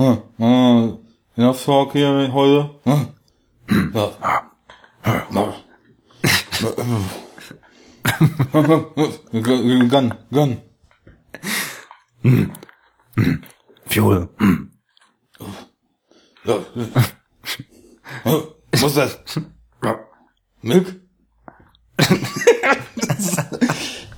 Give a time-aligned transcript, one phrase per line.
[0.00, 2.70] Hm, äh, ja, Talk hier heute.
[2.84, 3.08] Hm.
[3.92, 4.46] Ja.
[9.30, 10.62] Gun, gun.
[13.88, 14.28] Fuel.
[16.44, 16.58] Ja.
[18.72, 19.18] Was ist das?
[20.62, 20.98] Milk?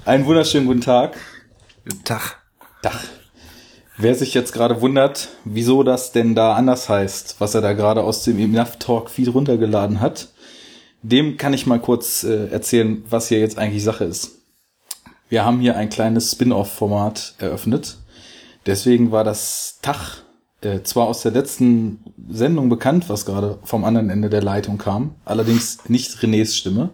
[0.04, 1.16] Einen wunderschönen guten Tag.
[1.84, 2.40] Guten Tag.
[2.82, 3.02] Dach.
[4.02, 8.02] Wer sich jetzt gerade wundert, wieso das denn da anders heißt, was er da gerade
[8.02, 10.30] aus dem Enough Talk Feed runtergeladen hat,
[11.02, 14.32] dem kann ich mal kurz äh, erzählen, was hier jetzt eigentlich Sache ist.
[15.28, 17.98] Wir haben hier ein kleines Spin-off-Format eröffnet.
[18.66, 20.22] Deswegen war das Tach
[20.62, 25.14] äh, zwar aus der letzten Sendung bekannt, was gerade vom anderen Ende der Leitung kam,
[25.24, 26.90] allerdings nicht Renés Stimme.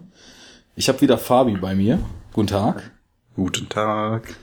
[0.75, 1.97] Ich habe wieder Fabi bei mir.
[2.33, 2.91] Guten Tag.
[3.35, 4.35] Guten Tag.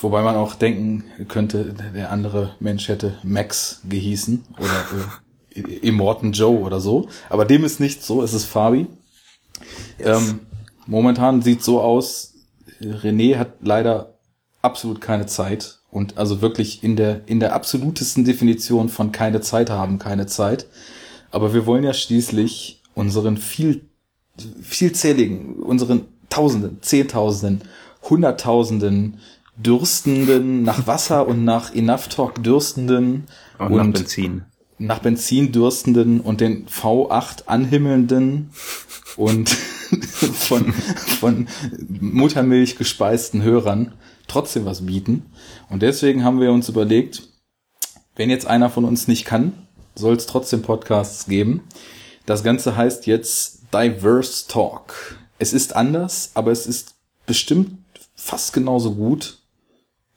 [0.00, 4.84] Wobei man auch denken könnte, der andere Mensch hätte Max gehießen oder
[5.54, 7.08] äh, Immortan Joe oder so.
[7.28, 8.86] Aber dem ist nicht so, es ist Fabi.
[10.00, 10.40] Ähm,
[10.86, 12.34] momentan sieht so aus,
[12.80, 14.18] René hat leider
[14.62, 19.70] absolut keine Zeit und also wirklich in der, in der absolutesten Definition von keine Zeit
[19.70, 20.66] haben, keine Zeit.
[21.30, 23.84] Aber wir wollen ja schließlich unseren viel,
[24.60, 27.68] vielzähligen, unseren Tausenden, Zehntausenden,
[28.08, 29.18] Hunderttausenden
[29.56, 33.24] Dürstenden nach Wasser und nach Enough Talk Dürstenden
[33.58, 34.44] Und, nach Benzin.
[34.78, 38.50] nach Benzin dürstenden und den V8 anhimmelnden
[39.16, 39.50] und
[40.32, 41.48] von, von
[42.00, 43.92] Muttermilch gespeisten Hörern
[44.26, 45.26] trotzdem was bieten.
[45.68, 47.28] Und deswegen haben wir uns überlegt,
[48.16, 49.52] wenn jetzt einer von uns nicht kann,
[49.94, 51.64] soll es trotzdem Podcasts geben.
[52.24, 55.18] Das Ganze heißt jetzt Diverse Talk.
[55.38, 56.94] Es ist anders, aber es ist
[57.26, 57.78] bestimmt
[58.14, 59.38] fast genauso gut.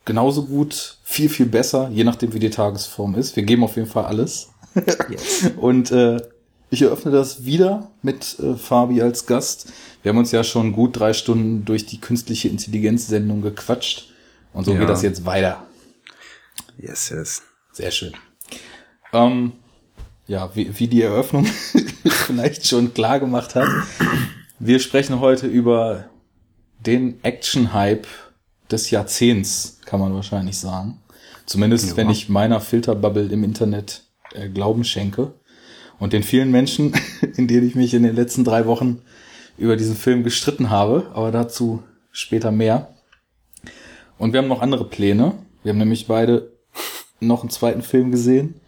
[0.06, 3.36] Genauso gut, viel, viel besser, je nachdem wie die Tagesform ist.
[3.36, 4.50] Wir geben auf jeden Fall alles.
[5.10, 5.52] Yes.
[5.58, 6.18] Und äh,
[6.70, 9.72] ich eröffne das wieder mit äh, Fabi als Gast.
[10.04, 14.10] Wir haben uns ja schon gut drei Stunden durch die künstliche Intelligenz-Sendung gequatscht.
[14.54, 14.80] Und so Ja.
[14.80, 15.64] geht das jetzt weiter.
[16.78, 17.42] Yes, yes.
[17.72, 18.14] Sehr schön.
[19.14, 19.54] Ähm,
[20.28, 21.46] ja, wie, wie die Eröffnung
[22.06, 23.68] vielleicht schon klar gemacht hat.
[24.60, 26.06] Wir sprechen heute über
[26.86, 28.08] den Action-Hype
[28.72, 31.00] des Jahrzehnts, kann man wahrscheinlich sagen.
[31.46, 31.98] Zumindest, Ja.
[31.98, 34.04] wenn ich meiner Filterbubble im Internet
[34.34, 35.34] äh, Glauben schenke.
[36.00, 36.94] Und den vielen Menschen,
[37.38, 39.02] in denen ich mich in den letzten drei Wochen
[39.58, 42.94] über diesen Film gestritten habe, aber dazu später mehr.
[44.18, 45.34] Und wir haben noch andere Pläne.
[45.64, 46.52] Wir haben nämlich beide
[47.22, 48.60] noch einen zweiten Film gesehen,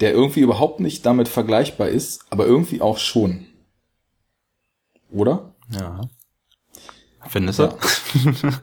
[0.00, 3.46] der irgendwie überhaupt nicht damit vergleichbar ist, aber irgendwie auch schon.
[5.10, 5.54] Oder?
[5.70, 6.00] Ja.
[7.28, 7.62] Findest du?
[7.64, 7.74] Ja,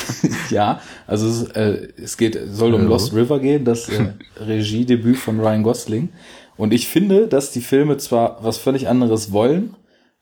[1.06, 2.88] also es, äh, es geht, soll um Ja.
[2.88, 6.08] Lost River gehen, das äh, Regiedebüt von Ryan Gosling.
[6.56, 9.76] Und ich finde, dass die Filme zwar was völlig anderes wollen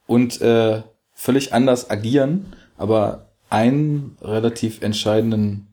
[0.07, 0.83] und äh,
[1.13, 5.67] völlig anders agieren, aber einen relativ entscheidenden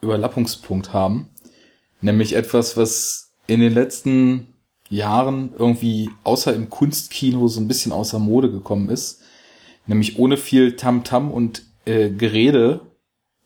[0.00, 1.28] Überlappungspunkt haben,
[2.00, 4.48] nämlich etwas, was in den letzten
[4.88, 9.22] Jahren irgendwie außer im Kunstkino so ein bisschen außer Mode gekommen ist,
[9.86, 12.80] nämlich ohne viel Tamtam und äh, Gerede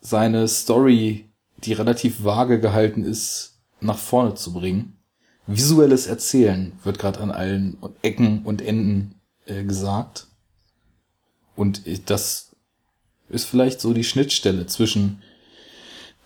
[0.08, 1.28] seine Story,
[1.58, 4.96] die relativ vage gehalten ist, nach vorne zu bringen.
[5.48, 10.28] Visuelles Erzählen wird gerade an allen Ecken und Enden äh, gesagt.
[11.56, 12.54] Und das
[13.28, 15.22] ist vielleicht so die Schnittstelle zwischen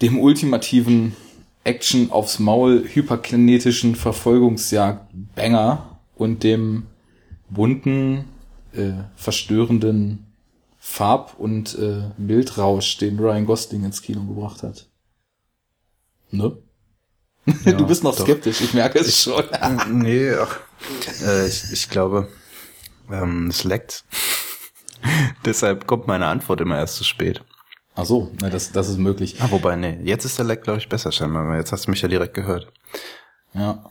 [0.02, 1.16] dem ultimativen
[1.64, 6.86] Action aufs Maul hyperkinetischen Verfolgungsjagd-Banger und dem
[7.48, 8.24] bunten,
[8.72, 10.29] äh, verstörenden
[10.82, 14.88] Farb- und äh, Bildrausch, den Ryan Gosling ins Kino gebracht hat.
[16.30, 16.56] Ne?
[17.64, 18.24] Ja, du bist noch doch.
[18.24, 19.44] skeptisch, ich merke es schon.
[19.91, 20.58] nee, ach.
[21.22, 22.28] Äh, ich, ich glaube,
[23.12, 24.04] ähm, es leckt.
[25.44, 27.42] Deshalb kommt meine Antwort immer erst zu spät.
[27.94, 29.36] Ach so, na, das, das ist möglich.
[29.41, 31.91] Ah, wobei, nee, jetzt ist der Leck, glaube ich, besser scheinbar, weil jetzt hast du
[31.91, 32.72] mich ja direkt gehört.
[33.53, 33.84] Ja.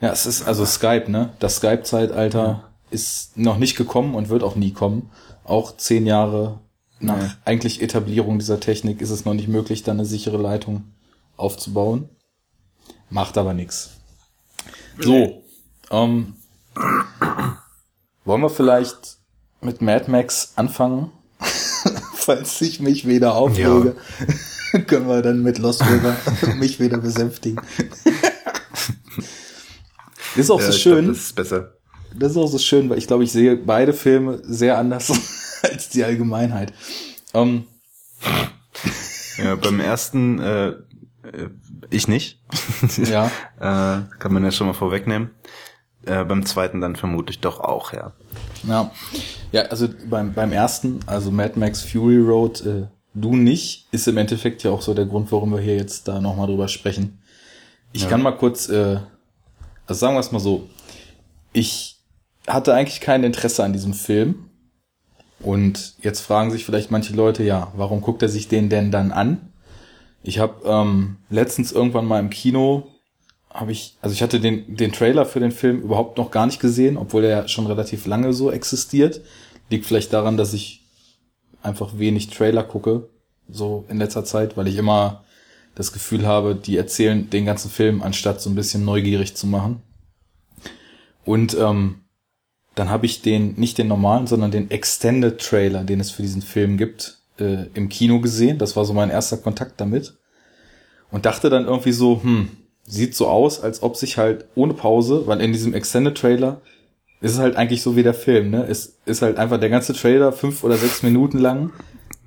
[0.00, 1.34] Ja, es ist also Skype, ne?
[1.40, 5.10] Das Skype-Zeitalter ist noch nicht gekommen und wird auch nie kommen.
[5.44, 6.60] Auch zehn Jahre
[7.00, 7.28] nach Nee.
[7.44, 10.84] eigentlich Etablierung dieser Technik ist es noch nicht möglich, da eine sichere Leitung
[11.36, 12.08] aufzubauen.
[13.10, 13.90] Macht aber nichts.
[15.00, 15.42] So,
[15.90, 16.34] ähm,
[18.24, 19.18] wollen wir vielleicht
[19.60, 21.10] mit Mad Max anfangen?
[22.14, 23.96] Falls ich mich wieder aufrege,
[24.86, 26.16] können wir dann mit Lost River
[26.56, 27.60] mich wieder besänftigen.
[30.36, 31.08] Ist auch Ja, so ich glaub, schön.
[31.08, 31.74] das ist besser.
[32.18, 35.12] Das ist auch so schön, weil ich glaube, ich sehe beide Filme sehr anders
[35.62, 36.72] als die Allgemeinheit.
[37.34, 37.64] Ähm,
[39.42, 40.74] Ja, beim ersten äh,
[41.24, 41.50] Äh,
[41.90, 42.40] ich nicht.
[42.98, 43.26] Ja.
[43.60, 45.30] äh, kann man ja schon mal vorwegnehmen.
[46.04, 48.12] Äh, beim zweiten dann vermutlich doch auch, ja.
[48.64, 48.90] Ja,
[49.52, 54.16] ja also beim, beim ersten, also Mad Max Fury Road, äh, du nicht, ist im
[54.16, 57.20] Endeffekt ja auch so der Grund, warum wir hier jetzt da nochmal drüber sprechen.
[57.92, 58.08] Ich Ja.
[58.08, 58.98] kann mal kurz, äh,
[59.86, 60.68] also sagen wir es mal so,
[61.52, 61.91] ich
[62.46, 64.50] hatte eigentlich kein Interesse an diesem Film.
[65.40, 69.10] Und jetzt fragen sich vielleicht manche Leute, ja, warum guckt er sich den denn dann
[69.10, 69.52] an?
[70.22, 72.88] Ich habe ähm, letztens irgendwann mal im Kino
[73.52, 76.60] habe ich, also ich hatte den, den Trailer für den Film überhaupt noch gar nicht
[76.60, 79.20] gesehen, obwohl er schon relativ lange so existiert.
[79.68, 80.84] Liegt vielleicht daran, dass ich
[81.62, 83.08] einfach wenig Trailer gucke,
[83.48, 85.24] so in letzter Zeit, weil ich immer
[85.74, 89.82] das Gefühl habe, die erzählen den ganzen Film, anstatt so ein bisschen neugierig zu machen.
[91.24, 92.01] Und ähm,
[92.74, 96.42] dann habe ich den, nicht den normalen, sondern den Extended Trailer, den es für diesen
[96.42, 98.58] Film gibt, äh, im Kino gesehen.
[98.58, 100.14] Das war so mein erster Kontakt damit.
[101.10, 102.48] Und dachte dann irgendwie so, hm,
[102.84, 106.62] sieht so aus, als ob sich halt ohne Pause, weil in diesem Extended Trailer
[107.20, 108.66] ist es halt eigentlich so wie der Film, ne?
[108.68, 111.72] Es ist halt einfach der ganze Trailer fünf oder sechs Minuten lang,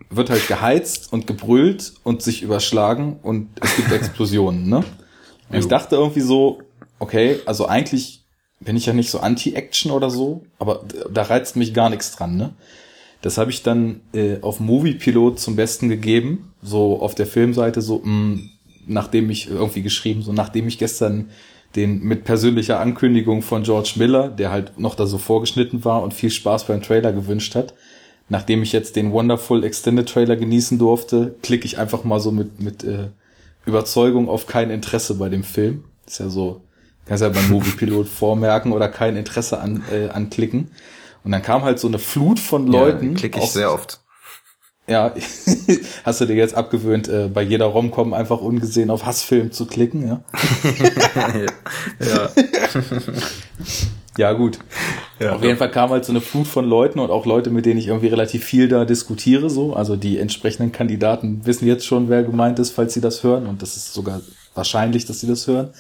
[0.10, 4.84] wird halt geheizt und gebrüllt und sich überschlagen und es gibt Explosionen, ne?
[5.50, 6.62] Und ich dachte irgendwie so,
[7.00, 8.25] okay, also eigentlich
[8.66, 12.36] bin ich ja nicht so anti-Action oder so, aber da reizt mich gar nichts dran,
[12.36, 12.54] ne?
[13.22, 18.02] Das habe ich dann äh, auf Moviepilot zum Besten gegeben, so auf der Filmseite, so
[18.04, 18.40] mh,
[18.86, 21.30] nachdem ich irgendwie geschrieben, so nachdem ich gestern
[21.76, 26.14] den mit persönlicher Ankündigung von George Miller, der halt noch da so vorgeschnitten war und
[26.14, 27.74] viel Spaß beim Trailer gewünscht hat,
[28.30, 32.60] nachdem ich jetzt den Wonderful Extended Trailer genießen durfte, klicke ich einfach mal so mit
[32.62, 33.10] mit äh,
[33.66, 35.84] Überzeugung auf kein Interesse bei dem Film.
[36.06, 36.62] Ist ja so,
[37.06, 40.72] kannst ja beim Moviepilot vormerken oder kein Interesse an, äh, anklicken.
[41.24, 43.12] Und dann kam halt so eine Flut von Leuten.
[43.14, 44.00] Ja, klicke ich auf- sehr oft.
[44.88, 45.16] Ja,
[46.04, 50.08] hast du dir jetzt abgewöhnt, äh, bei jeder Romcom einfach ungesehen auf Hassfilm zu klicken,
[50.08, 50.22] ja?
[52.00, 52.30] ja.
[54.18, 54.60] Ja, gut.
[55.20, 55.34] Ja.
[55.36, 57.80] Auf jeden Fall kam halt so eine Flut von Leuten und auch Leute, mit denen
[57.80, 59.74] ich irgendwie relativ viel da diskutiere, so.
[59.74, 63.46] Also die entsprechenden Kandidaten wissen jetzt schon, wer gemeint ist, falls sie das hören.
[63.48, 64.22] Und das ist sogar
[64.54, 65.72] wahrscheinlich, dass sie das hören.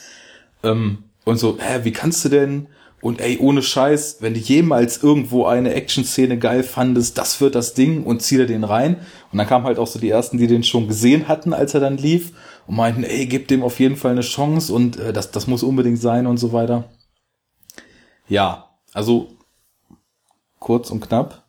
[0.64, 2.68] Ähm, und so, hä, wie kannst du denn?
[3.02, 7.74] Und ey, ohne Scheiß, wenn du jemals irgendwo eine Action-Szene geil fandest, das wird das
[7.74, 8.96] Ding und zieh dir den rein.
[9.32, 11.82] Und dann kamen halt auch so die ersten, die den schon gesehen hatten, als er
[11.82, 12.32] dann lief
[12.66, 15.62] und meinten, ey, gib dem auf jeden Fall eine Chance und äh, das, das muss
[15.62, 16.90] unbedingt sein und so weiter.
[18.28, 19.36] Ja, also
[20.60, 21.44] kurz und knapp.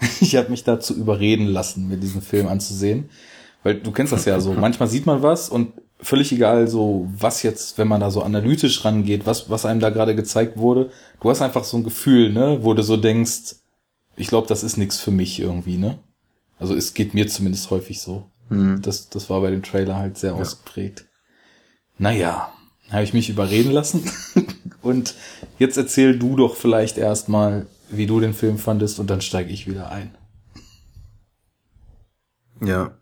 [0.20, 3.10] Ich habe mich dazu überreden lassen, mir diesen Film anzusehen.
[3.62, 4.52] Weil du kennst das ja so.
[4.54, 8.84] Manchmal sieht man was und völlig egal, so was jetzt, wenn man da so analytisch
[8.84, 10.90] rangeht, was, was einem da gerade gezeigt wurde.
[11.20, 13.56] Du hast einfach so ein Gefühl, ne, wo du so denkst,
[14.16, 15.98] ich glaube, das ist nichts für mich irgendwie, ne?
[16.58, 18.30] Also es geht mir zumindest häufig so.
[18.48, 18.82] Hm.
[18.82, 21.06] Das, das war bei dem Trailer halt sehr ausgeprägt.
[21.96, 22.52] Naja,
[22.90, 24.10] habe ich mich überreden lassen.
[24.82, 25.14] und
[25.58, 29.66] jetzt erzähl du doch vielleicht erstmal, wie du den Film fandest und dann steige ich
[29.66, 30.14] wieder ein.
[32.62, 32.92] Ja.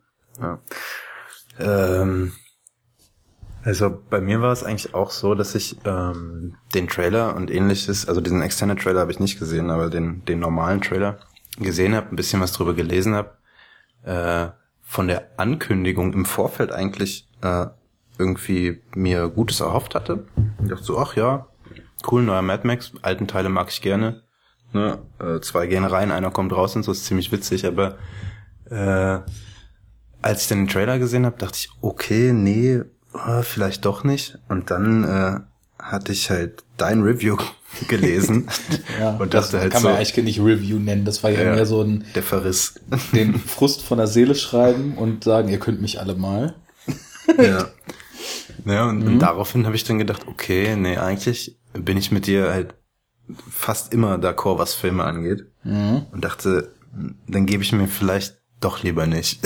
[0.41, 0.61] ja.
[1.59, 2.33] Ähm,
[3.69, 8.09] also bei mir war es eigentlich auch so, dass ich ähm, den Trailer und ähnliches,
[8.09, 11.19] also diesen Extended Trailer habe ich nicht gesehen, aber den, den normalen Trailer
[11.59, 13.37] gesehen habe, ein bisschen was drüber gelesen habe,
[14.05, 14.49] äh,
[14.81, 17.67] von der Ankündigung im Vorfeld eigentlich äh,
[18.17, 20.25] irgendwie mir Gutes erhofft hatte.
[20.63, 21.47] Ich dachte so, ach ja,
[22.11, 24.23] cool, neuer Mad Max, alten Teile mag ich gerne.
[24.73, 24.99] Ne?
[25.19, 27.99] Äh, zwei gehen rein, einer kommt raus und so, ist ziemlich witzig, aber
[28.71, 29.19] äh,
[30.23, 32.83] als ich dann den Trailer gesehen habe, dachte ich, okay, nee,
[33.15, 34.39] äh, vielleicht doch nicht.
[34.49, 35.41] Und dann äh,
[35.83, 37.37] hatte ich halt dein Review
[37.89, 38.49] gelesen
[39.19, 41.05] und das dachte halt kann so, man ja eigentlich nicht Review nennen.
[41.05, 41.55] Das war ja, Ja.
[41.55, 42.75] mehr so ein der Verriss.
[43.13, 46.55] den Frust von der Seele schreiben und sagen, ihr könnt mich alle mal.
[47.39, 47.69] ja.
[48.65, 52.51] Ja, und, und daraufhin habe ich dann gedacht, okay, nee, eigentlich bin ich mit dir
[52.51, 52.75] halt
[53.51, 55.47] fast immer d'accord, was Filme angeht.
[55.65, 56.73] Und dachte,
[57.29, 59.41] dann gebe ich mir vielleicht doch lieber nicht.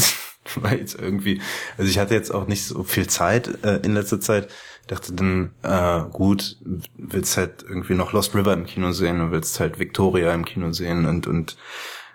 [0.56, 1.40] Weil jetzt irgendwie,
[1.78, 4.48] also ich hatte jetzt auch nicht so viel Zeit äh, in letzter Zeit.
[4.88, 6.56] Dachte dann, äh, gut,
[6.96, 10.72] willst halt irgendwie noch Lost River im Kino sehen und willst halt Victoria im Kino
[10.72, 11.56] sehen und, und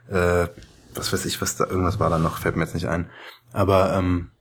[0.10, 0.48] äh,
[0.94, 3.10] was weiß ich, was da, irgendwas war da noch, fällt mir jetzt nicht ein.
[3.54, 4.32] Aber ähm,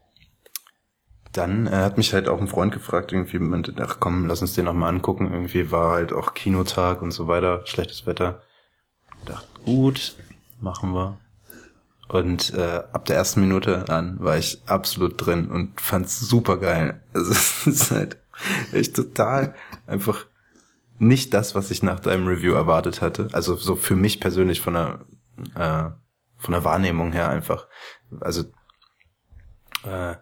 [1.33, 4.55] dann äh, hat mich halt auch ein Freund gefragt, irgendwie, meinte, ach komm, lass uns
[4.55, 5.33] den noch mal angucken.
[5.33, 8.43] Irgendwie war halt auch Kinotag und so weiter, schlechtes Wetter.
[9.25, 10.17] Dachte, gut,
[10.61, 11.19] machen wir.
[12.09, 17.03] Und äh, ab der ersten Minute an war ich absolut drin und fand's super geil.
[17.13, 18.19] Also es ist halt
[18.73, 19.55] echt total
[19.87, 20.27] einfach
[20.99, 23.29] nicht das, was ich nach deinem Review erwartet hatte.
[23.33, 25.01] Also so für mich persönlich von der
[25.55, 25.91] äh,
[26.39, 27.67] von der Wahrnehmung her einfach.
[28.21, 28.45] Also
[29.85, 30.17] äh,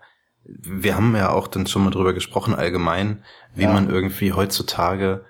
[0.44, 3.24] wir haben ja auch dann schon mal drüber gesprochen, allgemein,
[3.54, 3.72] wie ja.
[3.72, 5.24] man irgendwie heutzutage,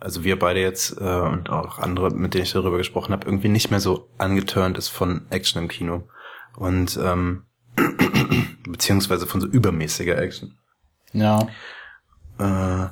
[0.00, 3.48] also wir beide jetzt äh, und auch andere, mit denen ich darüber gesprochen habe, irgendwie
[3.48, 6.08] nicht mehr so angeturnt ist von Action im Kino.
[6.56, 7.44] Und ähm,
[8.68, 10.56] beziehungsweise von so übermäßiger Action.
[11.12, 11.40] Ja.
[12.38, 12.88] Äh,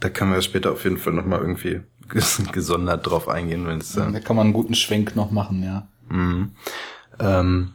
[0.00, 3.96] da kann man später auf jeden Fall nochmal irgendwie gesondert drauf eingehen, wenn es.
[3.96, 5.88] Äh, da kann man einen guten Schwenk noch machen, ja.
[6.08, 6.52] Mhm.
[7.18, 7.74] Ähm,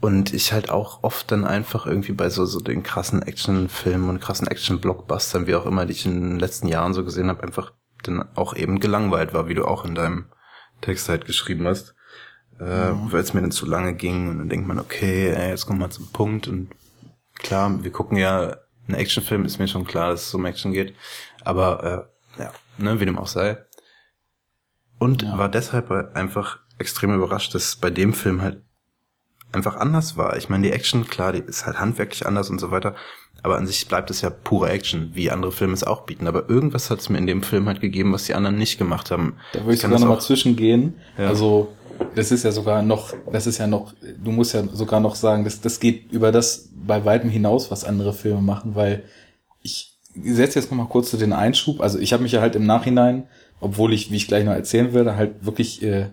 [0.00, 4.20] und ich halt auch oft dann einfach irgendwie bei so, so den krassen Actionfilmen und
[4.20, 7.72] krassen Action-Blockbustern, wie auch immer, die ich in den letzten Jahren so gesehen habe, einfach
[8.02, 10.26] dann auch eben gelangweilt war, wie du auch in deinem
[10.80, 11.94] Text halt geschrieben hast.
[12.58, 13.12] Äh, mhm.
[13.12, 15.80] Weil es mir dann zu lange ging und dann denkt man, okay, ey, jetzt kommen
[15.80, 16.70] wir zum Punkt und
[17.34, 18.56] klar, wir gucken ja,
[18.88, 20.94] ein Actionfilm ist mir schon klar, dass es um Action geht,
[21.44, 23.64] aber äh, ja, ne, wie dem auch sei.
[24.98, 25.38] Und ja.
[25.38, 28.62] war deshalb einfach extrem überrascht, dass bei dem Film halt
[29.52, 30.36] einfach anders war.
[30.36, 32.94] Ich meine, die Action, klar, die ist halt handwerklich anders und so weiter,
[33.42, 36.26] aber an sich bleibt es ja pure Action, wie andere Filme es auch bieten.
[36.26, 39.10] Aber irgendwas hat es mir in dem Film halt gegeben, was die anderen nicht gemacht
[39.10, 39.36] haben.
[39.52, 40.94] Da würde ich, ich sogar nochmal zwischengehen.
[41.16, 41.28] Ja.
[41.28, 41.68] Also,
[42.14, 45.44] das ist ja sogar noch, das ist ja noch, du musst ja sogar noch sagen,
[45.44, 49.04] das, das geht über das bei weitem hinaus, was andere Filme machen, weil
[49.62, 51.80] ich setze jetzt nochmal kurz zu den Einschub.
[51.80, 53.26] Also ich habe mich ja halt im Nachhinein,
[53.60, 56.08] obwohl ich, wie ich gleich noch erzählen werde, halt wirklich äh,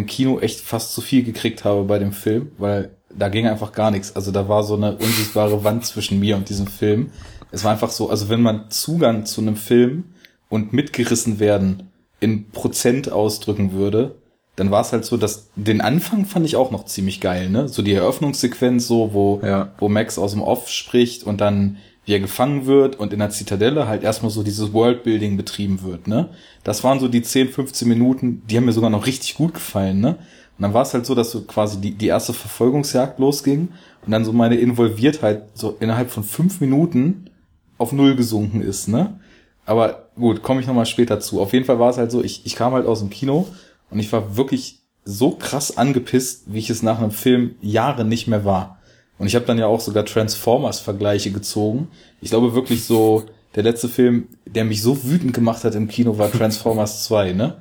[0.00, 3.72] im Kino echt fast zu viel gekriegt habe bei dem Film, weil da ging einfach
[3.72, 4.16] gar nichts.
[4.16, 7.10] Also da war so eine unsichtbare Wand zwischen mir und diesem Film.
[7.50, 10.04] Es war einfach so, also wenn man Zugang zu einem Film
[10.48, 11.90] und mitgerissen werden
[12.20, 14.16] in Prozent ausdrücken würde,
[14.56, 17.68] dann war es halt so, dass den Anfang fand ich auch noch ziemlich geil, ne?
[17.68, 19.72] So die Eröffnungssequenz so, wo, ja.
[19.78, 21.78] wo Max aus dem Off spricht und dann
[22.10, 26.08] wie er gefangen wird und in der Zitadelle halt erstmal so dieses Worldbuilding betrieben wird,
[26.08, 26.30] ne?
[26.64, 30.00] Das waren so die 10, 15 Minuten, die haben mir sogar noch richtig gut gefallen,
[30.00, 30.16] ne?
[30.58, 33.68] Und dann war es halt so, dass so quasi die, die erste Verfolgungsjagd losging
[34.04, 37.30] und dann so meine Involviertheit so innerhalb von fünf Minuten
[37.78, 39.20] auf null gesunken ist, ne?
[39.64, 41.40] Aber gut, komme ich nochmal später zu.
[41.40, 43.46] Auf jeden Fall war es halt so, ich, ich kam halt aus dem Kino
[43.88, 48.26] und ich war wirklich so krass angepisst, wie ich es nach einem Film Jahre nicht
[48.26, 48.79] mehr war.
[49.20, 51.88] Und ich habe dann ja auch sogar Transformers-Vergleiche gezogen.
[52.22, 53.24] Ich glaube wirklich so,
[53.54, 57.58] der letzte Film, der mich so wütend gemacht hat im Kino, war Transformers 2, ne?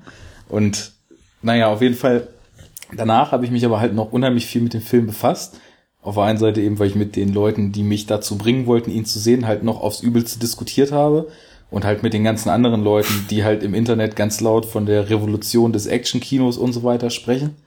[0.48, 0.94] Und
[1.42, 2.30] naja, auf jeden Fall,
[2.96, 5.60] danach habe ich mich aber halt noch unheimlich viel mit dem Film befasst.
[6.02, 8.90] Auf der einen Seite eben, weil ich mit den Leuten, die mich dazu bringen wollten,
[8.90, 11.28] ihn zu sehen, halt noch aufs Übelste diskutiert habe.
[11.72, 15.10] Und halt mit den ganzen anderen Leuten, die halt im Internet ganz laut von der
[15.10, 17.58] Revolution des Action-Kinos und so weiter sprechen.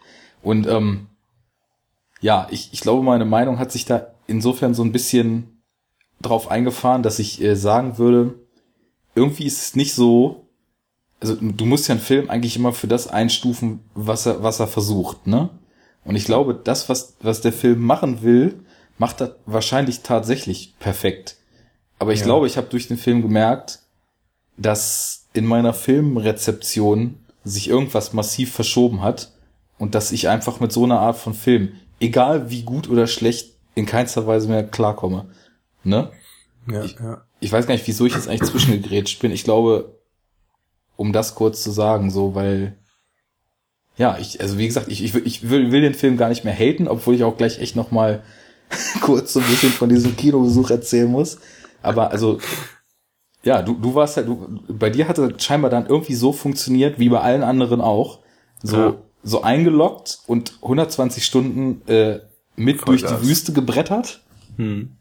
[0.43, 1.09] Und ähm,
[2.23, 5.63] ja, ich, ich glaube, meine Meinung hat sich da insofern so ein bisschen
[6.23, 8.35] drauf eingefahren, dass ich äh, sagen würde,
[9.15, 10.47] irgendwie ist es nicht so,
[11.21, 14.69] also du musst ja einen Film eigentlich immer für das einstufen, was er, was er
[14.69, 15.51] versucht, ne?
[16.05, 18.65] Und ich glaube, das, was, was der Film machen will,
[18.99, 21.37] macht er wahrscheinlich tatsächlich perfekt.
[21.99, 22.27] Aber ich ja.
[22.27, 23.81] glaube, ich habe durch den Film gemerkt,
[24.57, 29.33] dass in meiner Filmrezeption sich irgendwas massiv verschoben hat
[29.79, 33.55] und dass ich einfach mit so einer Art von Film egal wie gut oder schlecht,
[33.75, 35.31] in keinster Weise mehr klarkomme.
[35.85, 36.11] Ne?
[36.71, 37.23] Ja, ich, ja.
[37.41, 39.33] ich weiß gar nicht, wieso ich jetzt eigentlich zwischengegrätscht bin.
[39.33, 39.99] Ich glaube,
[40.97, 42.77] um das kurz zu sagen, so, weil,
[43.97, 46.55] ja, ich, also wie gesagt, ich, ich, ich will, will den Film gar nicht mehr
[46.55, 48.23] haten, obwohl ich auch gleich echt noch mal
[49.01, 51.39] kurz so ein bisschen von diesem Kinobesuch erzählen muss.
[51.83, 52.39] Aber also,
[53.43, 57.09] ja, du, du warst halt, du, bei dir hatte scheinbar dann irgendwie so funktioniert, wie
[57.09, 58.21] bei allen anderen auch.
[58.63, 62.21] So, ja so eingeloggt und 120 Stunden äh,
[62.57, 63.21] mit Voll durch das.
[63.21, 64.21] die Wüste gebrettert.
[64.57, 64.97] Hm.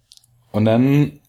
[0.51, 1.19] Und dann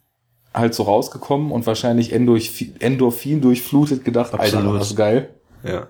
[0.55, 4.67] halt so rausgekommen und wahrscheinlich Endorphin, Endorphin durchflutet gedacht, Absolut.
[4.67, 5.35] Alter, das geil.
[5.63, 5.89] Ja.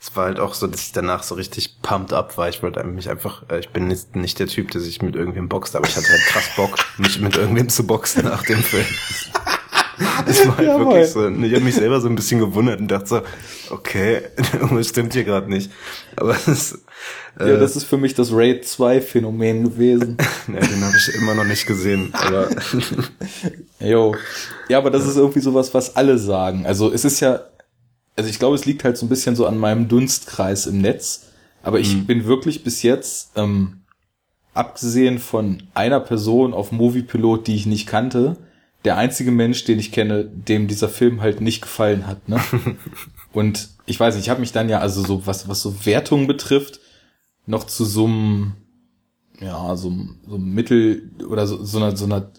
[0.00, 2.48] Es war halt auch so, dass ich danach so richtig pumped up war.
[2.48, 5.48] Ich wollte mich einfach, äh, ich bin nicht, nicht der Typ, der sich mit irgendwem
[5.48, 8.86] boxt, aber ich hatte halt krass Bock, mich mit irgendwem zu boxen nach dem Film.
[10.26, 11.28] Das war halt ja, wirklich so.
[11.28, 13.22] Ich habe mich selber so ein bisschen gewundert und dachte so,
[13.70, 15.70] okay, irgendwas stimmt hier gerade nicht.
[16.16, 16.78] Aber das,
[17.38, 20.16] äh, ja, das ist für mich das Raid 2 Phänomen gewesen.
[20.48, 22.48] ja, den habe ich immer noch nicht gesehen, aber
[23.80, 24.14] Jo.
[24.68, 26.66] Ja, aber das ist irgendwie sowas, was alle sagen.
[26.66, 27.40] Also, es ist ja
[28.16, 31.26] also ich glaube, es liegt halt so ein bisschen so an meinem Dunstkreis im Netz,
[31.62, 32.06] aber ich mhm.
[32.06, 33.82] bin wirklich bis jetzt ähm,
[34.54, 38.36] abgesehen von einer Person auf Moviepilot, die ich nicht kannte,
[38.84, 42.28] der einzige Mensch, den ich kenne, dem dieser Film halt nicht gefallen hat.
[42.28, 42.40] Ne?
[43.32, 46.26] Und ich weiß nicht, ich habe mich dann ja, also so was, was so Wertungen
[46.26, 46.80] betrifft,
[47.46, 48.52] noch zu so einem,
[49.40, 49.92] ja, so,
[50.26, 52.30] so einem Mittel oder so, so einer, so einer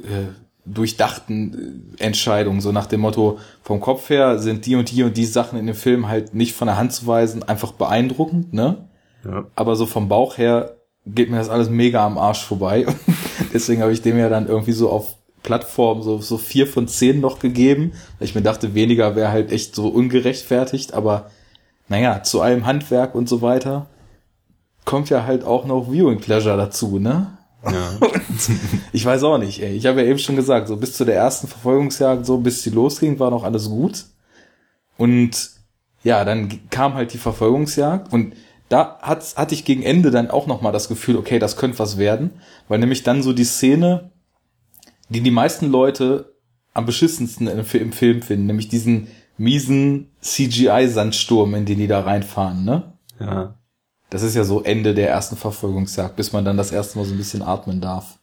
[0.00, 0.28] äh,
[0.64, 5.16] durchdachten äh, Entscheidung, so nach dem Motto, vom Kopf her sind die und die und
[5.16, 8.88] die Sachen in dem Film halt nicht von der Hand zu weisen, einfach beeindruckend, ne?
[9.24, 9.46] Ja.
[9.56, 12.86] Aber so vom Bauch her geht mir das alles mega am Arsch vorbei.
[13.52, 15.17] Deswegen habe ich dem ja dann irgendwie so auf
[15.48, 17.92] Plattform so, so vier von zehn noch gegeben.
[18.18, 21.30] Weil ich mir dachte, weniger wäre halt echt so ungerechtfertigt, aber
[21.88, 23.86] naja, zu allem Handwerk und so weiter
[24.84, 27.38] kommt ja halt auch noch Viewing Pleasure dazu, ne?
[27.64, 27.90] Ja.
[28.92, 29.74] ich weiß auch nicht, ey.
[29.74, 32.70] Ich habe ja eben schon gesagt, so bis zu der ersten Verfolgungsjagd, so bis sie
[32.70, 34.04] losging, war noch alles gut.
[34.98, 35.50] Und
[36.04, 38.34] ja, dann kam halt die Verfolgungsjagd und
[38.68, 41.78] da hat, hatte ich gegen Ende dann auch noch mal das Gefühl, okay, das könnte
[41.78, 42.30] was werden,
[42.68, 44.10] weil nämlich dann so die Szene,
[45.08, 46.34] die die meisten Leute
[46.74, 52.92] am beschissensten im Film finden, nämlich diesen miesen CGI-Sandsturm, in den die da reinfahren, ne?
[53.20, 53.54] Ja.
[54.10, 57.14] Das ist ja so Ende der ersten Verfolgungsjagd, bis man dann das erste Mal so
[57.14, 58.18] ein bisschen atmen darf.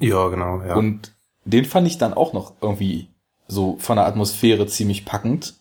[0.00, 0.76] Ja, genau, ja.
[0.76, 1.12] Und
[1.44, 3.08] den fand ich dann auch noch irgendwie
[3.48, 5.54] so von der Atmosphäre ziemlich packend.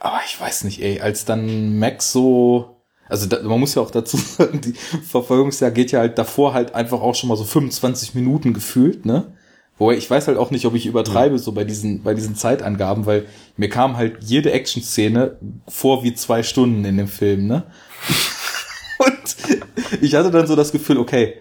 [0.00, 3.90] Aber ich weiß nicht, ey, als dann Max so, also da, man muss ja auch
[3.90, 8.14] dazu sagen, die Verfolgungsjagd geht ja halt davor halt einfach auch schon mal so 25
[8.14, 9.32] Minuten gefühlt, ne?
[9.78, 11.38] Wobei ich weiß halt auch nicht, ob ich übertreibe mhm.
[11.38, 15.36] so bei diesen, bei diesen Zeitangaben, weil mir kam halt jede Action-Szene
[15.68, 17.64] vor wie zwei Stunden in dem Film, ne?
[18.98, 19.36] Und
[20.00, 21.34] ich hatte dann so das Gefühl, okay,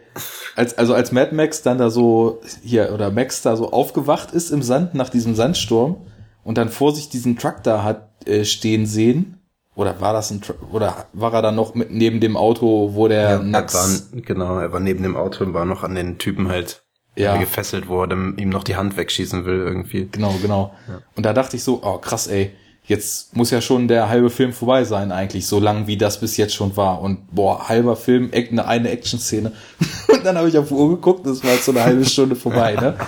[0.56, 4.52] als, also als Mad Max dann da so, hier, oder Max da so aufgewacht ist
[4.52, 5.98] im Sand nach diesem Sandsturm
[6.44, 9.38] und dann vor sich diesen Truck da hat äh, stehen sehen,
[9.76, 10.42] oder war das ein
[10.72, 13.76] oder war er dann noch mit neben dem Auto, wo der ja, Nax...
[13.76, 16.87] Er war, genau, er war neben dem Auto und war noch an den Typen halt
[17.24, 17.38] ja.
[17.38, 20.08] gefesselt, er ihm noch die Hand wegschießen will irgendwie.
[20.12, 20.74] Genau, genau.
[20.88, 21.02] Ja.
[21.16, 22.54] Und da dachte ich so, oh krass, ey,
[22.88, 26.38] jetzt muss ja schon der halbe Film vorbei sein eigentlich, so lang wie das bis
[26.38, 27.02] jetzt schon war.
[27.02, 29.52] Und boah, halber Film, eine, eine Action-Szene.
[30.08, 32.36] Und dann habe ich auf die Uhr geguckt, das war jetzt so eine halbe Stunde
[32.36, 32.96] vorbei, ne?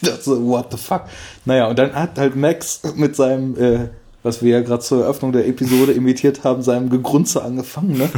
[0.00, 1.06] Ich dachte so, what the fuck?
[1.44, 3.88] Naja, und dann hat halt Max mit seinem, äh,
[4.22, 8.08] was wir ja gerade zur Eröffnung der Episode imitiert haben, seinem Gegrunze angefangen, ne?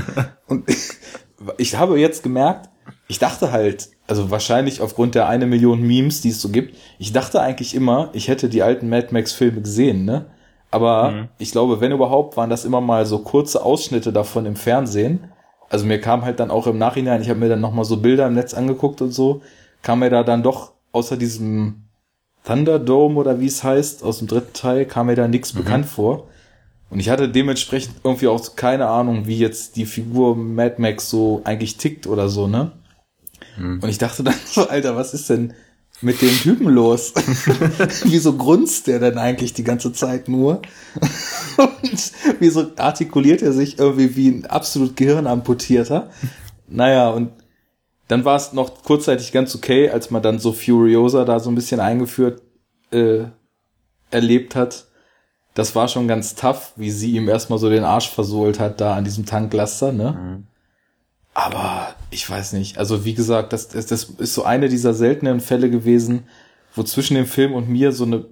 [0.46, 0.68] Und
[1.56, 2.68] ich habe jetzt gemerkt,
[3.08, 7.12] ich dachte halt, also wahrscheinlich aufgrund der eine Million Memes, die es so gibt, ich
[7.12, 10.26] dachte eigentlich immer, ich hätte die alten Mad Max Filme gesehen, ne?
[10.72, 11.28] Aber mhm.
[11.38, 15.30] ich glaube, wenn überhaupt, waren das immer mal so kurze Ausschnitte davon im Fernsehen.
[15.68, 18.26] Also mir kam halt dann auch im Nachhinein, ich habe mir dann nochmal so Bilder
[18.26, 19.42] im Netz angeguckt und so,
[19.82, 21.84] kam mir da dann doch außer diesem
[22.44, 25.58] Thunderdome oder wie es heißt, aus dem dritten Teil, kam mir da nichts mhm.
[25.58, 26.26] bekannt vor.
[26.90, 31.42] Und ich hatte dementsprechend irgendwie auch keine Ahnung, wie jetzt die Figur Mad Max so
[31.44, 32.72] eigentlich tickt oder so, ne?
[33.56, 33.80] Mhm.
[33.82, 35.54] Und ich dachte dann so, Alter, was ist denn
[36.00, 37.12] mit dem Typen los?
[38.04, 40.62] wieso grunzt der denn eigentlich die ganze Zeit nur?
[41.56, 46.10] Und wieso artikuliert er sich irgendwie wie ein absolut Gehirnamputierter?
[46.68, 47.32] Naja, und
[48.08, 51.54] dann war es noch kurzzeitig ganz okay, als man dann so Furiosa da so ein
[51.54, 52.42] bisschen eingeführt
[52.92, 53.24] äh,
[54.10, 54.86] erlebt hat.
[55.54, 58.94] Das war schon ganz tough, wie sie ihm erstmal so den Arsch versohlt hat da
[58.94, 60.12] an diesem Tanklaster, ne?
[60.12, 60.46] Mhm.
[61.34, 62.78] Aber ich weiß nicht.
[62.78, 66.24] Also wie gesagt, das, das, das ist so eine dieser seltenen Fälle gewesen,
[66.74, 68.26] wo zwischen dem Film und mir so eine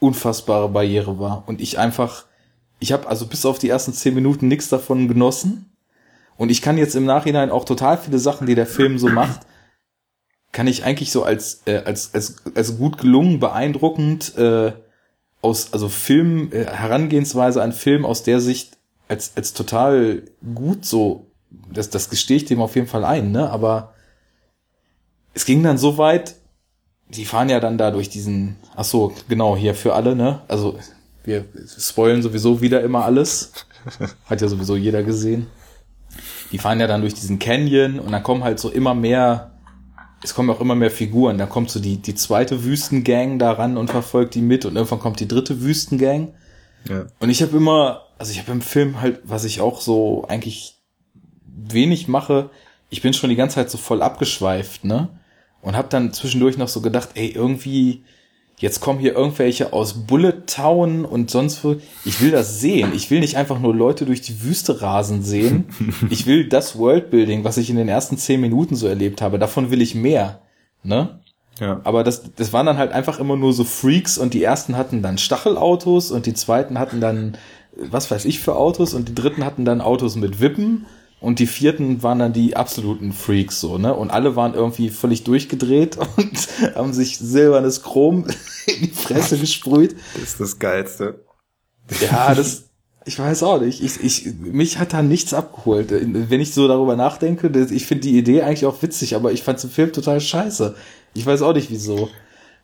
[0.00, 1.44] unfassbare Barriere war.
[1.46, 2.26] Und ich einfach,
[2.78, 5.72] ich habe also bis auf die ersten zehn Minuten nichts davon genossen.
[6.36, 9.40] Und ich kann jetzt im Nachhinein auch total viele Sachen, die der Film so macht,
[10.52, 14.72] kann ich eigentlich so als äh, als als als gut gelungen, beeindruckend äh,
[15.42, 18.78] aus also Film äh, Herangehensweise an Film aus der Sicht
[19.08, 20.22] als als total
[20.54, 21.26] gut so
[21.72, 23.50] das, das gestehe ich dem auf jeden Fall ein, ne?
[23.50, 23.94] Aber
[25.34, 26.36] es ging dann so weit,
[27.08, 30.40] die fahren ja dann da durch diesen, ach so, genau, hier für alle, ne?
[30.48, 30.78] Also,
[31.24, 31.44] wir
[31.78, 33.52] spoilen sowieso wieder immer alles.
[34.26, 35.46] Hat ja sowieso jeder gesehen.
[36.52, 39.52] Die fahren ja dann durch diesen Canyon und dann kommen halt so immer mehr,
[40.22, 41.38] es kommen auch immer mehr Figuren.
[41.38, 45.00] Dann kommt so die, die zweite Wüstengang da ran und verfolgt die mit und irgendwann
[45.00, 46.34] kommt die dritte Wüstengang.
[46.88, 47.06] Ja.
[47.18, 50.83] Und ich habe immer, also ich habe im Film halt, was ich auch so eigentlich
[51.56, 52.50] wenig mache,
[52.90, 55.08] ich bin schon die ganze Zeit so voll abgeschweift, ne?
[55.62, 58.04] Und hab dann zwischendurch noch so gedacht, ey, irgendwie,
[58.58, 61.76] jetzt kommen hier irgendwelche aus Bullet Town und sonst wo.
[62.04, 62.92] Ich will das sehen.
[62.94, 65.66] Ich will nicht einfach nur Leute durch die Wüste rasen sehen.
[66.10, 69.38] Ich will das Worldbuilding, was ich in den ersten zehn Minuten so erlebt habe.
[69.38, 70.42] Davon will ich mehr,
[70.82, 71.18] ne?
[71.60, 71.80] Ja.
[71.84, 75.02] Aber das, das waren dann halt einfach immer nur so Freaks und die ersten hatten
[75.02, 77.38] dann Stachelautos und die zweiten hatten dann,
[77.76, 80.86] was weiß ich für Autos und die dritten hatten dann Autos mit Wippen
[81.24, 83.94] und die vierten waren dann die absoluten Freaks so, ne?
[83.94, 88.26] Und alle waren irgendwie völlig durchgedreht und haben sich silbernes Chrom
[88.66, 89.96] in die Fresse gesprüht.
[90.12, 91.24] Das ist das Geilste.
[92.02, 92.64] Ja, das,
[93.06, 93.82] ich weiß auch nicht.
[93.82, 95.90] Ich, ich, mich hat da nichts abgeholt.
[95.90, 99.62] Wenn ich so darüber nachdenke, ich finde die Idee eigentlich auch witzig, aber ich fand
[99.62, 100.74] den Film total scheiße.
[101.14, 102.10] Ich weiß auch nicht wieso.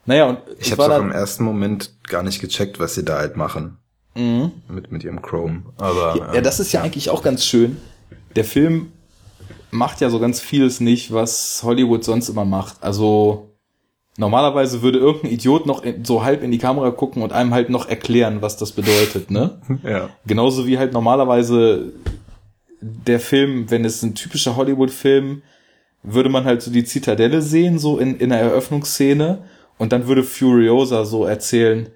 [0.04, 3.16] Naja, und ich, ich habe auch im ersten Moment gar nicht gecheckt, was sie da
[3.16, 3.78] halt machen.
[4.14, 4.52] Mhm.
[4.68, 5.62] Mit, mit ihrem Chrome.
[5.78, 6.16] Aber.
[6.18, 7.78] Ja, ähm, das ist ja, ja eigentlich auch ganz schön
[8.36, 8.92] der Film
[9.70, 12.82] macht ja so ganz vieles nicht, was Hollywood sonst immer macht.
[12.82, 13.50] Also
[14.16, 17.88] normalerweise würde irgendein Idiot noch so halb in die Kamera gucken und einem halt noch
[17.88, 19.60] erklären, was das bedeutet, ne?
[19.82, 20.10] Ja.
[20.26, 21.92] Genauso wie halt normalerweise
[22.80, 25.42] der Film, wenn es ein typischer Hollywood-Film,
[26.02, 29.44] würde man halt so die Zitadelle sehen, so in, in der Eröffnungsszene,
[29.76, 31.88] und dann würde Furiosa so erzählen,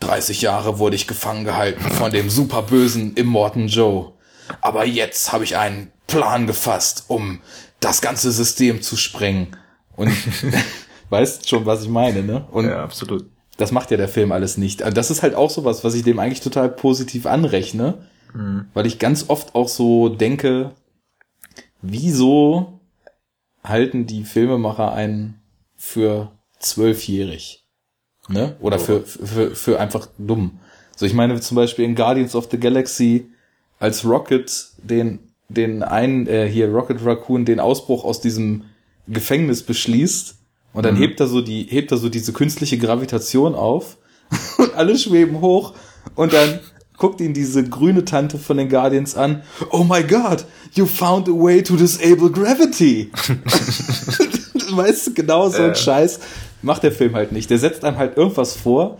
[0.00, 4.12] 30 Jahre wurde ich gefangen gehalten von dem superbösen Immortan Joe.
[4.60, 7.40] Aber jetzt habe ich einen Plan gefasst, um
[7.80, 9.56] das ganze System zu sprengen.
[9.96, 10.12] Und
[11.10, 12.46] weißt schon, was ich meine, ne?
[12.50, 13.26] Und ja, absolut.
[13.56, 14.80] das macht ja der Film alles nicht.
[14.80, 18.06] Das ist halt auch sowas, was ich dem eigentlich total positiv anrechne,
[18.74, 20.72] weil ich ganz oft auch so denke,
[21.82, 22.80] wieso
[23.64, 25.40] halten die Filmemacher einen
[25.76, 27.66] für zwölfjährig?
[28.28, 28.56] Ne?
[28.60, 30.60] Oder für, für, für einfach dumm.
[30.94, 33.32] So, ich meine zum Beispiel in Guardians of the Galaxy,
[33.80, 38.64] als Rocket den, den einen, äh, hier Rocket Raccoon, den Ausbruch aus diesem
[39.08, 40.36] Gefängnis beschließt
[40.72, 43.96] und dann hebt er so die, hebt er so diese künstliche Gravitation auf
[44.58, 45.74] und alle schweben hoch
[46.14, 46.60] und dann
[46.96, 49.42] guckt ihn diese grüne Tante von den Guardians an.
[49.70, 53.10] Oh my God, you found a way to disable gravity.
[54.70, 55.74] weißt du, genau so ein Ja.
[55.74, 56.20] Scheiß
[56.62, 57.50] macht der Film halt nicht.
[57.50, 58.98] Der setzt einem halt irgendwas vor,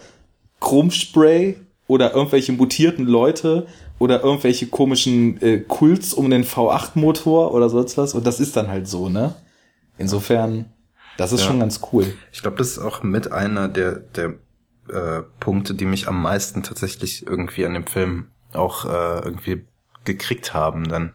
[0.61, 1.57] Chromspray
[1.91, 3.67] oder irgendwelche mutierten Leute
[3.99, 8.69] oder irgendwelche komischen äh, Kults um den V8-Motor oder sonst was und das ist dann
[8.69, 9.35] halt so, ne?
[9.99, 10.67] Insofern,
[11.19, 11.49] das ist Ja.
[11.49, 12.07] schon ganz cool.
[12.33, 14.35] Ich glaube, das ist auch mit einer der, der
[14.89, 19.65] äh, Punkte, die mich am meisten tatsächlich irgendwie an dem Film auch äh, irgendwie
[20.05, 21.13] gekriegt haben, dann,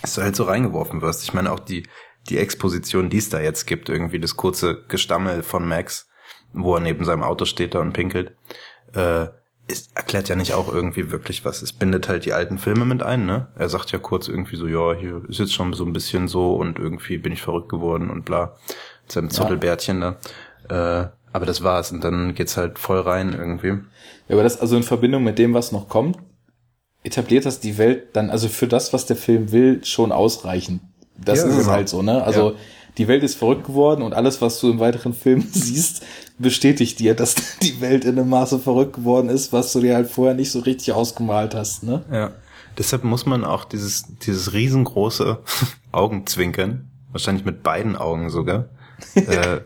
[0.00, 1.22] dass du halt so reingeworfen wirst.
[1.24, 1.82] Ich meine auch die,
[2.28, 6.08] die Exposition, die es da jetzt gibt, irgendwie das kurze Gestammel von Max,
[6.54, 8.32] wo er neben seinem Auto steht da und pinkelt,
[8.94, 9.26] äh,
[9.70, 11.62] ist, erklärt ja nicht auch irgendwie wirklich was.
[11.62, 13.48] Es bindet halt die alten Filme mit ein, ne?
[13.56, 16.54] Er sagt ja kurz irgendwie so, ja, hier ist jetzt schon so ein bisschen so
[16.54, 18.56] und irgendwie bin ich verrückt geworden und bla.
[19.02, 20.16] Mit seinem Zottelbärtchen da.
[20.68, 21.92] Äh, aber das war's.
[21.92, 23.78] Und dann geht's halt voll rein irgendwie.
[24.28, 26.18] Ja, aber das also in Verbindung mit dem, was noch kommt,
[27.02, 30.82] etabliert das die Welt dann, also für das, was der Film will, schon ausreichend.
[31.16, 31.72] Das Ja, ist es genau.
[31.72, 32.22] halt so, ne?
[32.22, 32.56] Also Ja.
[32.98, 36.02] Die Welt ist verrückt geworden und alles, was du im weiteren Film siehst,
[36.38, 40.10] bestätigt dir, dass die Welt in einem Maße verrückt geworden ist, was du dir halt
[40.10, 42.04] vorher nicht so richtig ausgemalt hast, ne?
[42.10, 42.32] Ja.
[42.78, 45.38] Deshalb muss man auch dieses, dieses riesengroße
[45.92, 48.66] Augenzwinkern, wahrscheinlich mit beiden Augen sogar,
[49.14, 49.60] äh,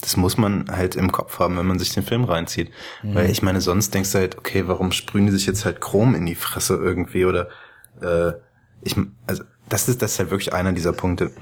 [0.00, 2.70] das muss man halt im Kopf haben, wenn man sich den Film reinzieht.
[3.02, 6.14] Weil ich meine, sonst denkst du halt, okay, warum sprühen die sich jetzt halt Chrom
[6.14, 7.48] in die Fresse irgendwie oder
[8.00, 8.32] äh,
[8.82, 8.94] ich,
[9.26, 11.32] also das ist das ist halt wirklich einer dieser Punkte,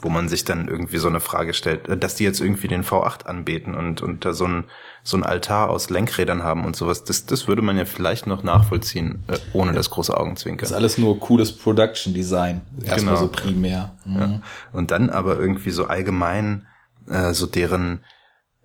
[0.00, 2.84] wo man sich dann irgendwie so eine Frage stellt, äh, dass die jetzt irgendwie den
[2.84, 4.64] V8 anbeten und, und da so ein,
[5.02, 8.42] so ein Altar aus Lenkrädern haben und sowas, das, das würde man ja vielleicht noch
[8.42, 10.60] nachvollziehen, äh, ohne das große Augenzwinkern.
[10.60, 12.60] Das ist alles nur cooles Production Design.
[12.84, 13.26] Erstmal Genau.
[13.26, 13.94] so primär.
[14.04, 14.18] Mhm.
[14.20, 14.40] Ja.
[14.72, 16.66] Und dann aber irgendwie so allgemein
[17.08, 18.04] äh, so deren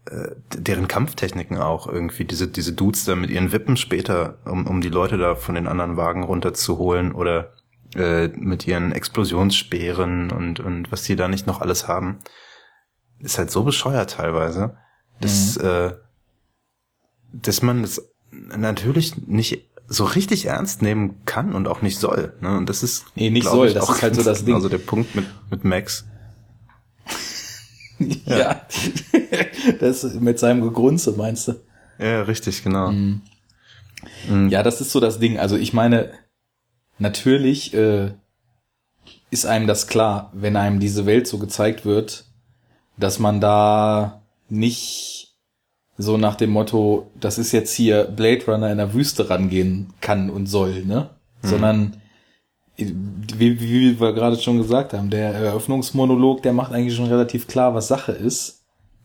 [0.06, 4.82] äh, deren Kampftechniken auch irgendwie diese diese Dudes da mit ihren Wippen später um um
[4.82, 7.54] die Leute da von den anderen Wagen runterzuholen oder
[7.95, 12.19] äh, mit ihren Explosionsspeeren und und was die da nicht noch alles haben
[13.19, 14.77] ist halt so bescheuert teilweise
[15.19, 15.93] dass äh,
[17.34, 18.01] dass man das
[18.32, 22.58] natürlich nicht so richtig ernst nehmen kann und auch nicht soll ne?
[22.58, 24.56] und das ist Nee, nicht soll, ich, das auch ist halt so das Ding.
[24.56, 26.06] also der Punkt mit mit Max
[28.25, 28.62] Ja.
[29.80, 31.54] das mit seinem Gegrunze, meinst du?
[31.99, 32.91] Ja, richtig, genau.
[34.49, 35.38] Ja, das ist so das Ding.
[35.38, 36.12] Also ich meine,
[37.02, 38.12] natürlich äh,
[39.30, 42.26] ist einem das klar, wenn einem diese Welt so gezeigt wird,
[42.98, 45.36] dass man da nicht
[45.98, 50.30] so nach dem Motto, das ist jetzt hier Blade Runner in der Wüste rangehen kann
[50.30, 51.10] und soll, ne?
[51.44, 52.02] Sondern
[52.78, 57.74] wie, wie wir gerade schon gesagt haben, der Eröffnungsmonolog, der macht eigentlich schon relativ klar,
[57.74, 58.64] was Sache ist.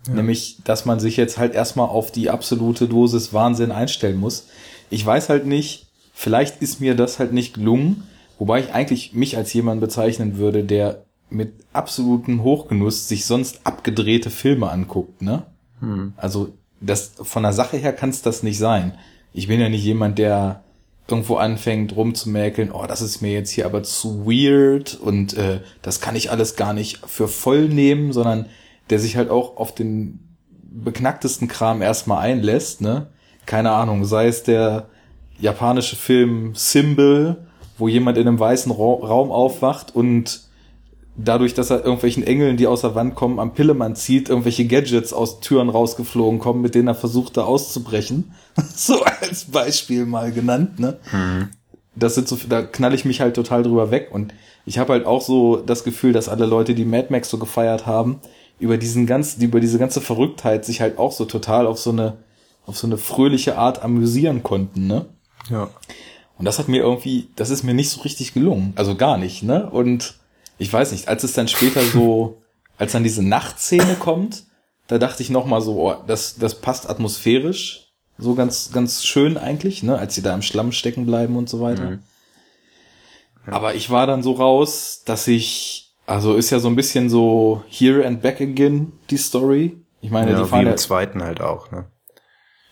[0.08, 4.46] Nämlich, dass man sich jetzt halt erstmal auf die absolute Dosis Wahnsinn einstellen muss.
[4.88, 5.85] Ich weiß halt nicht,
[6.16, 8.04] vielleicht ist mir das halt nicht gelungen,
[8.38, 14.30] wobei ich eigentlich mich als jemand bezeichnen würde, der mit absolutem Hochgenuss sich sonst abgedrehte
[14.30, 15.42] Filme anguckt, ne?
[16.16, 18.96] Also, das, von der Sache her kann es das nicht sein.
[19.34, 20.62] Ich bin ja nicht jemand, der
[21.06, 26.00] irgendwo anfängt rumzumäkeln, oh, das ist mir jetzt hier aber zu weird und äh, das
[26.00, 28.46] kann ich alles gar nicht für voll nehmen, sondern
[28.88, 33.08] der sich halt auch auf den beknacktesten Kram erstmal einlässt, ne?
[33.44, 34.88] Keine Ahnung, sei es der
[35.38, 37.36] japanische Film Symbol,
[37.78, 40.42] wo jemand in einem weißen Ra Raum aufwacht und
[41.16, 45.12] dadurch, dass er irgendwelchen Engeln, die aus der Wand kommen, am Pillemann zieht, irgendwelche Gadgets
[45.12, 48.32] aus Türen rausgeflogen kommen, mit denen er versucht, da auszubrechen.
[48.74, 50.98] so als Beispiel mal genannt, ne?
[51.94, 54.34] das sind so, da knall ich mich halt total drüber weg und
[54.66, 57.86] ich habe halt auch so das Gefühl, dass alle Leute, die Mad Max so gefeiert
[57.86, 58.20] haben,
[58.58, 62.18] über diesen ganzen, über diese ganze Verrücktheit sich halt auch so total auf so eine,
[62.66, 65.06] auf so eine fröhliche Art amüsieren konnten, ne?
[65.50, 65.70] Ja.
[66.38, 68.72] Und das hat mir irgendwie, das ist mir nicht so richtig gelungen.
[68.76, 69.68] Also gar nicht, ne?
[69.70, 70.14] Und
[70.58, 72.42] ich weiß nicht, als es dann später so,
[72.78, 74.44] als dann diese Nachtszene kommt,
[74.86, 77.92] da dachte ich noch mal so, oh, das, das passt atmosphärisch.
[78.18, 79.98] So ganz, ganz schön eigentlich, ne?
[79.98, 81.90] Als sie da im Schlamm stecken bleiben und so weiter.
[81.90, 82.02] Mhm.
[83.46, 87.62] Aber ich war dann so raus, dass ich, also ist ja so ein bisschen so
[87.68, 89.76] Here and Back Again, die Story.
[90.00, 91.86] Ich meine, ja, die wie fahren im ja, zweiten halt auch, ne?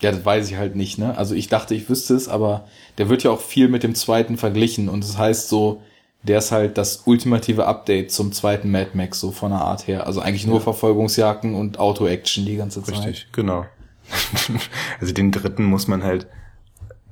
[0.00, 1.16] Ja, das weiß ich halt nicht, ne?
[1.16, 4.36] Also ich dachte, ich wüsste es, aber der wird ja auch viel mit dem zweiten
[4.36, 5.82] verglichen und das heißt so,
[6.24, 10.06] der ist halt das ultimative Update zum zweiten Mad Max, so von der Art her.
[10.06, 12.98] Also eigentlich nur Verfolgungsjagden und Auto-Action die ganze Zeit.
[12.98, 13.66] Richtig, genau.
[15.00, 16.26] also den dritten muss man halt,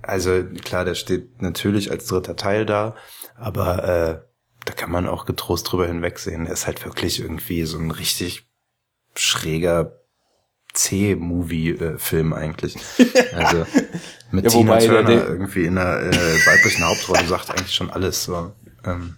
[0.01, 2.97] also klar, der steht natürlich als dritter Teil da,
[3.37, 4.33] aber äh,
[4.64, 6.47] da kann man auch getrost drüber hinwegsehen.
[6.47, 8.47] Er ist halt wirklich irgendwie so ein richtig
[9.14, 10.01] schräger
[10.74, 12.76] C-Movie-Film eigentlich.
[13.35, 13.66] Also
[14.30, 16.11] mit Ja, Tina der- Turner der- irgendwie in einer äh,
[16.46, 18.24] weiblichen Hauptrolle sagt eigentlich schon alles.
[18.24, 18.52] So.
[18.85, 19.16] Ähm,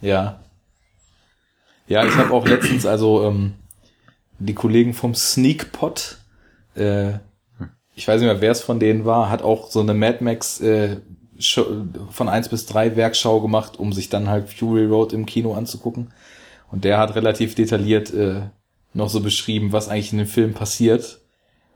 [0.00, 0.40] Ja.
[1.86, 3.54] Ja, ich habe auch letztens, also ähm,
[4.38, 6.18] die Kollegen vom Sneakpot,
[6.76, 7.14] äh,
[7.96, 10.60] ich weiß nicht mehr, wer es von denen war, hat auch so eine Mad Max
[10.60, 10.98] äh,
[11.38, 11.66] Show,
[12.10, 16.12] von eins bis drei Werkschau gemacht, um sich dann halt Fury Road im Kino anzugucken.
[16.70, 18.42] Und der hat relativ detailliert äh,
[18.92, 21.20] noch so beschrieben, was eigentlich in dem Film passiert.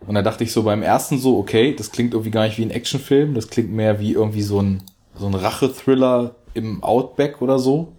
[0.07, 2.64] Und da dachte ich so beim ersten so, okay, das klingt irgendwie gar nicht wie
[2.64, 4.83] ein Actionfilm, das klingt mehr wie irgendwie so ein,
[5.14, 7.92] so ein Rache-Thriller im Outback oder so.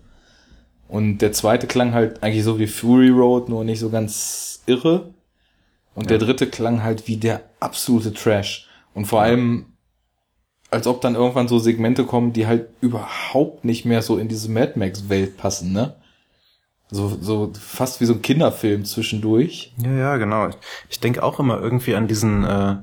[0.87, 5.13] Und der zweite klang halt eigentlich so wie Fury Road, nur nicht so ganz irre.
[5.95, 8.67] Und der dritte klang halt wie der absolute Trash.
[8.93, 9.73] Und vor allem,
[10.69, 14.51] als ob dann irgendwann so Segmente kommen, die halt überhaupt nicht mehr so in diese
[14.51, 15.95] Mad Max-Welt passen, ne?
[16.95, 19.73] So, so fast wie so ein Kinderfilm zwischendurch.
[19.75, 20.47] Ja, ja, genau.
[20.47, 20.55] Ich,
[20.89, 22.77] ich denke auch immer irgendwie an diesen, äh,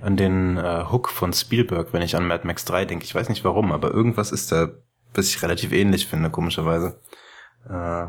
[0.00, 3.04] an den äh, Hook von Spielberg, wenn ich an Mad Max 3 denke.
[3.04, 4.70] Ich weiß nicht warum, aber irgendwas ist da,
[5.12, 6.98] was ich relativ ähnlich finde, komischerweise.
[7.68, 8.06] Äh,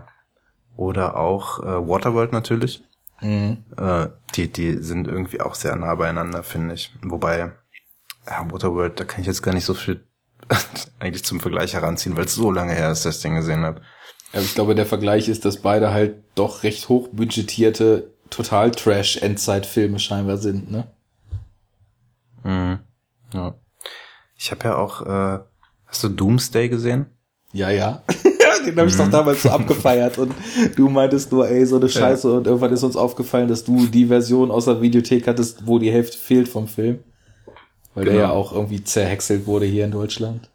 [0.78, 2.82] oder auch äh, Waterworld natürlich.
[3.20, 3.58] Mhm.
[3.76, 6.94] Äh, die, die sind irgendwie auch sehr nah beieinander, finde ich.
[7.02, 7.52] Wobei,
[8.26, 10.08] ja, Waterworld, da kann ich jetzt gar nicht so viel
[11.00, 13.82] eigentlich zum Vergleich heranziehen, weil es so lange her ist, dass ich den gesehen habe.
[14.34, 20.38] Aber ich glaube, der Vergleich ist, dass beide halt doch recht hochbudgetierte, total Trash-Endzeit-Filme scheinbar
[20.38, 20.88] sind, ne?
[22.44, 22.80] Mhm.
[23.34, 23.56] Ja.
[24.38, 25.40] Ich habe ja auch, äh,
[25.88, 27.08] hast du Doomsday gesehen?
[27.54, 28.04] Ja, ja.
[28.66, 30.34] Den habe ich doch damals so abgefeiert und
[30.76, 34.06] du meintest nur, ey, so eine Scheiße und irgendwann ist uns aufgefallen, dass du die
[34.08, 37.00] Version aus der Videothek hattest, wo die Hälfte fehlt vom Film.
[37.96, 38.26] Weil der Genau.
[38.26, 40.50] ja auch irgendwie zerhäckselt wurde hier in Deutschland.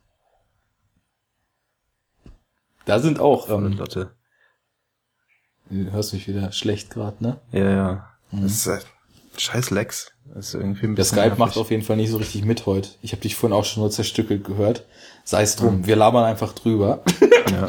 [2.85, 4.11] Da sind auch, ähm, Lotte.
[5.71, 7.41] du hörst mich wieder schlecht gerade, ne?
[7.53, 8.09] Ja, ja.
[8.33, 8.79] Das ist, äh,
[9.39, 10.13] scheiß Lex.
[10.35, 11.39] Das ist irgendwie ein Der Skype nervig.
[11.39, 12.91] macht auf jeden Fall nicht so richtig mit heute.
[13.03, 14.87] Ich habe dich vorhin auch schon nur zerstückelt gehört.
[15.25, 17.03] Sei es drum, wir labern einfach drüber.
[17.53, 17.69] Ja.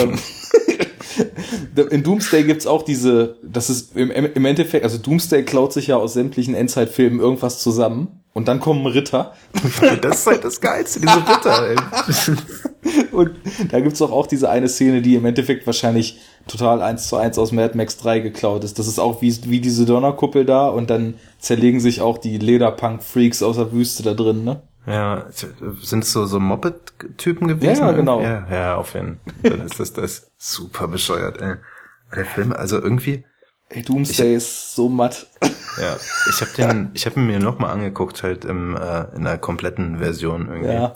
[0.00, 0.16] Ähm,
[1.90, 5.96] In Doomsday gibt's auch diese, das ist im, im Endeffekt, also Doomsday klaut sich ja
[5.96, 9.34] aus sämtlichen Endzeitfilmen irgendwas zusammen und dann kommen Ritter
[10.00, 11.76] das ist halt das Geilste, diese Ritter, ey.
[13.12, 13.32] und
[13.72, 17.36] da gibt's auch, auch diese eine Szene, die im Endeffekt wahrscheinlich total eins zu eins
[17.36, 18.78] aus Mad Max 3 geklaut ist.
[18.78, 23.42] Das ist auch wie, wie diese Donnerkuppel da und dann zerlegen sich auch die Lederpunk-Freaks
[23.42, 24.62] aus der Wüste da drin, ne?
[24.86, 25.26] Ja,
[25.82, 27.82] sind es so, so Moped-Typen gewesen?
[27.82, 28.22] Ja, genau.
[28.22, 29.50] Ja, ja, auf jeden Fall.
[29.50, 31.56] Dann ist das, das super bescheuert, ey.
[32.14, 33.24] Der Film, also irgendwie,
[33.70, 35.26] Ey, Doomsday ist so matt.
[35.42, 35.96] ja,
[36.30, 39.98] ich habe den, ich habe ihn mir nochmal angeguckt, halt im, äh, in der kompletten
[39.98, 40.72] Version irgendwie.
[40.72, 40.92] Ja.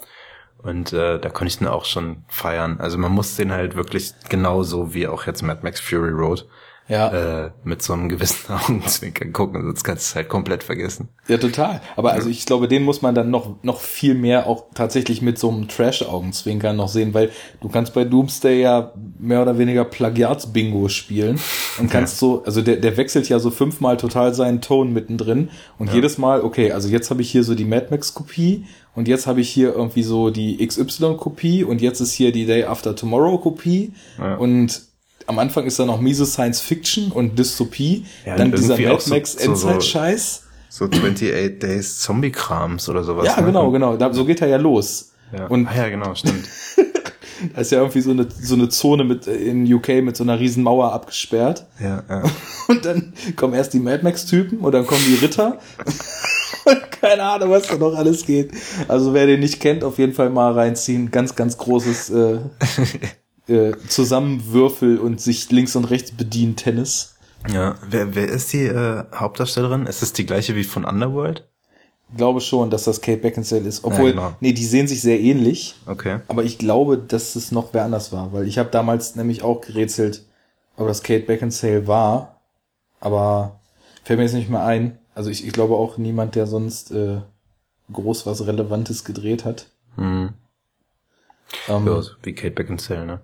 [0.62, 2.78] Und äh, da konnte ich den auch schon feiern.
[2.80, 6.46] Also man muss den halt wirklich genauso wie auch jetzt Mad Max Fury Road
[6.88, 7.44] Ja.
[7.46, 11.08] äh, mit so einem gewissen Augenzwinkern gucken, sonst kannst du es halt komplett vergessen.
[11.28, 11.80] Ja, total.
[11.96, 15.38] Aber also ich glaube, den muss man dann noch, noch viel mehr auch tatsächlich mit
[15.38, 20.88] so einem Trash-Augenzwinkern noch sehen, weil du kannst bei Doomsday ja mehr oder weniger Plagiats-Bingo
[20.88, 21.38] spielen
[21.78, 25.92] und kannst so, also der, der wechselt ja so fünfmal total seinen Ton mittendrin und
[25.92, 29.40] jedes Mal, okay, also jetzt habe ich hier so die Mad Max-Kopie und jetzt habe
[29.40, 34.34] ich hier irgendwie so die XY-Kopie und jetzt ist hier die Day After Tomorrow-Kopie Ja.
[34.36, 34.82] und
[35.32, 39.10] am Anfang ist da noch miese Science Fiction und Dystopie, Ja, dann dieser Mad so-
[39.14, 40.42] Max so- so- Endzeit-Scheiß.
[40.68, 43.26] So 28 Days Zombie-Krams oder sowas.
[43.26, 43.46] Ja, ne?
[43.46, 43.96] genau, genau.
[43.96, 45.10] Da, so geht er ja los.
[45.36, 45.46] Ja.
[45.46, 46.46] Und ah, ja, genau, stimmt.
[47.54, 50.38] da ist ja irgendwie so eine, so eine Zone mit, in UK mit so einer
[50.40, 51.66] riesen Mauer abgesperrt.
[51.80, 52.22] ja, ja.
[52.68, 55.58] Und dann kommen erst die Mad Max-Typen und dann kommen die Ritter.
[57.02, 58.52] Keine Ahnung, was da noch alles geht.
[58.88, 61.10] Also wer den nicht kennt, auf jeden Fall mal reinziehen.
[61.10, 62.38] Ganz, ganz großes äh,
[63.48, 67.16] äh, Zusammenwürfel und sich links und rechts bedienen Tennis.
[67.50, 69.86] Ja, wer, wer ist die äh, Hauptdarstellerin?
[69.86, 71.48] Ist es die gleiche wie von Underworld?
[72.16, 73.84] Glaube schon, dass das Kate Beckinsale ist.
[73.84, 74.32] Obwohl, ja, genau.
[74.40, 75.74] nee, die sehen sich sehr ähnlich.
[75.86, 76.20] Okay.
[76.28, 79.62] Aber ich glaube, dass es noch wer anders war, weil ich habe damals nämlich auch
[79.62, 80.24] gerätselt,
[80.76, 82.40] ob das Kate Beckinsale war.
[83.00, 83.60] Aber
[84.04, 84.98] fällt mir jetzt nicht mehr ein.
[85.14, 87.22] Also ich, ich glaube auch niemand, der sonst äh,
[87.92, 89.66] groß was Relevantes gedreht hat.
[89.96, 90.34] Mhm.
[91.68, 93.20] Ähm, ja, wie Kate Beckinsale, ne?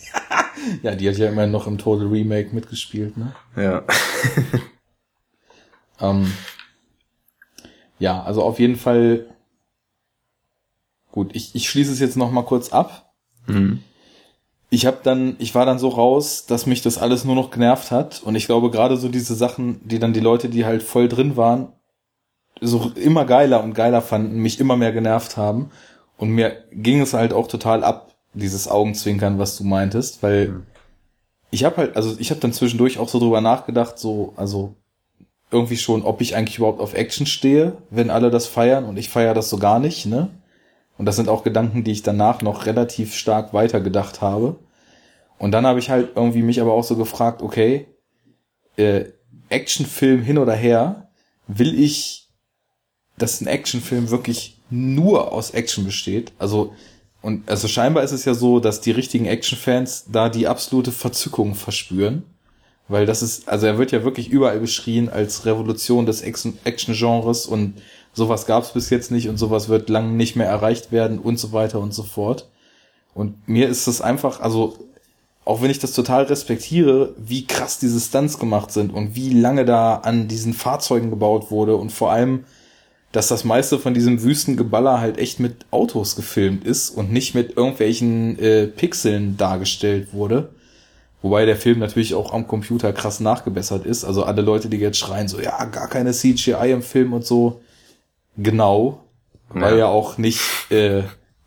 [0.82, 3.34] ja, die hat ja immer noch im Total Remake mitgespielt, ne?
[3.56, 3.84] Ja.
[6.00, 6.32] ähm,
[7.98, 9.26] ja, also auf jeden Fall.
[11.12, 13.14] Gut, ich, ich schließe es jetzt noch mal kurz ab.
[13.46, 13.82] Mhm.
[14.68, 17.90] Ich habe dann, ich war dann so raus, dass mich das alles nur noch genervt
[17.90, 18.22] hat.
[18.22, 21.36] Und ich glaube, gerade so diese Sachen, die dann die Leute, die halt voll drin
[21.36, 21.72] waren,
[22.60, 25.70] so immer geiler und geiler fanden, mich immer mehr genervt haben.
[26.16, 30.66] Und mir ging es halt auch total ab, dieses Augenzwinkern, was du meintest, weil mhm.
[31.50, 34.74] ich habe halt, also ich habe dann zwischendurch auch so drüber nachgedacht, so, also
[35.50, 39.08] irgendwie schon, ob ich eigentlich überhaupt auf Action stehe, wenn alle das feiern und ich
[39.08, 40.28] feiere das so gar nicht, ne?
[40.98, 44.58] Und das sind auch Gedanken, die ich danach noch relativ stark weitergedacht habe.
[45.38, 47.86] Und dann habe ich halt irgendwie mich aber auch so gefragt, okay,
[48.76, 49.04] äh,
[49.50, 51.10] Actionfilm hin oder her,
[51.46, 52.30] will ich,
[53.18, 56.32] dass ein Actionfilm wirklich nur aus Action besteht?
[56.38, 56.72] Also,
[57.22, 61.54] und also scheinbar ist es ja so, dass die richtigen Actionfans da die absolute Verzückung
[61.54, 62.24] verspüren.
[62.88, 67.74] Weil das ist, also er wird ja wirklich überall beschrien als Revolution des Action-Genres und
[68.12, 71.38] sowas gab es bis jetzt nicht und sowas wird lang nicht mehr erreicht werden und
[71.38, 72.48] so weiter und so fort.
[73.12, 74.76] Und mir ist es einfach, also
[75.44, 79.64] auch wenn ich das total respektiere, wie krass diese Stunts gemacht sind und wie lange
[79.64, 82.44] da an diesen Fahrzeugen gebaut wurde und vor allem,
[83.12, 87.56] dass das meiste von diesem Wüstengeballer halt echt mit Autos gefilmt ist und nicht mit
[87.56, 90.50] irgendwelchen äh, Pixeln dargestellt wurde
[91.26, 94.04] Wobei der Film natürlich auch am Computer krass nachgebessert ist.
[94.04, 97.62] Also alle Leute, die jetzt schreien, so, ja, gar keine CGI im Film und so.
[98.36, 99.00] Genau.
[99.52, 99.60] Ja.
[99.60, 100.40] Weil ja auch nicht
[100.70, 101.02] äh,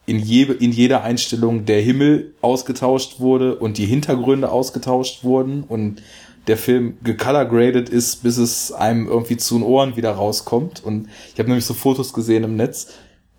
[0.05, 6.01] in, je, in jeder Einstellung der Himmel ausgetauscht wurde und die Hintergründe ausgetauscht wurden und
[6.49, 10.83] der Film gecolorgraded ist, bis es einem irgendwie zu den Ohren wieder rauskommt.
[10.83, 12.87] Und ich habe nämlich so Fotos gesehen im Netz.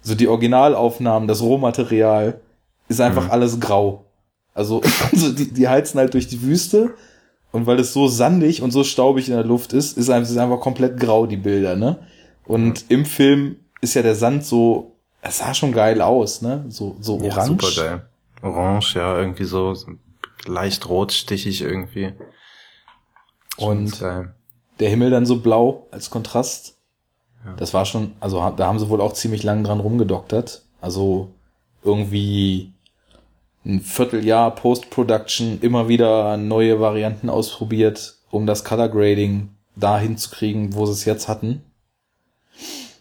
[0.00, 2.40] So die Originalaufnahmen, das Rohmaterial
[2.88, 3.30] ist einfach mhm.
[3.32, 4.04] alles grau.
[4.54, 4.80] Also,
[5.12, 6.94] also die, die heizen halt durch die Wüste
[7.50, 10.60] und weil es so sandig und so staubig in der Luft ist, ist es einfach
[10.60, 11.98] komplett grau, die Bilder, ne?
[12.44, 12.86] Und mhm.
[12.88, 16.64] im Film ist ja der Sand so, es sah schon geil aus, ne?
[16.68, 17.36] So, so orange.
[17.36, 18.02] Ja, super geil.
[18.42, 19.88] Orange, ja, irgendwie so, so
[20.46, 22.12] leicht rotstichig irgendwie.
[23.60, 26.76] Und der Himmel dann so blau als Kontrast.
[27.44, 27.54] Ja.
[27.56, 30.62] Das war schon, also da haben sie wohl auch ziemlich lang dran rumgedoktert.
[30.80, 31.28] Also
[31.82, 32.72] irgendwie
[33.64, 40.74] ein Vierteljahr Post-Production immer wieder neue Varianten ausprobiert, um das Color Grading dahin zu kriegen,
[40.74, 41.62] wo sie es jetzt hatten.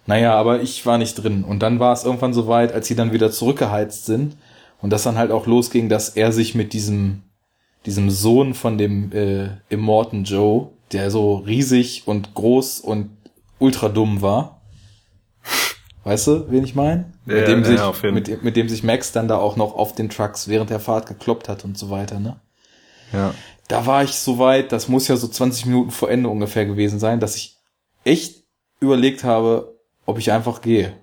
[0.05, 1.43] Naja, aber ich war nicht drin.
[1.43, 4.35] Und dann war es irgendwann so weit, als sie dann wieder zurückgeheizt sind
[4.81, 7.21] und das dann halt auch losging, dass er sich mit diesem,
[7.85, 13.09] diesem Sohn von dem äh, Immortan Joe, der so riesig und groß und
[13.59, 14.59] ultra dumm war,
[16.03, 17.11] Weißt du, wen ich meine?
[17.25, 19.93] Ja, mit, dem ja, sich, mit, mit, dem sich Max dann da auch noch auf
[19.93, 22.39] den Trucks während der Fahrt gekloppt hat und so weiter, ne?
[23.11, 23.33] Ja.
[23.67, 26.99] Da war ich so weit, das muss ja so 20 Minuten vor Ende ungefähr gewesen
[26.99, 27.57] sein, dass ich
[28.05, 28.43] echt
[28.79, 30.93] überlegt habe, ob ich einfach gehe.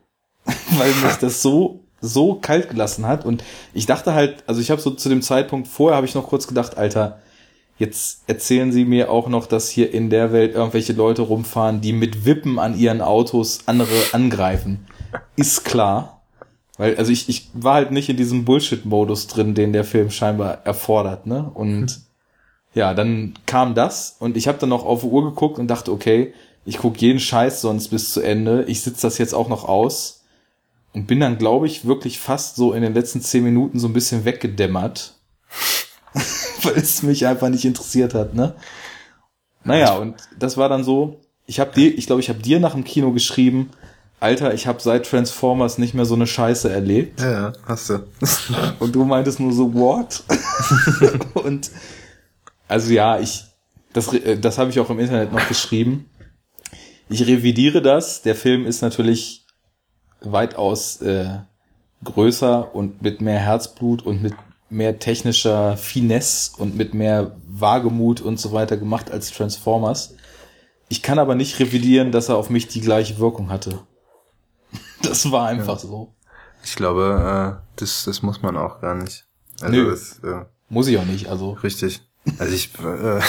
[0.44, 3.24] Weil mich das so, so kalt gelassen hat.
[3.24, 3.42] Und
[3.74, 6.46] ich dachte halt, also ich habe so zu dem Zeitpunkt vorher habe ich noch kurz
[6.46, 7.18] gedacht, Alter,
[7.78, 11.92] Jetzt erzählen sie mir auch noch, dass hier in der Welt irgendwelche Leute rumfahren, die
[11.92, 14.86] mit Wippen an ihren Autos andere angreifen
[15.36, 16.22] ist klar.
[16.78, 20.64] Weil, also ich, ich war halt nicht in diesem Bullshit-Modus drin, den der Film scheinbar
[20.64, 21.50] erfordert, ne?
[21.52, 22.00] Und
[22.74, 25.92] ja, dann kam das und ich habe dann noch auf die Uhr geguckt und dachte,
[25.92, 28.64] okay, ich guck jeden Scheiß sonst bis zu Ende.
[28.64, 30.15] Ich sitze das jetzt auch noch aus
[30.96, 33.92] und bin dann, glaube ich, wirklich fast so in den letzten zehn Minuten so ein
[33.92, 35.12] bisschen weggedämmert,
[36.62, 38.54] weil es mich einfach nicht interessiert hat, ne?
[39.62, 42.72] Naja, und das war dann so, ich habe dir, ich glaube, ich habe dir nach
[42.72, 43.72] dem Kino geschrieben,
[44.20, 47.20] Alter, ich habe seit Transformers nicht mehr so eine Scheiße erlebt.
[47.20, 48.06] Ja, ja hast du.
[48.78, 50.24] Und du meintest nur so, what?
[51.34, 51.70] und
[52.68, 53.44] also ja, ich,
[53.92, 56.08] das, das habe ich auch im Internet noch geschrieben.
[57.10, 58.22] Ich revidiere das.
[58.22, 59.45] Der Film ist natürlich
[60.32, 61.38] weitaus äh,
[62.04, 64.34] größer und mit mehr Herzblut und mit
[64.68, 70.14] mehr technischer Finesse und mit mehr Wagemut und so weiter gemacht als Transformers.
[70.88, 73.78] Ich kann aber nicht revidieren, dass er auf mich die gleiche Wirkung hatte.
[75.02, 75.88] Das war einfach ja.
[75.88, 76.14] so.
[76.64, 79.24] Ich glaube, äh, das, das muss man auch gar nicht.
[79.60, 81.28] Also Nö, das, äh, muss ich auch nicht.
[81.28, 82.00] Also richtig.
[82.38, 82.70] Also ich.
[82.82, 83.20] Äh,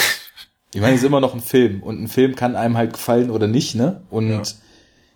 [0.72, 3.30] ich meine, es ist immer noch ein Film und ein Film kann einem halt gefallen
[3.30, 4.02] oder nicht, ne?
[4.10, 4.42] Und ja.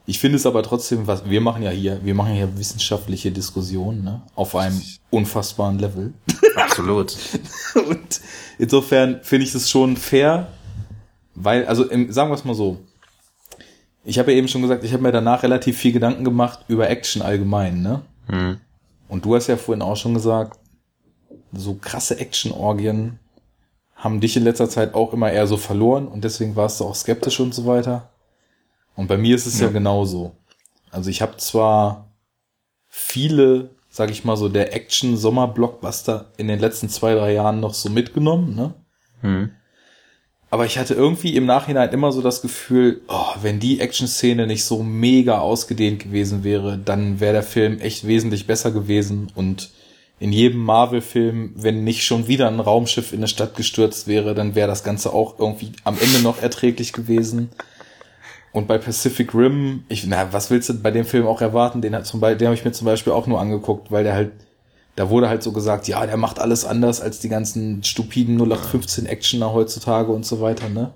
[0.04, 4.02] Ich finde es aber trotzdem, was wir machen ja hier, wir machen ja wissenschaftliche Diskussionen,
[4.02, 4.22] ne?
[4.34, 4.80] Auf einem
[5.10, 6.12] unfassbaren Level.
[6.56, 7.16] Absolut.
[7.74, 8.20] und
[8.58, 10.48] insofern finde ich es schon fair,
[11.34, 12.78] weil, also im, sagen wir es mal so,
[14.04, 16.90] ich habe ja eben schon gesagt, ich habe mir danach relativ viel Gedanken gemacht über
[16.90, 18.02] Action allgemein, ne?
[18.28, 18.58] Mhm.
[19.08, 20.58] Und du hast ja vorhin auch schon gesagt,
[21.52, 23.18] so krasse Action-Orgien
[23.94, 26.94] haben dich in letzter Zeit auch immer eher so verloren und deswegen warst du auch
[26.94, 28.11] skeptisch und so weiter.
[28.96, 30.32] Und bei mir ist es ja, ja genauso.
[30.90, 32.12] Also ich habe zwar
[32.88, 37.88] viele, sag ich mal so, der Action-Sommer-Blockbuster in den letzten zwei, drei Jahren noch so
[37.88, 38.74] mitgenommen, ne?
[39.22, 39.50] Mhm.
[40.50, 44.64] Aber ich hatte irgendwie im Nachhinein immer so das Gefühl, oh, wenn die Action-Szene nicht
[44.64, 49.32] so mega ausgedehnt gewesen wäre, dann wäre der Film echt wesentlich besser gewesen.
[49.34, 49.70] Und
[50.20, 54.54] in jedem Marvel-Film, wenn nicht schon wieder ein Raumschiff in der Stadt gestürzt wäre, dann
[54.54, 57.48] wäre das Ganze auch irgendwie am Ende noch erträglich gewesen.
[58.52, 61.80] Und bei Pacific Rim, ich, na, was willst du bei dem Film auch erwarten?
[61.80, 64.14] Den hat zum Beispiel, den habe ich mir zum Beispiel auch nur angeguckt, weil der
[64.14, 64.32] halt
[64.96, 69.06] da wurde halt so gesagt, ja, der macht alles anders als die ganzen stupiden 0815
[69.06, 70.92] Actioner heutzutage und so weiter, ne?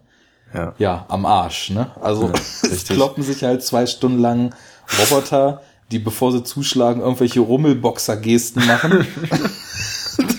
[0.54, 0.74] Ja.
[0.78, 1.90] Ja, am Arsch, ne?
[2.00, 2.32] Also, ja,
[2.70, 4.54] es kloppen sich halt zwei Stunden lang
[4.98, 9.06] Roboter, die bevor sie zuschlagen irgendwelche Rummelboxer-Gesten machen.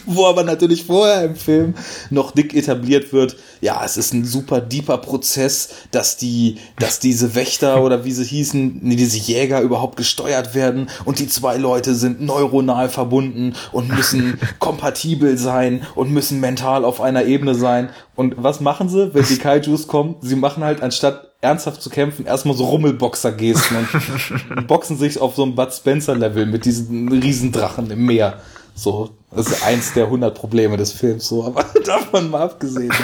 [0.08, 1.76] wo aber natürlich vorher im Film
[2.10, 7.36] noch dick etabliert wird, ja, es ist ein super deeper Prozess, dass die, dass diese
[7.36, 11.94] Wächter oder wie sie hießen, nee, diese Jäger überhaupt gesteuert werden und die zwei Leute
[11.94, 17.90] sind neuronal verbunden und müssen kompatibel sein und müssen mental auf einer Ebene sein.
[18.16, 20.16] Und was machen sie, wenn die Kaijus kommen?
[20.22, 25.44] Sie machen halt anstatt ernsthaft zu kämpfen, erstmal so Rummelboxer-Gesten und boxen sich auf so
[25.44, 28.42] einem Bud Spencer-Level mit diesen Riesendrachen im Meer.
[28.78, 32.90] So, das ist eins der 100 Probleme des Films, so, aber davon mal abgesehen.
[32.90, 32.96] Ne?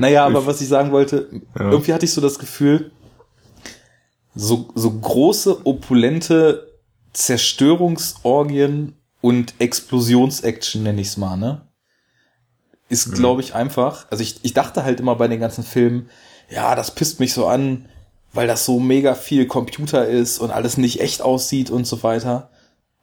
[0.00, 1.70] Naja, aber was ich sagen wollte, ja.
[1.70, 2.90] irgendwie hatte ich so das Gefühl,
[4.34, 6.72] so, so große, opulente
[7.12, 11.68] Zerstörungsorgien und Explosionsaction, nenne ich es mal, ne?
[12.88, 13.14] Ist, mhm.
[13.14, 14.06] glaube ich, einfach.
[14.10, 16.10] Also ich, ich dachte halt immer bei den ganzen Filmen,
[16.48, 17.88] ja, das pisst mich so an,
[18.32, 22.50] weil das so mega viel Computer ist und alles nicht echt aussieht und so weiter.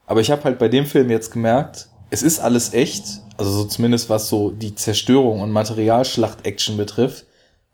[0.07, 3.65] Aber ich habe halt bei dem Film jetzt gemerkt, es ist alles echt, also so
[3.65, 7.25] zumindest was so die Zerstörung und Materialschlacht-Action betrifft.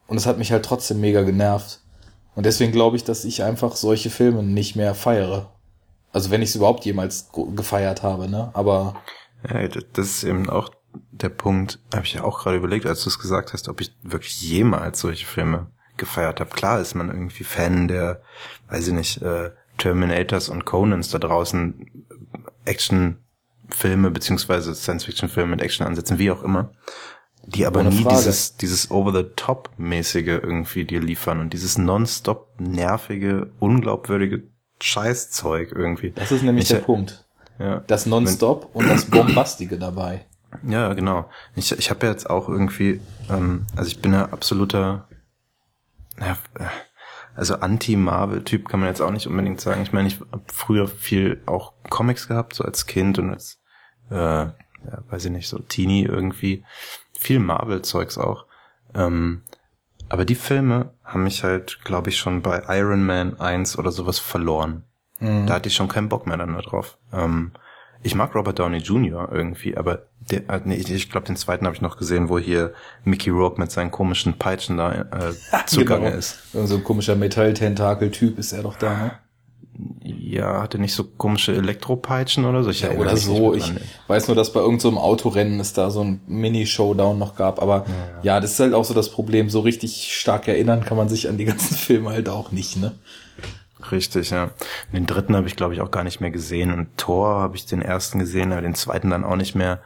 [0.08, 1.80] Und es hat mich halt trotzdem mega genervt.
[2.36, 5.52] Und deswegen glaube ich, dass ich einfach solche Filme nicht mehr feiere.
[6.12, 8.50] Also wenn ich es überhaupt jemals gefeiert habe, ne?
[8.54, 8.96] Aber.
[9.48, 10.70] Ja, das ist eben auch
[11.12, 13.96] der Punkt, habe ich ja auch gerade überlegt, als du es gesagt hast, ob ich
[14.04, 15.68] wirklich jemals solche Filme
[15.98, 16.50] gefeiert habe.
[16.50, 18.22] Klar ist man irgendwie Fan der,
[18.70, 22.06] weiß ich nicht, äh, Terminators und Conans da draußen
[22.66, 26.72] Action-Filme beziehungsweise Science-Fiction-Filme mit Action-Ansätzen, wie auch immer,
[27.46, 28.18] die aber Ohne nie Frage.
[28.18, 34.44] dieses, dieses Over-the-Top-mäßige irgendwie dir liefern und dieses nonstop nervige, unglaubwürdige
[34.82, 36.12] Scheißzeug irgendwie.
[36.12, 37.26] Das ist nämlich ich, der Punkt.
[37.60, 37.84] Ja.
[37.88, 40.26] Das Nonstop und das Bombastige dabei.
[40.68, 41.30] Ja, genau.
[41.56, 45.08] Ich, ich habe ja jetzt auch irgendwie, ähm, also ich bin ja absoluter,
[46.20, 46.38] ja,
[47.36, 49.82] also Anti-Marvel-Typ kann man jetzt auch nicht unbedingt sagen.
[49.82, 53.60] Ich meine, ich habe früher viel auch Comics gehabt, so als Kind und als,
[54.12, 54.54] äh, ja,
[55.10, 56.64] weiß ich nicht, so Teenie irgendwie.
[57.18, 58.46] Viel Marvel-Zeugs auch.
[58.94, 59.44] Ähm,
[60.10, 64.20] aber die Filme haben mich halt, glaube ich, schon bei Iron Man 1 oder sowas
[64.20, 64.84] verloren.
[65.20, 65.48] Mhm.
[65.48, 66.98] Da hatte ich schon keinen Bock mehr dann drauf.
[67.12, 67.54] Ähm,
[68.04, 69.30] ich mag Robert Downey Jr.
[69.32, 72.74] irgendwie, aber der, äh, nee, ich glaube, den zweiten habe ich noch gesehen, wo hier
[73.04, 75.34] Mickey Rourke mit seinen komischen Peitschen da äh,
[75.66, 76.18] zugange genau.
[76.18, 76.40] ist.
[76.54, 79.12] So ein komischer Metall-Tentakel-Typ ist er doch da, ne?
[80.04, 82.70] Ja, hatte nicht so komische Elektropeitschen oder so?
[82.70, 83.56] Ich ja, oder so.
[83.56, 83.74] Ich
[84.08, 87.60] weiß nur, dass bei irgendeinem so Autorennen es da so ein Mini-Showdown noch gab.
[87.60, 88.20] Aber ja, ja.
[88.24, 89.50] ja, das ist halt auch so das Problem.
[89.50, 92.94] So richtig stark erinnern kann man sich an die ganzen Filme halt auch nicht, ne?
[93.92, 94.52] Richtig, ja.
[94.92, 96.72] Den dritten habe ich, glaube ich, auch gar nicht mehr gesehen.
[96.72, 99.82] Und Thor habe ich den ersten gesehen, aber den zweiten dann auch nicht mehr.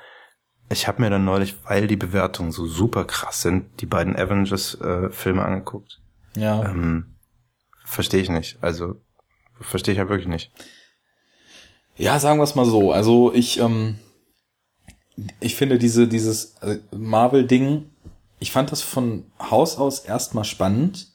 [0.69, 5.41] Ich habe mir dann neulich, weil die Bewertungen so super krass sind, die beiden Avengers-Filme
[5.41, 6.01] äh, angeguckt.
[6.35, 6.63] Ja.
[6.65, 7.15] Ähm,
[7.85, 8.57] verstehe ich nicht.
[8.61, 8.95] Also
[9.61, 10.51] verstehe ich ja wirklich nicht.
[11.95, 12.91] Ja, sagen wir es mal so.
[12.91, 13.97] Also ich, ähm,
[15.39, 17.89] ich finde diese, dieses äh, Marvel-Ding,
[18.39, 21.07] ich fand das von Haus aus erstmal spannend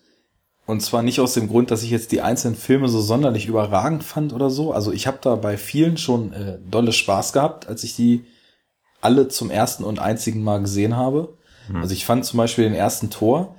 [0.73, 4.03] und zwar nicht aus dem Grund, dass ich jetzt die einzelnen Filme so sonderlich überragend
[4.03, 4.73] fand oder so.
[4.73, 8.25] Also ich habe da bei vielen schon äh, dolle Spaß gehabt, als ich die
[9.01, 11.37] alle zum ersten und einzigen Mal gesehen habe.
[11.69, 11.77] Mhm.
[11.77, 13.55] Also ich fand zum Beispiel den ersten Tor,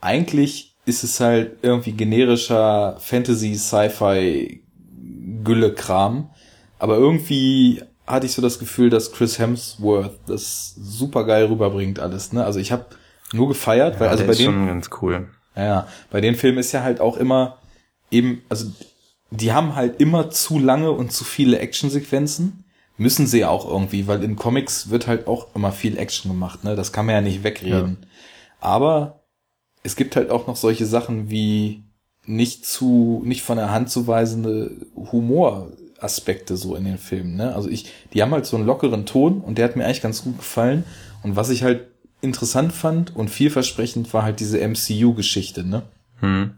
[0.00, 4.62] eigentlich ist es halt irgendwie generischer Fantasy, Sci-Fi,
[5.42, 6.30] Gülle-Kram.
[6.78, 12.32] Aber irgendwie hatte ich so das Gefühl, dass Chris Hemsworth das super geil rüberbringt alles.
[12.32, 12.44] Ne?
[12.44, 12.86] Also ich habe
[13.32, 15.28] nur gefeiert, Ja, weil also bei ist dem schon ganz cool.
[15.56, 17.58] Ja, ja, bei den Filmen ist ja halt auch immer
[18.10, 18.70] eben, also
[19.30, 22.64] die haben halt immer zu lange und zu viele Actionsequenzen.
[22.96, 26.64] Müssen sie ja auch irgendwie, weil in Comics wird halt auch immer viel Action gemacht,
[26.64, 26.76] ne?
[26.76, 28.06] Das kann man ja nicht wegreden.
[28.60, 29.20] Aber
[29.82, 31.84] es gibt halt auch noch solche Sachen wie
[32.26, 37.54] nicht zu, nicht von der Hand zu weisende Humoraspekte so in den Filmen, ne?
[37.54, 40.22] Also ich, die haben halt so einen lockeren Ton und der hat mir eigentlich ganz
[40.22, 40.84] gut gefallen.
[41.22, 41.89] Und was ich halt
[42.22, 45.82] interessant fand und vielversprechend war halt diese MCU-Geschichte, ne?
[46.20, 46.56] Hm.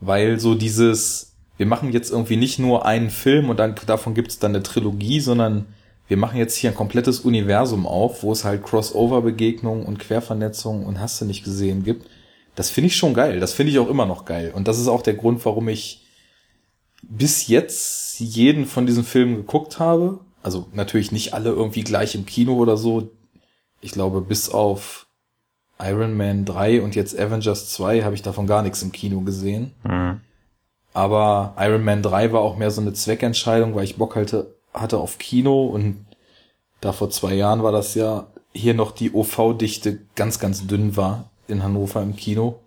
[0.00, 4.30] weil so dieses, wir machen jetzt irgendwie nicht nur einen Film und dann davon gibt
[4.30, 5.64] es dann eine Trilogie, sondern
[6.08, 11.00] wir machen jetzt hier ein komplettes Universum auf, wo es halt Crossover-Begegnungen und Quervernetzungen und
[11.00, 12.06] hast du nicht gesehen gibt.
[12.54, 13.40] Das finde ich schon geil.
[13.40, 14.52] Das finde ich auch immer noch geil.
[14.54, 16.06] Und das ist auch der Grund, warum ich
[17.02, 20.20] bis jetzt jeden von diesen Filmen geguckt habe.
[20.42, 23.10] Also natürlich nicht alle irgendwie gleich im Kino oder so.
[23.86, 25.06] Ich glaube, bis auf
[25.78, 29.72] Iron Man 3 und jetzt Avengers 2 habe ich davon gar nichts im Kino gesehen.
[29.84, 30.20] Hm.
[30.92, 34.98] Aber Iron Man 3 war auch mehr so eine Zweckentscheidung, weil ich Bock hatte, hatte
[34.98, 36.04] auf Kino und
[36.80, 41.30] da vor zwei Jahren war das ja hier noch die OV-Dichte ganz, ganz dünn war
[41.46, 42.58] in Hannover im Kino.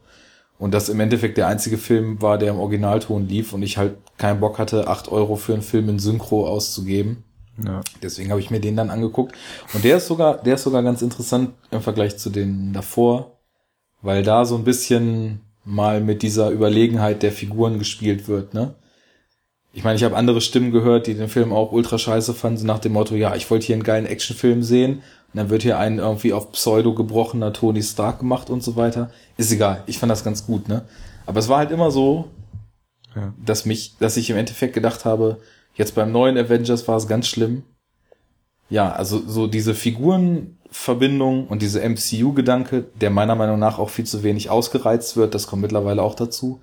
[0.57, 3.97] Und das im Endeffekt der einzige Film war, der im Originalton lief und ich halt
[4.17, 7.25] keinen Bock hatte, acht Euro für einen Film in Synchro auszugeben.
[7.65, 7.81] Ja.
[8.01, 9.35] Deswegen habe ich mir den dann angeguckt.
[9.73, 13.37] Und der ist sogar, der ist sogar ganz interessant im Vergleich zu den davor,
[14.01, 18.75] weil da so ein bisschen mal mit dieser Überlegenheit der Figuren gespielt wird, ne?
[19.71, 22.65] Ich meine, ich habe andere Stimmen gehört, die den Film auch ultra scheiße fanden, so
[22.65, 25.77] nach dem Motto, ja, ich wollte hier einen geilen Actionfilm sehen und dann wird hier
[25.77, 29.11] ein irgendwie auf Pseudo gebrochener Tony Stark gemacht und so weiter.
[29.37, 30.85] Ist egal, ich fand das ganz gut, ne?
[31.27, 32.25] Aber es war halt immer so,
[33.15, 33.31] Ja.
[33.45, 35.37] dass mich, dass ich im Endeffekt gedacht habe,
[35.79, 37.63] jetzt beim neuen Avengers war es ganz schlimm.
[38.69, 44.21] Ja, also so diese Figurenverbindung und diese MCU-Gedanke, der meiner Meinung nach auch viel zu
[44.21, 46.61] wenig ausgereizt wird, das kommt mittlerweile auch dazu.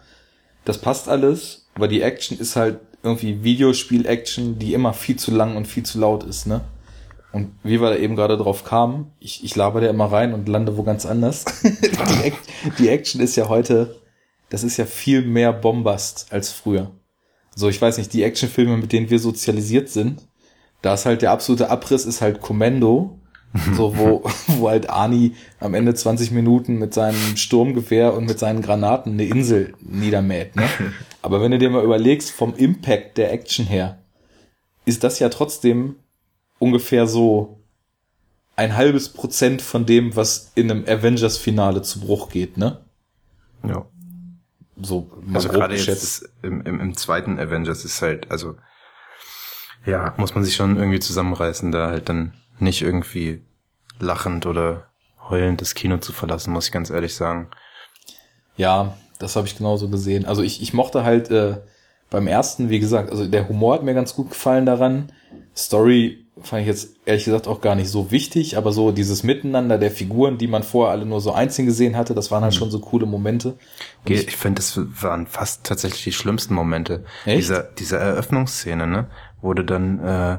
[0.64, 5.56] Das passt alles, aber die Action ist halt irgendwie Videospiel-Action, die immer viel zu lang
[5.56, 6.60] und viel zu laut ist, ne?
[7.32, 10.48] Und wie wir da eben gerade drauf kamen, ich, ich laber da immer rein und
[10.48, 11.44] lande wo ganz anders.
[11.62, 12.34] die, Ac
[12.78, 13.96] die Action ist ja heute,
[14.48, 16.92] das ist ja viel mehr Bombast als früher.
[17.56, 20.22] So, ich weiß nicht, die Actionfilme, mit denen wir sozialisiert sind,
[20.82, 23.18] da ist halt der absolute Abriss, ist halt Kommando,
[23.74, 24.22] so wo,
[24.58, 29.24] wo halt Arnie am Ende 20 Minuten mit seinem Sturmgewehr und mit seinen Granaten eine
[29.24, 30.68] Insel niedermäht, ne?
[31.22, 33.98] Aber wenn du dir mal überlegst, vom Impact der Action her,
[34.84, 35.96] ist das ja trotzdem
[36.58, 37.58] ungefähr so
[38.54, 42.84] ein halbes Prozent von dem, was in einem Avengers-Finale zu Bruch geht, ne?
[43.66, 43.86] ja.
[44.80, 48.56] So, Also gerade jetzt im, im, im zweiten Avengers ist halt, also
[49.86, 53.42] ja, muss man sich schon irgendwie zusammenreißen, da halt dann nicht irgendwie
[53.98, 54.88] lachend oder
[55.28, 57.48] heulend das Kino zu verlassen, muss ich ganz ehrlich sagen.
[58.56, 60.26] Ja, das habe ich genauso gesehen.
[60.26, 61.56] Also ich, ich mochte halt äh,
[62.10, 65.12] beim ersten, wie gesagt, also der Humor hat mir ganz gut gefallen daran.
[65.56, 69.78] Story fand ich jetzt ehrlich gesagt auch gar nicht so wichtig, aber so dieses Miteinander
[69.78, 72.70] der Figuren, die man vorher alle nur so einzeln gesehen hatte, das waren halt schon
[72.70, 73.50] so coole Momente.
[73.52, 73.58] Und
[74.04, 77.04] Ge- Ich finde, das waren fast tatsächlich die schlimmsten Momente.
[77.24, 77.38] Echt?
[77.38, 79.06] Dieser, diese Eröffnungsszene, ne?
[79.40, 80.38] Wurde dann, äh,